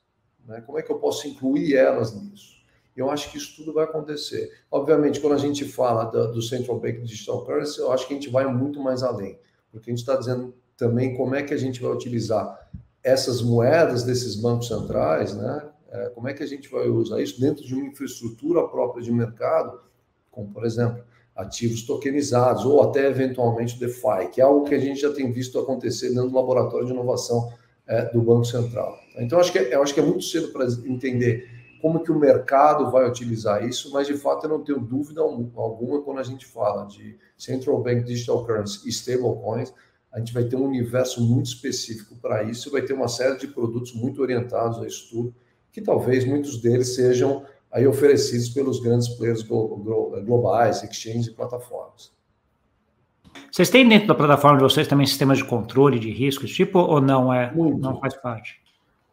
Né? 0.45 0.61
Como 0.61 0.79
é 0.79 0.81
que 0.81 0.91
eu 0.91 0.97
posso 0.97 1.27
incluir 1.27 1.75
elas 1.75 2.13
nisso? 2.13 2.59
Eu 2.95 3.09
acho 3.09 3.31
que 3.31 3.37
isso 3.37 3.55
tudo 3.55 3.73
vai 3.73 3.85
acontecer. 3.85 4.51
Obviamente, 4.69 5.21
quando 5.21 5.33
a 5.33 5.37
gente 5.37 5.63
fala 5.63 6.05
do, 6.05 6.41
Central 6.41 6.79
Bank 6.79 7.01
Digital 7.01 7.45
Currency, 7.45 7.79
eu 7.79 7.91
acho 7.91 8.07
que 8.07 8.13
a 8.13 8.17
gente 8.17 8.29
vai 8.29 8.45
muito 8.45 8.81
mais 8.81 9.03
além, 9.03 9.39
porque 9.71 9.89
a 9.89 9.93
gente 9.93 10.01
está 10.01 10.15
dizendo 10.15 10.53
também 10.75 11.15
como 11.15 11.35
é 11.35 11.43
que 11.43 11.53
a 11.53 11.57
gente 11.57 11.81
vai 11.81 11.91
utilizar 11.91 12.69
essas 13.03 13.41
moedas 13.41 14.03
desses 14.03 14.35
bancos 14.35 14.67
centrais, 14.67 15.33
né? 15.33 15.69
É, 15.91 16.09
como 16.09 16.27
é 16.27 16.33
que 16.33 16.43
a 16.43 16.45
gente 16.45 16.69
vai 16.69 16.87
usar 16.87 17.21
isso 17.21 17.39
dentro 17.39 17.65
de 17.65 17.73
uma 17.73 17.85
infraestrutura 17.85 18.67
própria 18.67 19.01
de 19.01 19.11
mercado, 19.11 19.81
como, 20.29 20.51
por 20.51 20.65
exemplo, 20.65 21.03
ativos 21.39 21.83
tokenizados 21.83 22.65
ou 22.65 22.83
até 22.83 23.07
eventualmente 23.07 23.75
o 23.75 23.79
DeFi, 23.79 24.29
que 24.31 24.41
é 24.41 24.43
algo 24.43 24.65
que 24.65 24.75
a 24.75 24.79
gente 24.79 24.99
já 24.99 25.11
tem 25.11 25.31
visto 25.31 25.57
acontecer 25.57 26.09
dentro 26.09 26.29
do 26.29 26.35
laboratório 26.35 26.85
de 26.85 26.91
inovação 26.91 27.51
é, 27.87 28.11
do 28.11 28.21
Banco 28.21 28.43
Central. 28.43 28.97
Então, 29.17 29.39
acho 29.39 29.51
que, 29.51 29.57
é, 29.57 29.75
eu 29.75 29.81
acho 29.81 29.93
que 29.93 30.01
é 30.01 30.03
muito 30.03 30.23
cedo 30.23 30.49
para 30.49 30.65
entender 30.85 31.49
como 31.81 32.03
que 32.03 32.11
o 32.11 32.19
mercado 32.19 32.91
vai 32.91 33.07
utilizar 33.07 33.65
isso, 33.65 33.89
mas 33.93 34.05
de 34.05 34.15
fato 34.15 34.45
eu 34.45 34.49
não 34.49 34.63
tenho 34.63 34.79
dúvida 34.79 35.21
alguma 35.21 36.01
quando 36.01 36.19
a 36.19 36.23
gente 36.23 36.45
fala 36.45 36.85
de 36.85 37.17
Central 37.37 37.81
Bank 37.81 38.03
Digital 38.03 38.45
Currency 38.45 38.85
e 38.85 38.89
stablecoins, 38.89 39.73
a 40.11 40.19
gente 40.19 40.33
vai 40.33 40.43
ter 40.43 40.57
um 40.57 40.65
universo 40.65 41.21
muito 41.21 41.45
específico 41.45 42.15
para 42.17 42.43
isso, 42.43 42.69
vai 42.69 42.81
ter 42.81 42.93
uma 42.93 43.07
série 43.07 43.37
de 43.37 43.47
produtos 43.47 43.93
muito 43.93 44.21
orientados 44.21 44.79
a 44.79 44.87
isso 44.87 45.09
tudo, 45.09 45.33
que 45.71 45.81
talvez 45.81 46.25
muitos 46.25 46.61
deles 46.61 46.95
sejam 46.95 47.45
aí 47.71 47.85
oferecidos 47.87 48.49
pelos 48.49 48.79
grandes 48.79 49.07
players 49.09 49.43
globais, 49.43 50.83
exchanges 50.83 51.27
e 51.27 51.31
plataformas. 51.31 52.11
Vocês 53.51 53.69
têm 53.69 53.87
dentro 53.87 54.07
da 54.07 54.15
plataforma 54.15 54.57
de 54.57 54.63
vocês 54.63 54.87
também 54.87 55.05
sistemas 55.05 55.37
de 55.37 55.45
controle 55.45 55.99
de 55.99 56.11
riscos, 56.11 56.51
tipo, 56.51 56.79
ou 56.79 57.01
não 57.01 57.33
é? 57.33 57.51
Muito, 57.53 57.79
não 57.79 57.99
faz 57.99 58.15
parte? 58.15 58.59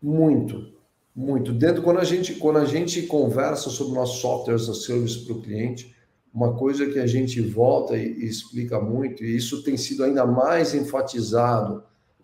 Muito, 0.03 0.73
muito. 1.15 1.53
Dentro, 1.53 1.83
quando 1.83 1.99
a 1.99 2.05
gente, 2.05 2.35
quando 2.35 2.59
a 2.59 2.65
gente 2.65 3.03
conversa 3.03 3.71
sobre 3.71 3.95
nossos 3.95 4.21
softwares 4.21 4.69
a 4.69 4.75
service 4.75 5.25
para 5.25 5.35
o 5.35 5.43
cliente, 5.43 5.95
uma 6.33 6.55
coisa 6.55 6.87
que 6.87 6.99
a 6.99 7.07
gente 7.07 7.41
volta 7.41 7.97
e, 7.97 8.07
e, 8.07 8.27
explica 8.27 8.79
muito, 8.79 9.25
e 9.25 9.37
isso 9.37 9.63
tem 9.63 9.77
sido 9.77 10.05
ainda 10.05 10.27
mais 10.27 10.75
enfatizado 10.75 11.83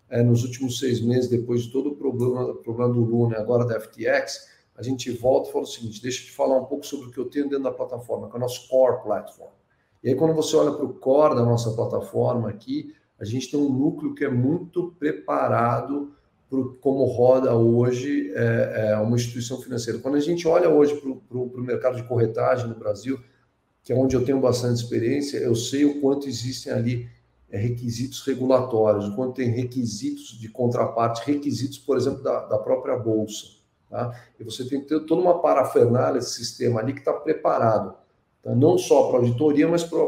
é, 0.09 0.21
nos 0.21 0.43
últimos 0.43 0.77
seis 0.77 1.01
meses, 1.01 1.29
depois 1.29 1.63
de 1.63 1.71
todo 1.71 1.89
o 1.89 1.95
problema, 1.95 2.53
problema 2.55 2.93
do 2.93 3.03
Luna 3.03 3.37
agora 3.37 3.65
da 3.65 3.79
FTX, 3.79 4.52
a 4.75 4.81
gente 4.81 5.11
volta 5.11 5.49
e 5.49 5.51
fala 5.51 5.63
o 5.63 5.67
seguinte: 5.67 6.01
deixa 6.01 6.21
eu 6.21 6.25
te 6.25 6.31
falar 6.31 6.57
um 6.57 6.65
pouco 6.65 6.85
sobre 6.85 7.07
o 7.07 7.11
que 7.11 7.17
eu 7.17 7.25
tenho 7.25 7.49
dentro 7.49 7.63
da 7.63 7.71
plataforma, 7.71 8.29
que 8.29 8.35
é 8.35 8.37
o 8.37 8.41
nosso 8.41 8.67
core 8.67 9.03
platform. 9.03 9.51
E 10.03 10.09
aí, 10.09 10.15
quando 10.15 10.33
você 10.33 10.55
olha 10.55 10.71
para 10.71 10.85
o 10.85 10.93
core 10.93 11.35
da 11.35 11.43
nossa 11.43 11.71
plataforma 11.71 12.49
aqui, 12.49 12.93
a 13.19 13.25
gente 13.25 13.49
tem 13.49 13.59
um 13.59 13.71
núcleo 13.71 14.13
que 14.13 14.25
é 14.25 14.29
muito 14.29 14.93
preparado 14.99 16.13
para 16.49 16.59
como 16.81 17.05
roda 17.05 17.55
hoje 17.55 18.31
é, 18.35 18.91
é, 18.91 18.97
uma 18.97 19.15
instituição 19.15 19.59
financeira. 19.61 19.99
Quando 19.99 20.15
a 20.15 20.19
gente 20.19 20.47
olha 20.47 20.69
hoje 20.69 20.95
para 20.95 21.37
o 21.37 21.61
mercado 21.61 21.95
de 21.95 22.03
corretagem 22.03 22.67
no 22.67 22.75
Brasil, 22.75 23.19
que 23.81 23.91
é 23.91 23.95
onde 23.95 24.15
eu 24.15 24.23
tenho 24.23 24.39
bastante 24.39 24.75
experiência, 24.81 25.37
eu 25.37 25.55
sei 25.55 25.85
o 25.85 25.99
quanto 25.99 26.27
existem 26.27 26.71
ali 26.71 27.09
é, 27.49 27.57
requisitos 27.57 28.21
regulatórios, 28.25 29.07
o 29.07 29.15
quanto 29.15 29.35
tem 29.35 29.49
requisitos 29.49 30.37
de 30.39 30.49
contraparte, 30.49 31.25
requisitos, 31.25 31.77
por 31.77 31.97
exemplo, 31.97 32.21
da, 32.21 32.45
da 32.45 32.57
própria 32.57 32.97
Bolsa. 32.97 33.62
Tá? 33.93 34.11
E 34.39 34.43
você 34.43 34.67
tem 34.67 34.81
que 34.81 34.87
ter 34.87 34.99
toda 35.01 35.21
uma 35.21 35.37
parafernália 35.37 36.19
desse 36.19 36.33
sistema 36.33 36.79
ali 36.79 36.93
que 36.93 36.99
está 37.01 37.13
preparado, 37.13 37.93
tá? 38.41 38.55
não 38.55 38.75
só 38.75 39.07
para 39.07 39.19
auditoria, 39.19 39.67
mas 39.67 39.83
para 39.83 39.99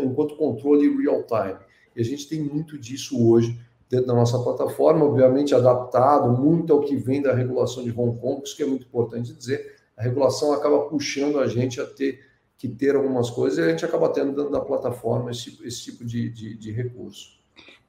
enquanto 0.00 0.36
controle 0.36 0.96
real 0.96 1.24
time. 1.24 1.58
E 1.96 2.00
a 2.00 2.04
gente 2.04 2.28
tem 2.28 2.40
muito 2.40 2.78
disso 2.78 3.28
hoje 3.28 3.60
dentro 3.90 4.06
da 4.06 4.14
nossa 4.14 4.38
plataforma, 4.38 5.04
obviamente 5.04 5.56
adaptado 5.56 6.30
muito 6.30 6.72
ao 6.72 6.82
que 6.82 6.94
vem 6.94 7.20
da 7.20 7.34
regulação 7.34 7.82
de 7.82 7.90
Hong 7.90 8.16
Kong, 8.20 8.42
isso 8.44 8.56
que 8.56 8.62
é 8.62 8.66
muito 8.66 8.86
importante 8.86 9.34
dizer. 9.34 9.74
A 9.96 10.02
regulação 10.04 10.52
acaba 10.52 10.82
puxando 10.82 11.40
a 11.40 11.48
gente 11.48 11.80
a 11.80 11.84
ter 11.84 12.20
que 12.56 12.68
ter 12.68 12.94
algumas 12.94 13.28
coisas 13.28 13.58
e 13.58 13.62
a 13.62 13.70
gente 13.70 13.84
acaba 13.84 14.08
tendo 14.08 14.36
dentro 14.36 14.52
da 14.52 14.60
plataforma 14.60 15.32
esse, 15.32 15.58
esse 15.66 15.82
tipo 15.82 16.04
de, 16.04 16.30
de, 16.30 16.56
de 16.56 16.70
recurso. 16.70 17.41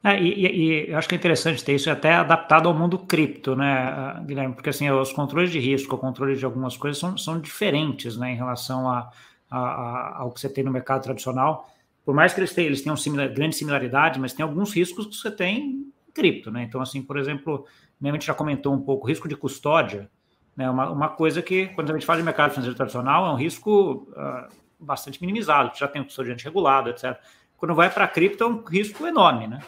É, 0.03 0.21
e, 0.21 0.45
e, 0.45 0.89
eu 0.89 0.97
acho 0.97 1.07
que 1.07 1.15
é 1.15 1.17
interessante 1.17 1.63
ter 1.63 1.73
isso 1.75 1.89
até 1.89 2.13
adaptado 2.13 2.67
ao 2.67 2.73
mundo 2.73 2.99
cripto, 2.99 3.55
né, 3.55 4.21
Guilherme? 4.25 4.53
Porque 4.53 4.69
assim, 4.69 4.89
os 4.89 5.13
controles 5.13 5.49
de 5.49 5.59
risco, 5.59 5.95
o 5.95 5.97
controle 5.97 6.35
de 6.35 6.43
algumas 6.43 6.75
coisas 6.75 6.99
são, 6.99 7.17
são 7.17 7.39
diferentes 7.39 8.17
né, 8.17 8.33
em 8.33 8.35
relação 8.35 8.89
a, 8.89 9.09
a, 9.49 9.59
a, 9.59 10.17
ao 10.19 10.31
que 10.31 10.41
você 10.41 10.49
tem 10.49 10.61
no 10.61 10.71
mercado 10.71 11.03
tradicional. 11.03 11.69
Por 12.03 12.13
mais 12.13 12.33
que 12.33 12.41
eles 12.41 12.53
tenham, 12.53 12.67
eles 12.67 12.81
tenham 12.81 12.97
similar, 12.97 13.29
grande 13.29 13.55
similaridade, 13.55 14.19
mas 14.19 14.33
tem 14.33 14.43
alguns 14.43 14.73
riscos 14.73 15.05
que 15.05 15.15
você 15.15 15.31
tem 15.31 15.57
em 15.57 15.93
cripto, 16.13 16.51
né? 16.51 16.63
Então, 16.63 16.81
assim, 16.81 17.01
por 17.01 17.17
exemplo, 17.17 17.65
a 18.03 18.11
gente 18.11 18.25
já 18.25 18.33
comentou 18.33 18.73
um 18.73 18.81
pouco, 18.81 19.07
risco 19.07 19.29
de 19.29 19.37
custódia 19.37 20.09
Né? 20.55 20.69
Uma, 20.69 20.89
uma 20.89 21.09
coisa 21.09 21.41
que, 21.41 21.67
quando 21.67 21.91
a 21.91 21.93
gente 21.93 22.05
fala 22.05 22.19
de 22.19 22.25
mercado 22.25 22.51
financeiro 22.51 22.75
tradicional, 22.75 23.25
é 23.25 23.31
um 23.31 23.37
risco 23.37 24.05
uh, 24.11 24.53
bastante 24.77 25.21
minimizado, 25.21 25.71
já 25.77 25.87
tem 25.87 26.01
o 26.01 26.05
custodiante 26.05 26.43
regulado, 26.43 26.89
etc. 26.89 27.17
Quando 27.55 27.73
vai 27.73 27.89
para 27.89 28.05
cripto, 28.05 28.43
é 28.43 28.47
um 28.47 28.61
risco 28.63 29.07
enorme, 29.07 29.47
né? 29.47 29.59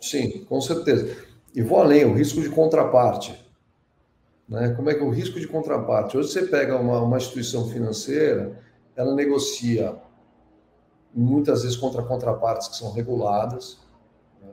Sim, 0.00 0.44
com 0.44 0.60
certeza. 0.60 1.16
E 1.54 1.62
vou 1.62 1.78
além, 1.78 2.04
o 2.04 2.14
risco 2.14 2.40
de 2.40 2.48
contraparte. 2.48 3.38
Né? 4.48 4.70
Como 4.70 4.90
é 4.90 4.94
que 4.94 5.00
é 5.00 5.04
o 5.04 5.10
risco 5.10 5.38
de 5.38 5.46
contraparte? 5.46 6.16
Hoje 6.16 6.32
você 6.32 6.46
pega 6.46 6.76
uma, 6.76 7.00
uma 7.00 7.16
instituição 7.16 7.68
financeira, 7.68 8.60
ela 8.96 9.14
negocia 9.14 9.96
muitas 11.14 11.62
vezes 11.62 11.76
contra 11.76 12.02
contrapartes 12.02 12.68
que 12.68 12.76
são 12.76 12.92
reguladas, 12.92 13.78
né? 14.40 14.52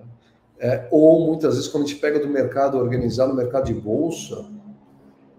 é, 0.59 0.87
ou 0.91 1.25
muitas 1.27 1.55
vezes 1.55 1.69
quando 1.69 1.85
a 1.85 1.87
gente 1.87 1.99
pega 1.99 2.19
do 2.19 2.27
mercado 2.27 2.77
organizado, 2.77 3.33
mercado 3.33 3.65
de 3.65 3.73
bolsa, 3.73 4.45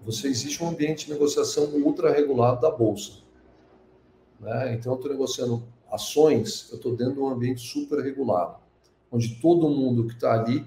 você 0.04 0.28
existe 0.28 0.62
um 0.64 0.68
ambiente 0.68 1.06
de 1.06 1.12
negociação 1.12 1.64
ultra 1.84 2.11
regulado 2.11 2.61
da 2.61 2.70
bolsa. 2.70 3.18
Né? 4.40 4.74
Então, 4.74 4.92
eu 4.92 4.96
estou 4.96 5.11
negociando 5.11 5.62
ações, 5.90 6.68
eu 6.70 6.76
estou 6.76 6.96
dentro 6.96 7.14
de 7.14 7.20
um 7.20 7.28
ambiente 7.28 7.61
super 7.61 8.00
regulado, 8.00 8.56
onde 9.11 9.40
todo 9.40 9.68
mundo 9.68 10.06
que 10.06 10.14
está 10.14 10.34
ali 10.34 10.66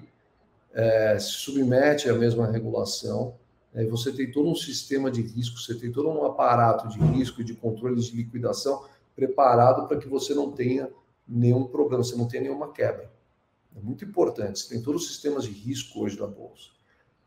é, 0.72 1.18
se 1.18 1.30
submete 1.30 2.08
à 2.08 2.14
mesma 2.14 2.46
regulação, 2.46 3.34
né? 3.72 3.84
você 3.86 4.12
tem 4.12 4.30
todo 4.30 4.48
um 4.48 4.54
sistema 4.54 5.10
de 5.10 5.22
risco, 5.22 5.58
você 5.58 5.74
tem 5.74 5.92
todo 5.92 6.08
um 6.08 6.24
aparato 6.24 6.88
de 6.88 6.98
risco 6.98 7.40
e 7.40 7.44
de 7.44 7.54
controle 7.54 8.00
de 8.00 8.16
liquidação 8.16 8.84
preparado 9.14 9.86
para 9.86 9.98
que 9.98 10.08
você 10.08 10.34
não 10.34 10.50
tenha 10.50 10.90
nenhum 11.28 11.64
problema, 11.64 12.02
você 12.02 12.16
não 12.16 12.26
tenha 12.26 12.44
nenhuma 12.44 12.72
quebra. 12.72 13.10
É 13.76 13.80
muito 13.80 14.04
importante, 14.04 14.58
você 14.58 14.68
tem 14.68 14.82
todos 14.82 15.02
os 15.02 15.08
sistemas 15.08 15.44
de 15.44 15.50
risco 15.50 16.02
hoje 16.02 16.18
da 16.18 16.26
Bolsa. 16.26 16.70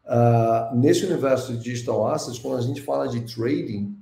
Uh, 0.06 0.76
nesse 0.76 1.04
universo 1.06 1.54
de 1.54 1.64
digital 1.64 2.08
assets, 2.08 2.38
quando 2.38 2.58
a 2.58 2.62
gente 2.62 2.82
fala 2.82 3.08
de 3.08 3.22
trading, 3.22 3.98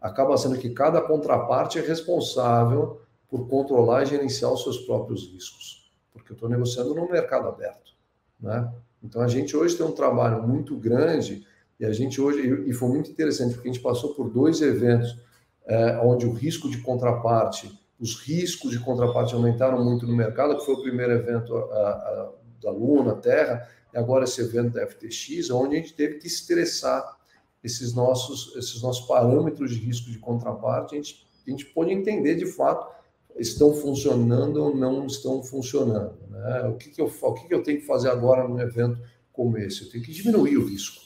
acaba 0.00 0.36
sendo 0.38 0.56
que 0.58 0.70
cada 0.70 1.02
contraparte 1.02 1.78
é 1.78 1.82
responsável 1.82 3.00
por 3.28 3.48
controlar 3.48 4.02
e 4.02 4.06
gerenciar 4.06 4.52
os 4.52 4.62
seus 4.62 4.78
próprios 4.78 5.30
riscos, 5.30 5.83
porque 6.14 6.32
eu 6.32 6.34
estou 6.34 6.48
negociando 6.48 6.94
no 6.94 7.10
mercado 7.10 7.48
aberto. 7.48 7.92
Né? 8.40 8.72
Então 9.02 9.20
a 9.20 9.28
gente 9.28 9.54
hoje 9.54 9.76
tem 9.76 9.84
um 9.84 9.92
trabalho 9.92 10.42
muito 10.42 10.74
grande 10.76 11.46
e 11.78 11.84
a 11.84 11.92
gente 11.92 12.20
hoje, 12.20 12.64
e 12.66 12.72
foi 12.72 12.88
muito 12.88 13.10
interessante, 13.10 13.54
porque 13.54 13.68
a 13.68 13.72
gente 13.72 13.82
passou 13.82 14.14
por 14.14 14.30
dois 14.30 14.62
eventos 14.62 15.18
é, 15.66 15.98
onde 15.98 16.24
o 16.24 16.32
risco 16.32 16.70
de 16.70 16.78
contraparte, 16.78 17.78
os 17.98 18.16
riscos 18.20 18.70
de 18.70 18.78
contraparte 18.78 19.34
aumentaram 19.34 19.84
muito 19.84 20.06
no 20.06 20.16
mercado, 20.16 20.56
que 20.56 20.64
foi 20.64 20.74
o 20.74 20.82
primeiro 20.82 21.12
evento 21.12 21.54
a, 21.56 21.88
a, 21.88 22.32
da 22.62 22.70
Luna, 22.70 23.16
Terra, 23.16 23.68
e 23.92 23.98
agora 23.98 24.24
esse 24.24 24.40
evento 24.40 24.74
da 24.74 24.86
FTX, 24.86 25.50
onde 25.50 25.76
a 25.76 25.78
gente 25.78 25.94
teve 25.94 26.18
que 26.18 26.26
estressar 26.26 27.16
esses 27.62 27.94
nossos, 27.94 28.54
esses 28.56 28.82
nossos 28.82 29.06
parâmetros 29.06 29.70
de 29.70 29.78
risco 29.78 30.10
de 30.10 30.18
contraparte, 30.18 30.94
a 30.94 30.98
gente, 30.98 31.26
a 31.46 31.50
gente 31.50 31.64
pôde 31.66 31.92
entender 31.92 32.36
de 32.36 32.46
fato 32.46 32.94
estão 33.36 33.74
funcionando 33.74 34.56
ou 34.62 34.76
não 34.76 35.06
estão 35.06 35.42
funcionando. 35.42 36.16
Né? 36.28 36.62
O, 36.68 36.76
que, 36.76 36.90
que, 36.90 37.00
eu, 37.00 37.06
o 37.06 37.34
que, 37.34 37.48
que 37.48 37.54
eu 37.54 37.62
tenho 37.62 37.80
que 37.80 37.86
fazer 37.86 38.10
agora 38.10 38.46
num 38.46 38.60
evento 38.60 38.98
como 39.32 39.58
esse? 39.58 39.82
Eu 39.82 39.90
tenho 39.90 40.04
que 40.04 40.12
diminuir 40.12 40.56
o 40.56 40.66
risco. 40.66 41.02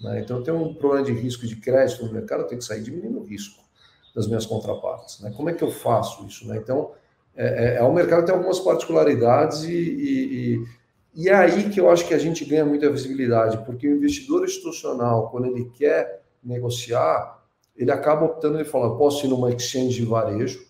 Né? 0.00 0.20
Então, 0.20 0.38
eu 0.38 0.42
tenho 0.42 0.56
um 0.56 0.74
problema 0.74 1.04
de 1.04 1.12
risco 1.12 1.46
de 1.46 1.56
crédito 1.56 2.04
no 2.06 2.12
mercado, 2.12 2.42
eu 2.42 2.46
tenho 2.46 2.58
que 2.58 2.64
sair 2.64 2.82
diminuindo 2.82 3.20
o 3.20 3.24
risco 3.24 3.62
das 4.14 4.26
minhas 4.26 4.46
contrapartes. 4.46 5.20
Né? 5.20 5.32
Como 5.36 5.50
é 5.50 5.52
que 5.52 5.62
eu 5.62 5.70
faço 5.70 6.26
isso? 6.26 6.46
Né? 6.46 6.56
Então, 6.56 6.92
é, 7.36 7.46
é, 7.46 7.76
é, 7.76 7.82
o 7.82 7.92
mercado 7.92 8.24
tem 8.24 8.34
algumas 8.34 8.60
particularidades 8.60 9.64
e, 9.64 9.72
e, 9.72 10.54
e, 10.54 10.64
e 11.14 11.28
é 11.28 11.34
aí 11.34 11.70
que 11.70 11.80
eu 11.80 11.90
acho 11.90 12.06
que 12.06 12.14
a 12.14 12.18
gente 12.18 12.44
ganha 12.44 12.64
muita 12.64 12.90
visibilidade, 12.90 13.64
porque 13.64 13.88
o 13.88 13.96
investidor 13.96 14.44
institucional, 14.44 15.30
quando 15.30 15.46
ele 15.46 15.70
quer 15.70 16.22
negociar, 16.42 17.40
ele 17.76 17.90
acaba 17.90 18.26
optando, 18.26 18.56
ele 18.56 18.64
fala, 18.64 18.96
posso 18.96 19.24
ir 19.24 19.28
numa 19.28 19.50
exchange 19.52 19.94
de 19.94 20.04
varejo, 20.04 20.69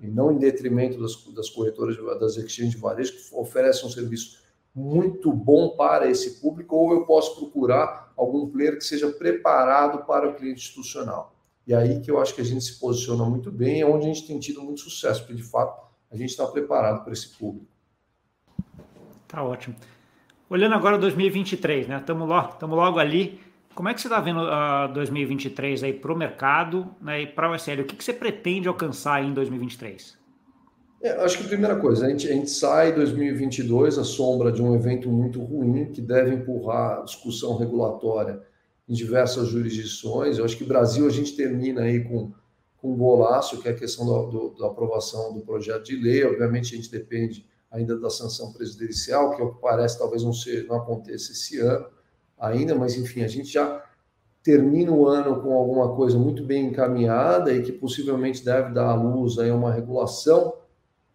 e 0.00 0.08
não 0.08 0.32
em 0.32 0.38
detrimento 0.38 1.00
das, 1.00 1.24
das 1.34 1.48
corretoras, 1.48 1.96
das 2.20 2.36
exchanges 2.36 2.72
de 2.72 2.78
varejo, 2.78 3.12
que 3.12 3.34
oferecem 3.34 3.86
um 3.86 3.90
serviço 3.90 4.44
muito 4.74 5.32
bom 5.32 5.70
para 5.70 6.10
esse 6.10 6.40
público, 6.40 6.76
ou 6.76 6.92
eu 6.92 7.06
posso 7.06 7.36
procurar 7.36 8.12
algum 8.16 8.46
player 8.48 8.76
que 8.76 8.84
seja 8.84 9.08
preparado 9.08 10.04
para 10.04 10.28
o 10.28 10.34
cliente 10.34 10.60
institucional. 10.60 11.34
E 11.66 11.74
aí 11.74 12.00
que 12.00 12.10
eu 12.10 12.20
acho 12.20 12.34
que 12.34 12.42
a 12.42 12.44
gente 12.44 12.62
se 12.62 12.78
posiciona 12.78 13.24
muito 13.24 13.50
bem, 13.50 13.80
é 13.80 13.86
onde 13.86 14.04
a 14.04 14.08
gente 14.08 14.26
tem 14.26 14.38
tido 14.38 14.62
muito 14.62 14.80
sucesso, 14.82 15.20
porque 15.20 15.34
de 15.34 15.42
fato 15.42 15.82
a 16.10 16.16
gente 16.16 16.30
está 16.30 16.46
preparado 16.46 17.02
para 17.02 17.12
esse 17.12 17.28
público. 17.30 17.66
Tá 19.26 19.42
ótimo. 19.42 19.74
Olhando 20.48 20.74
agora 20.74 20.96
2023, 20.96 21.88
né? 21.88 21.98
Estamos 21.98 22.28
logo, 22.28 22.66
logo 22.66 22.98
ali. 23.00 23.40
Como 23.76 23.90
é 23.90 23.94
que 23.94 24.00
você 24.00 24.06
está 24.06 24.20
vendo 24.20 24.40
uh, 24.40 24.90
2023 24.94 25.82
aí 25.82 25.92
para 25.92 26.10
o 26.10 26.16
mercado 26.16 26.90
né, 26.98 27.20
e 27.20 27.26
para 27.26 27.50
o 27.50 27.54
SL? 27.54 27.82
O 27.82 27.84
que, 27.84 27.94
que 27.94 28.02
você 28.02 28.14
pretende 28.14 28.66
alcançar 28.68 29.22
em 29.22 29.34
2023? 29.34 30.16
É, 31.02 31.10
acho 31.22 31.36
que 31.36 31.44
a 31.44 31.48
primeira 31.48 31.76
coisa, 31.76 32.06
a 32.06 32.08
gente, 32.08 32.26
a 32.26 32.32
gente 32.32 32.50
sai 32.50 32.94
2022 32.94 33.98
à 33.98 34.02
sombra 34.02 34.50
de 34.50 34.62
um 34.62 34.74
evento 34.74 35.10
muito 35.10 35.42
ruim 35.44 35.92
que 35.92 36.00
deve 36.00 36.34
empurrar 36.34 37.04
discussão 37.04 37.58
regulatória 37.58 38.40
em 38.88 38.94
diversas 38.94 39.48
jurisdições. 39.48 40.38
Eu 40.38 40.46
acho 40.46 40.56
que 40.56 40.64
Brasil 40.64 41.06
a 41.06 41.10
gente 41.10 41.36
termina 41.36 41.82
aí 41.82 42.02
com, 42.02 42.32
com 42.78 42.94
um 42.94 42.96
golaço, 42.96 43.60
que 43.60 43.68
é 43.68 43.72
a 43.72 43.76
questão 43.76 44.06
do, 44.06 44.26
do, 44.30 44.58
da 44.58 44.68
aprovação 44.68 45.34
do 45.34 45.42
projeto 45.42 45.84
de 45.84 45.96
lei. 45.96 46.24
Obviamente 46.24 46.72
a 46.72 46.76
gente 46.78 46.90
depende 46.90 47.46
ainda 47.70 47.94
da 48.00 48.08
sanção 48.08 48.54
presidencial, 48.54 49.36
que 49.36 49.42
é 49.42 49.46
que 49.46 49.60
parece 49.60 49.98
talvez 49.98 50.24
não, 50.24 50.32
ser, 50.32 50.64
não 50.66 50.76
aconteça 50.76 51.32
esse 51.32 51.60
ano 51.60 51.94
ainda, 52.38 52.74
mas 52.74 52.96
enfim, 52.96 53.22
a 53.22 53.28
gente 53.28 53.52
já 53.52 53.84
termina 54.42 54.92
o 54.92 55.06
ano 55.06 55.42
com 55.42 55.54
alguma 55.54 55.94
coisa 55.94 56.18
muito 56.18 56.44
bem 56.44 56.66
encaminhada 56.66 57.52
e 57.52 57.62
que 57.62 57.72
possivelmente 57.72 58.44
deve 58.44 58.72
dar 58.72 58.90
à 58.90 58.94
luz 58.94 59.38
aí 59.38 59.50
uma 59.50 59.72
regulação, 59.72 60.54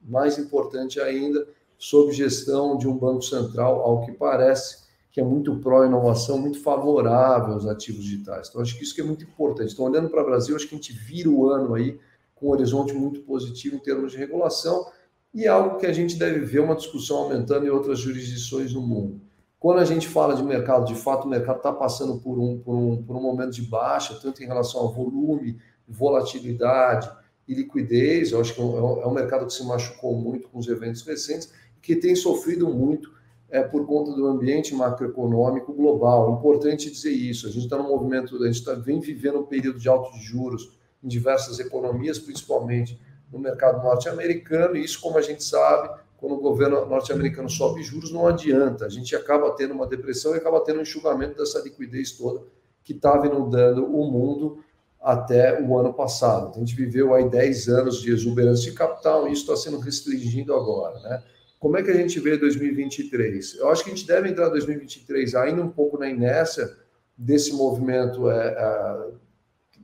mais 0.01 0.38
importante 0.38 0.99
ainda, 0.99 1.47
sob 1.78 2.11
gestão 2.11 2.78
de 2.78 2.88
um 2.88 2.97
banco 2.97 3.22
central, 3.22 3.82
ao 3.82 4.05
que 4.05 4.11
parece 4.11 4.82
que 5.11 5.19
é 5.19 5.24
muito 5.24 5.55
pró-inovação, 5.57 6.38
muito 6.38 6.61
favorável 6.61 7.53
aos 7.53 7.65
ativos 7.65 8.03
digitais. 8.03 8.47
Então, 8.49 8.61
acho 8.61 8.78
que 8.78 8.84
isso 8.84 8.95
que 8.95 9.01
é 9.01 9.03
muito 9.03 9.24
importante. 9.24 9.74
Então, 9.74 9.86
olhando 9.86 10.09
para 10.09 10.22
o 10.22 10.26
Brasil, 10.26 10.55
acho 10.55 10.67
que 10.67 10.76
a 10.76 10.78
gente 10.78 10.93
vira 10.93 11.30
o 11.30 11.49
ano 11.49 11.74
aí 11.74 11.99
com 12.36 12.47
um 12.47 12.51
horizonte 12.51 12.93
muito 12.93 13.22
positivo 13.22 13.76
em 13.76 13.80
termos 13.80 14.13
de 14.13 14.17
regulação 14.17 14.86
e 15.34 15.45
é 15.45 15.47
algo 15.47 15.78
que 15.78 15.86
a 15.86 15.93
gente 15.93 16.15
deve 16.17 16.39
ver 16.39 16.59
uma 16.59 16.76
discussão 16.76 17.17
aumentando 17.17 17.65
em 17.65 17.69
outras 17.69 17.99
jurisdições 17.99 18.74
no 18.74 18.82
mundo. 18.82 19.22
Quando 19.62 19.78
a 19.78 19.86
gente 19.86 20.07
fala 20.07 20.36
de 20.36 20.41
mercado, 20.41 20.86
de 20.86 20.95
fato, 20.95 21.28
o 21.28 21.30
mercado 21.30 21.57
está 21.57 21.72
passando 21.72 22.18
por 22.18 22.39
um, 22.39 22.57
por, 22.57 22.74
um, 22.74 23.03
por 23.03 23.16
um 23.16 23.22
momento 23.22 23.51
de 23.51 23.62
baixa, 23.62 24.18
tanto 24.20 24.41
em 24.41 24.47
relação 24.47 24.88
a 24.88 24.91
volume, 24.91 25.59
volatilidade 25.88 27.07
e 27.47 27.53
liquidez. 27.53 28.32
Eu 28.32 28.41
acho 28.41 28.55
que 28.55 28.59
é 28.59 28.64
um, 28.64 29.01
é 29.03 29.05
um 29.05 29.14
mercado 29.14 29.45
que 29.45 29.53
se 29.53 29.64
machucou 29.64 30.16
muito 30.16 30.49
com 30.49 30.57
os 30.57 30.68
eventos 30.68 31.03
recentes, 31.03 31.53
que 31.80 31.95
tem 31.95 32.16
sofrido 32.16 32.68
muito 32.70 33.14
é, 33.51 33.62
por 33.62 33.86
conta 33.86 34.14
do 34.14 34.26
ambiente 34.26 34.74
macroeconômico 34.74 35.72
global. 35.74 36.32
É 36.32 36.39
importante 36.39 36.89
dizer 36.89 37.12
isso. 37.12 37.45
A 37.45 37.51
gente 37.51 37.66
está 37.66 37.78
num 37.78 37.88
movimento, 37.88 38.43
a 38.43 38.47
gente 38.47 38.66
tá, 38.66 38.74
vem 38.74 38.99
vivendo 38.99 39.41
um 39.41 39.45
período 39.45 39.78
de 39.78 39.88
altos 39.88 40.20
juros 40.24 40.72
em 41.03 41.07
diversas 41.07 41.59
economias, 41.59 42.18
principalmente 42.18 42.99
no 43.32 43.38
mercado 43.38 43.84
norte-americano, 43.84 44.76
e 44.76 44.84
isso, 44.84 44.99
como 44.99 45.20
a 45.20 45.22
gente 45.22 45.43
sabe, 45.43 46.01
quando 46.22 46.34
o 46.34 46.39
governo 46.39 46.86
norte-americano 46.86 47.49
sobe 47.49 47.82
juros, 47.82 48.11
não 48.11 48.28
adianta. 48.28 48.86
A 48.86 48.89
gente 48.89 49.15
acaba 49.15 49.49
tendo 49.55 49.74
uma 49.74 49.88
depressão 49.88 50.36
e 50.36 50.38
acaba 50.38 50.63
tendo 50.63 50.78
um 50.78 50.84
enxugamento 50.84 51.36
dessa 51.36 51.59
liquidez 51.61 52.11
toda 52.11 52.43
que 52.84 52.93
estava 52.93 53.26
inundando 53.26 53.84
o 53.84 54.11
mundo 54.11 54.63
até 55.01 55.59
o 55.59 55.76
ano 55.76 55.91
passado. 55.91 56.49
Então, 56.49 56.61
a 56.61 56.65
gente 56.65 56.76
viveu 56.76 57.15
aí 57.15 57.28
10 57.28 57.69
anos 57.69 58.01
de 58.03 58.11
exuberância 58.11 58.69
de 58.69 58.78
capital 58.78 59.28
e 59.28 59.32
isso 59.32 59.51
está 59.51 59.55
sendo 59.55 59.80
restringido 59.80 60.53
agora. 60.53 60.99
Né? 60.99 61.24
Como 61.59 61.76
é 61.76 61.82
que 61.82 61.89
a 61.89 61.95
gente 61.95 62.19
vê 62.19 62.38
2023? 62.38 63.55
Eu 63.55 63.69
acho 63.69 63.84
que 63.84 63.89
a 63.89 63.95
gente 63.95 64.05
deve 64.05 64.30
entrar 64.30 64.47
em 64.49 64.51
2023 64.51 65.34
ainda 65.34 65.63
um 65.63 65.72
pouco 65.72 65.97
na 65.97 66.07
inércia 66.07 66.72
desse 67.17 67.51
movimento 67.51 68.30
é, 68.30 68.47
é, 68.47 69.07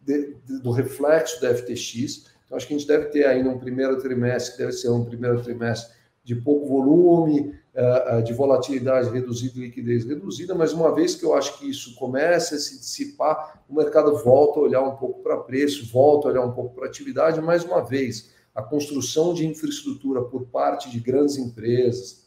de, 0.03 0.35
do 0.61 0.69
reflexo 0.69 1.41
da 1.41 1.55
FTX. 1.55 2.27
Então, 2.45 2.55
acho 2.57 2.67
que 2.67 2.75
a 2.75 2.77
gente 2.77 2.87
deve 2.87 3.05
ter 3.05 3.25
ainda 3.25 3.49
um 3.49 3.57
primeiro 3.57 3.97
trimestre, 3.97 4.51
que 4.51 4.57
deve 4.59 4.73
ser 4.73 4.89
um 4.89 5.03
primeiro 5.03 5.41
trimestre 5.41 5.96
de 6.27 6.35
pouco 6.35 6.67
volume, 6.67 7.57
é, 7.73 8.17
é, 8.17 8.21
de 8.21 8.33
volatilidade 8.33 9.09
reduzida 9.09 9.61
liquidez 9.61 10.03
reduzida, 10.03 10.53
mas 10.53 10.73
uma 10.73 10.93
vez 10.93 11.15
que 11.15 11.23
eu 11.23 11.33
acho 11.33 11.57
que 11.57 11.69
isso 11.69 11.95
começa 11.95 12.55
a 12.55 12.59
se 12.59 12.77
dissipar, 12.77 13.63
o 13.69 13.73
mercado 13.73 14.13
volta 14.17 14.59
a 14.59 14.63
olhar 14.63 14.81
um 14.81 14.97
pouco 14.97 15.23
para 15.23 15.37
preço, 15.37 15.89
volta 15.89 16.27
a 16.27 16.31
olhar 16.31 16.45
um 16.45 16.51
pouco 16.51 16.75
para 16.75 16.85
atividade, 16.85 17.39
mais 17.39 17.63
uma 17.63 17.79
vez, 17.79 18.29
a 18.53 18.61
construção 18.61 19.33
de 19.33 19.47
infraestrutura 19.47 20.21
por 20.21 20.47
parte 20.47 20.91
de 20.91 20.99
grandes 20.99 21.37
empresas, 21.37 22.25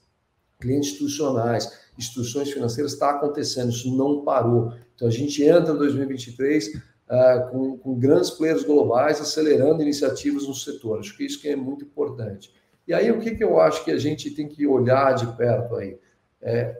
clientes 0.58 0.92
institucionais, 0.92 1.70
instituições 1.98 2.50
financeiras 2.50 2.94
está 2.94 3.10
acontecendo, 3.10 3.68
isso 3.68 3.94
não 3.94 4.24
parou. 4.24 4.72
Então 4.94 5.08
a 5.08 5.10
gente 5.10 5.44
entra 5.44 5.74
em 5.74 5.76
2023 5.76 6.68
uh, 6.68 7.50
com, 7.50 7.76
com 7.76 7.98
grandes 7.98 8.30
players 8.30 8.64
globais 8.64 9.20
acelerando 9.20 9.82
iniciativas 9.82 10.46
no 10.46 10.54
setor. 10.54 11.00
Acho 11.00 11.14
que 11.14 11.24
isso 11.24 11.38
que 11.38 11.48
é 11.48 11.56
muito 11.56 11.84
importante. 11.84 12.50
E 12.90 12.92
aí, 12.92 13.08
o 13.08 13.20
que, 13.20 13.36
que 13.36 13.44
eu 13.44 13.60
acho 13.60 13.84
que 13.84 13.92
a 13.92 13.96
gente 13.96 14.32
tem 14.32 14.48
que 14.48 14.66
olhar 14.66 15.14
de 15.14 15.24
perto 15.36 15.76
aí? 15.76 15.96
É, 16.42 16.76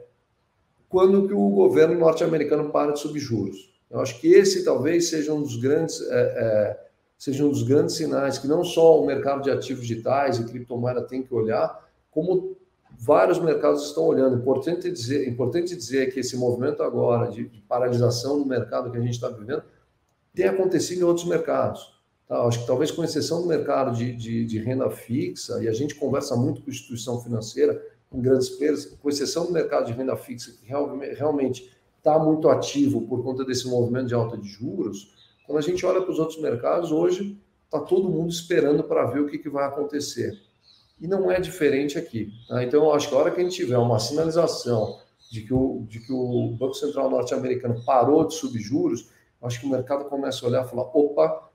quando 0.89 1.25
que 1.25 1.33
o 1.33 1.49
governo 1.51 1.97
norte-americano 1.97 2.69
para 2.69 2.91
de 2.91 2.99
subir 2.99 3.21
juros? 3.21 3.73
Eu 3.89 4.01
acho 4.01 4.19
que 4.19 4.27
esse 4.27 4.65
talvez 4.65 5.09
seja 5.09 5.33
um 5.33 5.41
dos 5.41 5.55
grandes, 5.55 6.01
é, 6.01 6.19
é, 6.19 6.85
seja 7.17 7.45
um 7.45 7.49
dos 7.49 7.63
grandes 7.63 7.95
sinais 7.95 8.37
que 8.37 8.45
não 8.45 8.61
só 8.61 9.01
o 9.01 9.05
mercado 9.05 9.41
de 9.41 9.51
ativos 9.51 9.87
digitais 9.87 10.37
e 10.37 10.43
criptomoeda 10.43 11.01
tem 11.01 11.23
que 11.23 11.33
olhar, 11.33 11.89
como 12.11 12.57
vários 12.99 13.39
mercados 13.39 13.87
estão 13.87 14.03
olhando. 14.03 14.35
Importante 14.35 14.91
dizer, 14.91 15.29
importante 15.29 15.73
dizer 15.73 16.13
que 16.13 16.19
esse 16.19 16.35
movimento 16.35 16.83
agora 16.83 17.31
de, 17.31 17.47
de 17.47 17.61
paralisação 17.61 18.37
do 18.37 18.45
mercado 18.45 18.91
que 18.91 18.97
a 18.97 19.01
gente 19.01 19.13
está 19.13 19.29
vivendo 19.29 19.63
tem 20.35 20.45
acontecido 20.45 20.99
em 20.99 21.05
outros 21.05 21.25
mercados. 21.25 22.00
Tá? 22.31 22.47
Acho 22.47 22.61
que 22.61 22.65
talvez 22.65 22.89
com 22.91 23.03
exceção 23.03 23.41
do 23.41 23.47
mercado 23.49 23.93
de, 23.93 24.13
de, 24.13 24.45
de, 24.45 24.57
renda 24.57 24.89
fixa, 24.89 25.61
e 25.61 25.67
a 25.67 25.73
gente 25.73 25.95
conversa 25.95 26.33
muito 26.33 26.61
com 26.61 26.71
instituição 26.71 27.19
financeira, 27.19 27.85
com 28.09 28.21
grandes 28.21 28.47
players, 28.51 28.85
com 28.85 29.09
exceção 29.09 29.47
do 29.47 29.51
mercado 29.51 29.87
de 29.87 29.91
renda 29.91 30.15
fixa, 30.15 30.53
que 30.53 30.65
real, 30.65 30.97
realmente 30.97 31.69
está 31.97 32.17
muito 32.17 32.47
ativo 32.47 33.01
por 33.01 33.21
conta 33.21 33.43
desse 33.43 33.67
movimento 33.67 34.07
de 34.07 34.13
alta 34.13 34.37
de 34.37 34.47
juros, 34.47 35.13
quando 35.45 35.57
a 35.57 35.61
gente 35.61 35.85
olha 35.85 36.01
para 36.01 36.09
os 36.09 36.19
outros 36.19 36.39
mercados, 36.39 36.89
hoje 36.89 37.37
está 37.65 37.81
todo 37.81 38.07
mundo 38.07 38.31
esperando 38.31 38.81
para 38.81 39.07
ver 39.07 39.19
o 39.19 39.27
que, 39.27 39.37
que, 39.37 39.49
vai 39.49 39.65
acontecer. 39.65 40.33
E 41.01 41.07
não 41.07 41.29
é 41.29 41.37
diferente 41.37 41.97
aqui. 41.97 42.31
Tá? 42.47 42.63
Então, 42.63 42.85
eu 42.85 42.93
acho 42.93 43.09
que 43.09 43.15
a 43.15 43.17
hora 43.17 43.31
que 43.31 43.41
a 43.41 43.43
gente 43.43 43.57
tiver 43.57 43.77
uma 43.77 43.99
sinalização 43.99 44.99
de 45.29 45.41
que 45.41 45.53
o, 45.53 45.85
de 45.89 45.99
que 45.99 46.13
o 46.13 46.55
Banco 46.57 46.75
Central 46.75 47.09
norte-americano 47.09 47.83
parou 47.85 48.25
de 48.25 48.35
subir 48.35 48.61
juros, 48.61 49.09
acho 49.41 49.59
que 49.59 49.65
o 49.65 49.69
mercado 49.69 50.05
começa 50.05 50.45
a 50.45 50.47
olhar 50.47 50.65
e 50.65 50.69
falar: 50.69 50.83
opa, 50.93 51.50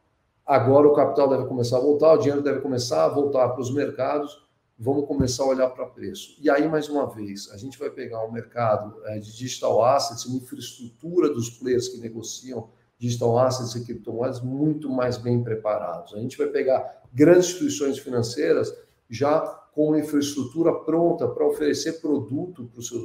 agora 0.47 0.87
o 0.87 0.95
capital 0.95 1.29
deve 1.29 1.47
começar 1.47 1.79
a 1.79 1.81
voltar, 1.81 2.13
o 2.13 2.19
dinheiro 2.19 2.43
deve 2.43 2.61
começar 2.61 3.05
a 3.05 3.09
voltar 3.09 3.49
para 3.49 3.61
os 3.61 3.75
mercados, 3.75 4.47
vamos 4.79 5.07
começar 5.07 5.43
a 5.43 5.49
olhar 5.49 5.71
para 5.71 5.87
preço. 5.87 6.37
E 6.41 6.49
aí, 6.49 6.69
mais 6.69 6.89
uma 6.89 7.07
vez, 7.07 7.51
a 7.51 7.57
gente 7.57 7.79
vai 7.79 7.91
pegar 7.91 8.25
um 8.25 8.31
mercado 8.31 8.95
é, 9.07 9.19
de 9.19 9.37
digital 9.37 9.85
assets, 9.85 10.25
uma 10.27 10.37
infraestrutura 10.37 11.29
dos 11.29 11.51
players 11.51 11.89
que 11.89 11.99
negociam 11.99 12.69
digital 12.99 13.39
assets 13.39 13.75
e 13.75 13.85
criptomoedas 13.85 14.41
muito 14.41 14.89
mais 14.89 15.19
bem 15.19 15.43
preparados. 15.43 16.15
A 16.15 16.19
gente 16.19 16.37
vai 16.39 16.47
pegar 16.47 17.03
grandes 17.13 17.47
instituições 17.47 17.99
financeiras 17.99 18.73
já 19.09 19.41
com 19.73 19.89
uma 19.89 19.99
infraestrutura 19.99 20.73
pronta 20.73 21.29
para 21.29 21.47
oferecer 21.47 22.01
produto 22.01 22.65
para 22.73 22.81
o 22.81 22.83
seu, 22.83 22.99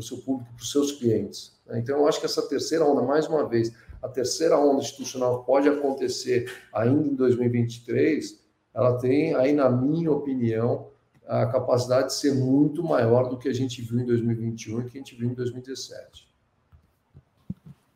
seu 0.00 0.18
público, 0.18 0.50
para 0.54 0.62
os 0.62 0.70
seus 0.70 0.92
clientes. 0.92 1.60
Né? 1.66 1.78
Então, 1.78 1.98
eu 1.98 2.08
acho 2.08 2.20
que 2.20 2.26
essa 2.26 2.42
terceira 2.48 2.84
onda, 2.84 3.02
mais 3.02 3.26
uma 3.26 3.46
vez, 3.46 3.70
a 4.04 4.08
terceira 4.08 4.58
onda 4.58 4.82
institucional 4.82 5.44
pode 5.44 5.66
acontecer 5.66 6.52
ainda 6.74 7.08
em 7.08 7.14
2023, 7.14 8.38
ela 8.74 8.98
tem 8.98 9.34
aí, 9.34 9.54
na 9.54 9.70
minha 9.70 10.12
opinião, 10.12 10.88
a 11.26 11.46
capacidade 11.46 12.08
de 12.08 12.14
ser 12.14 12.34
muito 12.34 12.82
maior 12.82 13.30
do 13.30 13.38
que 13.38 13.48
a 13.48 13.52
gente 13.54 13.80
viu 13.80 14.00
em 14.00 14.04
2021 14.04 14.80
e 14.80 14.84
que 14.84 14.98
a 14.98 15.00
gente 15.00 15.14
viu 15.14 15.30
em 15.30 15.32
2017. 15.32 16.28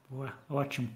Boa, 0.08 0.32
ótimo. 0.48 0.88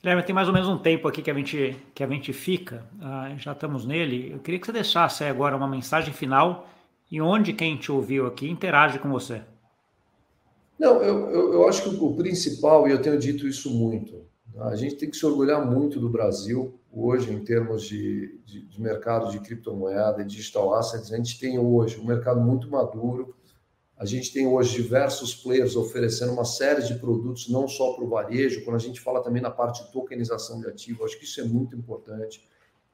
Guilherme, 0.00 0.24
tem 0.24 0.34
mais 0.34 0.48
ou 0.48 0.54
menos 0.54 0.68
um 0.68 0.78
tempo 0.78 1.06
aqui 1.06 1.22
que 1.22 1.30
a 1.30 1.34
gente, 1.34 1.76
que 1.94 2.02
a 2.02 2.08
gente 2.08 2.32
fica, 2.32 2.84
uh, 2.96 3.38
já 3.38 3.52
estamos 3.52 3.86
nele. 3.86 4.32
Eu 4.32 4.40
queria 4.40 4.58
que 4.58 4.66
você 4.66 4.72
deixasse 4.72 5.22
agora 5.22 5.56
uma 5.56 5.68
mensagem 5.68 6.12
final 6.12 6.68
e 7.08 7.20
onde 7.20 7.52
quem 7.52 7.76
te 7.76 7.92
ouviu 7.92 8.26
aqui 8.26 8.50
interage 8.50 8.98
com 8.98 9.08
você. 9.08 9.42
Não, 10.76 11.00
eu, 11.00 11.30
eu, 11.30 11.52
eu 11.52 11.68
acho 11.68 11.88
que 11.88 12.04
o 12.04 12.16
principal, 12.16 12.88
e 12.88 12.90
eu 12.90 13.00
tenho 13.00 13.16
dito 13.16 13.46
isso 13.46 13.70
muito, 13.70 14.21
a 14.58 14.76
gente 14.76 14.96
tem 14.96 15.10
que 15.10 15.16
se 15.16 15.24
orgulhar 15.24 15.64
muito 15.64 15.98
do 15.98 16.08
Brasil 16.08 16.78
hoje 16.92 17.32
em 17.32 17.42
termos 17.42 17.84
de, 17.84 18.38
de, 18.44 18.66
de 18.66 18.80
mercado 18.80 19.30
de 19.30 19.40
criptomoeda 19.40 20.20
e 20.22 20.26
digital 20.26 20.74
assets. 20.74 21.12
A 21.12 21.16
gente 21.16 21.38
tem 21.38 21.58
hoje 21.58 21.98
um 21.98 22.04
mercado 22.04 22.40
muito 22.40 22.70
maduro. 22.70 23.34
A 23.96 24.04
gente 24.04 24.32
tem 24.32 24.46
hoje 24.46 24.82
diversos 24.82 25.34
players 25.34 25.76
oferecendo 25.76 26.32
uma 26.32 26.44
série 26.44 26.82
de 26.82 26.94
produtos, 26.94 27.48
não 27.48 27.68
só 27.68 27.92
para 27.94 28.04
o 28.04 28.08
varejo, 28.08 28.64
quando 28.64 28.76
a 28.76 28.80
gente 28.80 29.00
fala 29.00 29.22
também 29.22 29.40
na 29.40 29.50
parte 29.50 29.84
de 29.84 29.92
tokenização 29.92 30.60
de 30.60 30.66
ativo, 30.66 31.04
acho 31.04 31.18
que 31.18 31.24
isso 31.24 31.40
é 31.40 31.44
muito 31.44 31.76
importante. 31.76 32.46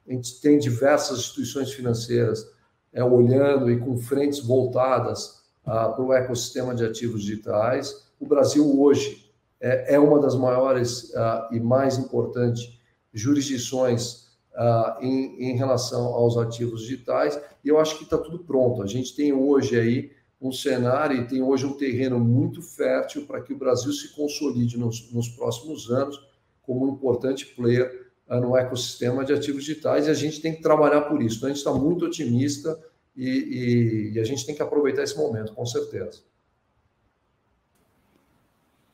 A 0.07 0.13
gente 0.13 0.41
tem 0.41 0.59
diversas 0.59 1.19
instituições 1.19 1.73
financeiras 1.73 2.47
é, 2.93 3.03
olhando 3.03 3.71
e 3.71 3.79
com 3.79 3.97
frentes 3.97 4.41
voltadas 4.41 5.43
ah, 5.65 5.89
para 5.89 6.05
o 6.05 6.13
ecossistema 6.13 6.75
de 6.75 6.85
ativos 6.85 7.23
digitais. 7.23 8.07
O 8.21 8.27
Brasil 8.27 8.81
hoje 8.81 9.28
é, 9.61 9.95
é 9.95 9.99
uma 9.99 10.21
das 10.21 10.35
maiores 10.35 11.15
ah, 11.15 11.49
e 11.53 11.61
mais 11.61 11.99
importantes 11.99 12.79
jurisdições 13.13 14.29
ah, 14.55 14.99
em, 15.01 15.51
em, 15.51 15.57
relação 15.57 16.07
aos 16.07 16.37
ativos 16.37 16.83
digitais, 16.83 17.41
e 17.65 17.69
eu 17.69 17.79
acho 17.79 17.97
que 17.99 18.05
está 18.05 18.19
tudo 18.19 18.39
pronto. 18.41 18.83
A 18.83 18.87
gente 18.87 19.15
tem 19.15 19.33
hoje 19.33 19.79
aí 19.79 20.11
um 20.41 20.53
cenário 20.53 21.17
e 21.17 21.27
tem 21.27 21.43
hoje 21.43 21.67
um 21.67 21.73
terreno 21.73 22.19
muito 22.19 22.63
fértil 22.63 23.27
para 23.27 23.41
que 23.41 23.53
o 23.53 23.59
Brasil 23.59 23.93
se 23.93 24.15
consolide 24.15 24.79
nos, 24.79 25.13
nos 25.13 25.29
próximos 25.29 25.91
anos 25.91 26.21
como 26.63 26.87
um 26.87 26.95
importante 26.95 27.47
player 27.47 28.09
no 28.29 28.55
ecossistema 28.57 29.25
de 29.25 29.33
ativos 29.33 29.65
digitais, 29.65 30.07
e 30.07 30.11
a 30.11 30.15
gente 30.15 30.43
tem 30.43 30.55
que 30.55 30.61
trabalhar 30.61 31.03
por 31.03 31.23
isso. 31.23 31.39
Então, 31.39 31.47
a 31.49 31.51
gente 31.51 31.59
está 31.59 31.73
muito 31.73 32.05
otimista 32.05 32.79
e, 33.17 33.27
e, 33.27 34.13
e 34.13 34.21
a 34.21 34.25
gente 34.25 34.45
tem 34.45 34.55
que 34.55 34.63
aproveitar 34.63 35.03
esse 35.03 35.17
momento, 35.17 35.55
com 35.55 35.65
certeza. 35.65 36.21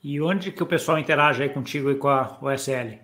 E 0.04 0.20
onde 0.20 0.52
que 0.52 0.62
o 0.62 0.66
pessoal 0.66 0.98
interage 0.98 1.42
aí 1.42 1.48
contigo 1.48 1.90
e 1.90 1.94
com 1.94 2.08
a 2.08 2.38
OSL? 2.42 2.98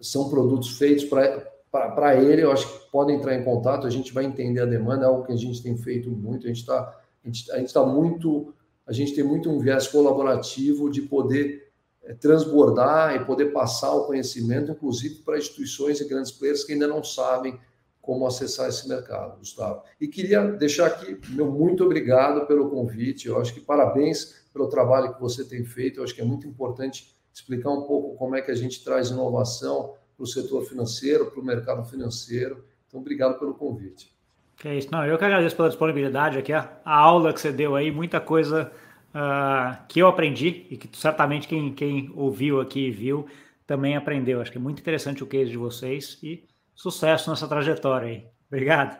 são 0.00 0.28
produtos 0.28 0.76
feitos 0.76 1.04
para 1.04 1.52
para 1.70 2.16
ele, 2.16 2.42
eu 2.42 2.50
acho 2.52 2.66
que 2.66 2.90
podem 2.90 3.16
entrar 3.16 3.34
em 3.34 3.42
contato, 3.42 3.86
a 3.86 3.90
gente 3.90 4.12
vai 4.12 4.26
entender 4.26 4.60
a 4.60 4.66
demanda, 4.66 5.06
é 5.06 5.08
algo 5.08 5.24
que 5.24 5.32
a 5.32 5.36
gente 5.36 5.62
tem 5.62 5.74
feito 5.74 6.10
muito, 6.10 6.44
a 6.44 6.48
gente 6.48 6.60
está 6.60 7.01
a 7.24 7.28
gente, 7.28 7.52
a 7.52 7.58
gente 7.58 7.72
tá 7.72 7.84
muito, 7.84 8.54
a 8.86 8.92
gente 8.92 9.14
tem 9.14 9.24
muito 9.24 9.50
um 9.50 9.58
viés 9.58 9.86
colaborativo 9.86 10.90
de 10.90 11.02
poder 11.02 11.70
é, 12.02 12.14
transbordar 12.14 13.14
e 13.14 13.24
poder 13.24 13.52
passar 13.52 13.92
o 13.94 14.06
conhecimento, 14.06 14.72
inclusive 14.72 15.16
para 15.16 15.38
instituições 15.38 16.00
e 16.00 16.08
grandes 16.08 16.32
players 16.32 16.64
que 16.64 16.72
ainda 16.72 16.88
não 16.88 17.02
sabem 17.02 17.58
como 18.00 18.26
acessar 18.26 18.68
esse 18.68 18.88
mercado, 18.88 19.38
Gustavo. 19.38 19.82
E 20.00 20.08
queria 20.08 20.42
deixar 20.44 20.86
aqui 20.88 21.16
meu 21.30 21.48
muito 21.50 21.84
obrigado 21.84 22.44
pelo 22.48 22.68
convite. 22.68 23.28
Eu 23.28 23.40
acho 23.40 23.54
que 23.54 23.60
parabéns 23.60 24.42
pelo 24.52 24.68
trabalho 24.68 25.14
que 25.14 25.20
você 25.20 25.44
tem 25.44 25.64
feito. 25.64 26.00
Eu 26.00 26.04
acho 26.04 26.12
que 26.12 26.20
é 26.20 26.24
muito 26.24 26.46
importante 26.46 27.16
explicar 27.32 27.70
um 27.70 27.82
pouco 27.82 28.16
como 28.16 28.34
é 28.34 28.42
que 28.42 28.50
a 28.50 28.54
gente 28.56 28.82
traz 28.82 29.10
inovação 29.10 29.94
para 30.16 30.24
o 30.24 30.26
setor 30.26 30.64
financeiro, 30.64 31.30
para 31.30 31.40
o 31.40 31.44
mercado 31.44 31.84
financeiro. 31.84 32.64
Então, 32.88 33.00
obrigado 33.00 33.38
pelo 33.38 33.54
convite. 33.54 34.12
Que 34.56 34.68
é 34.68 34.76
isso. 34.76 34.88
Não, 34.92 35.04
eu 35.04 35.18
que 35.18 35.24
agradeço 35.24 35.56
pela 35.56 35.68
disponibilidade 35.68 36.38
aqui, 36.38 36.52
a, 36.52 36.80
aula 36.84 37.32
que 37.32 37.40
você 37.40 37.52
deu 37.52 37.74
aí, 37.74 37.90
muita 37.90 38.20
coisa 38.20 38.70
uh, 39.14 39.86
que 39.88 40.00
eu 40.00 40.06
aprendi 40.06 40.66
e 40.70 40.76
que 40.76 40.88
certamente 40.96 41.48
quem, 41.48 41.74
quem 41.74 42.12
ouviu 42.14 42.60
aqui 42.60 42.88
e 42.88 42.90
viu 42.90 43.26
também 43.66 43.96
aprendeu. 43.96 44.40
Acho 44.40 44.52
que 44.52 44.58
é 44.58 44.60
muito 44.60 44.80
interessante 44.80 45.22
o 45.22 45.26
case 45.26 45.50
de 45.50 45.56
vocês 45.56 46.18
e 46.22 46.44
sucesso 46.74 47.30
nessa 47.30 47.48
trajetória 47.48 48.08
aí. 48.08 48.26
Obrigado. 48.48 48.98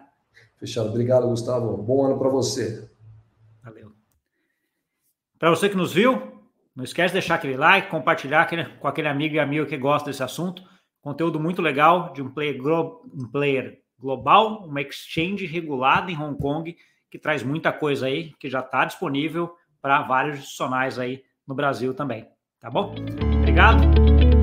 Fechado. 0.59 0.88
Obrigado, 0.88 1.28
Gustavo. 1.28 1.76
Bom 1.76 2.07
ano 2.07 2.18
para 2.18 2.28
você. 2.28 2.88
Valeu. 3.62 3.92
Para 5.38 5.50
você 5.50 5.68
que 5.68 5.76
nos 5.76 5.92
viu, 5.92 6.40
não 6.74 6.84
esquece 6.84 7.09
de 7.09 7.20
deixar 7.20 7.34
aquele 7.34 7.57
like, 7.57 7.90
compartilhar 7.90 8.48
com 8.80 8.88
aquele 8.88 9.09
amigo 9.09 9.34
e 9.34 9.40
amigo 9.40 9.66
que 9.66 9.76
gosta 9.76 10.11
desse 10.11 10.22
assunto. 10.22 10.62
Conteúdo 11.03 11.38
muito 11.38 11.61
legal 11.61 12.12
de 12.12 12.22
um 12.22 12.30
player, 12.30 12.59
um 13.12 13.28
player 13.30 13.81
global, 14.03 14.64
uma 14.66 14.82
exchange 14.82 15.46
regulada 15.46 16.11
em 16.11 16.18
Hong 16.18 16.36
Kong, 16.36 16.76
que 17.09 17.18
traz 17.18 17.42
muita 17.42 17.72
coisa 17.72 18.07
aí, 18.07 18.32
que 18.38 18.50
já 18.50 18.61
está 18.61 18.84
disponível 18.84 19.55
para 19.80 20.03
vários 20.03 20.38
institucionais 20.38 20.98
aí 20.98 21.22
no 21.46 21.55
Brasil 21.55 21.94
também. 21.94 22.26
Tá 22.61 22.68
bom? 22.68 22.94
Obrigado. 23.38 24.41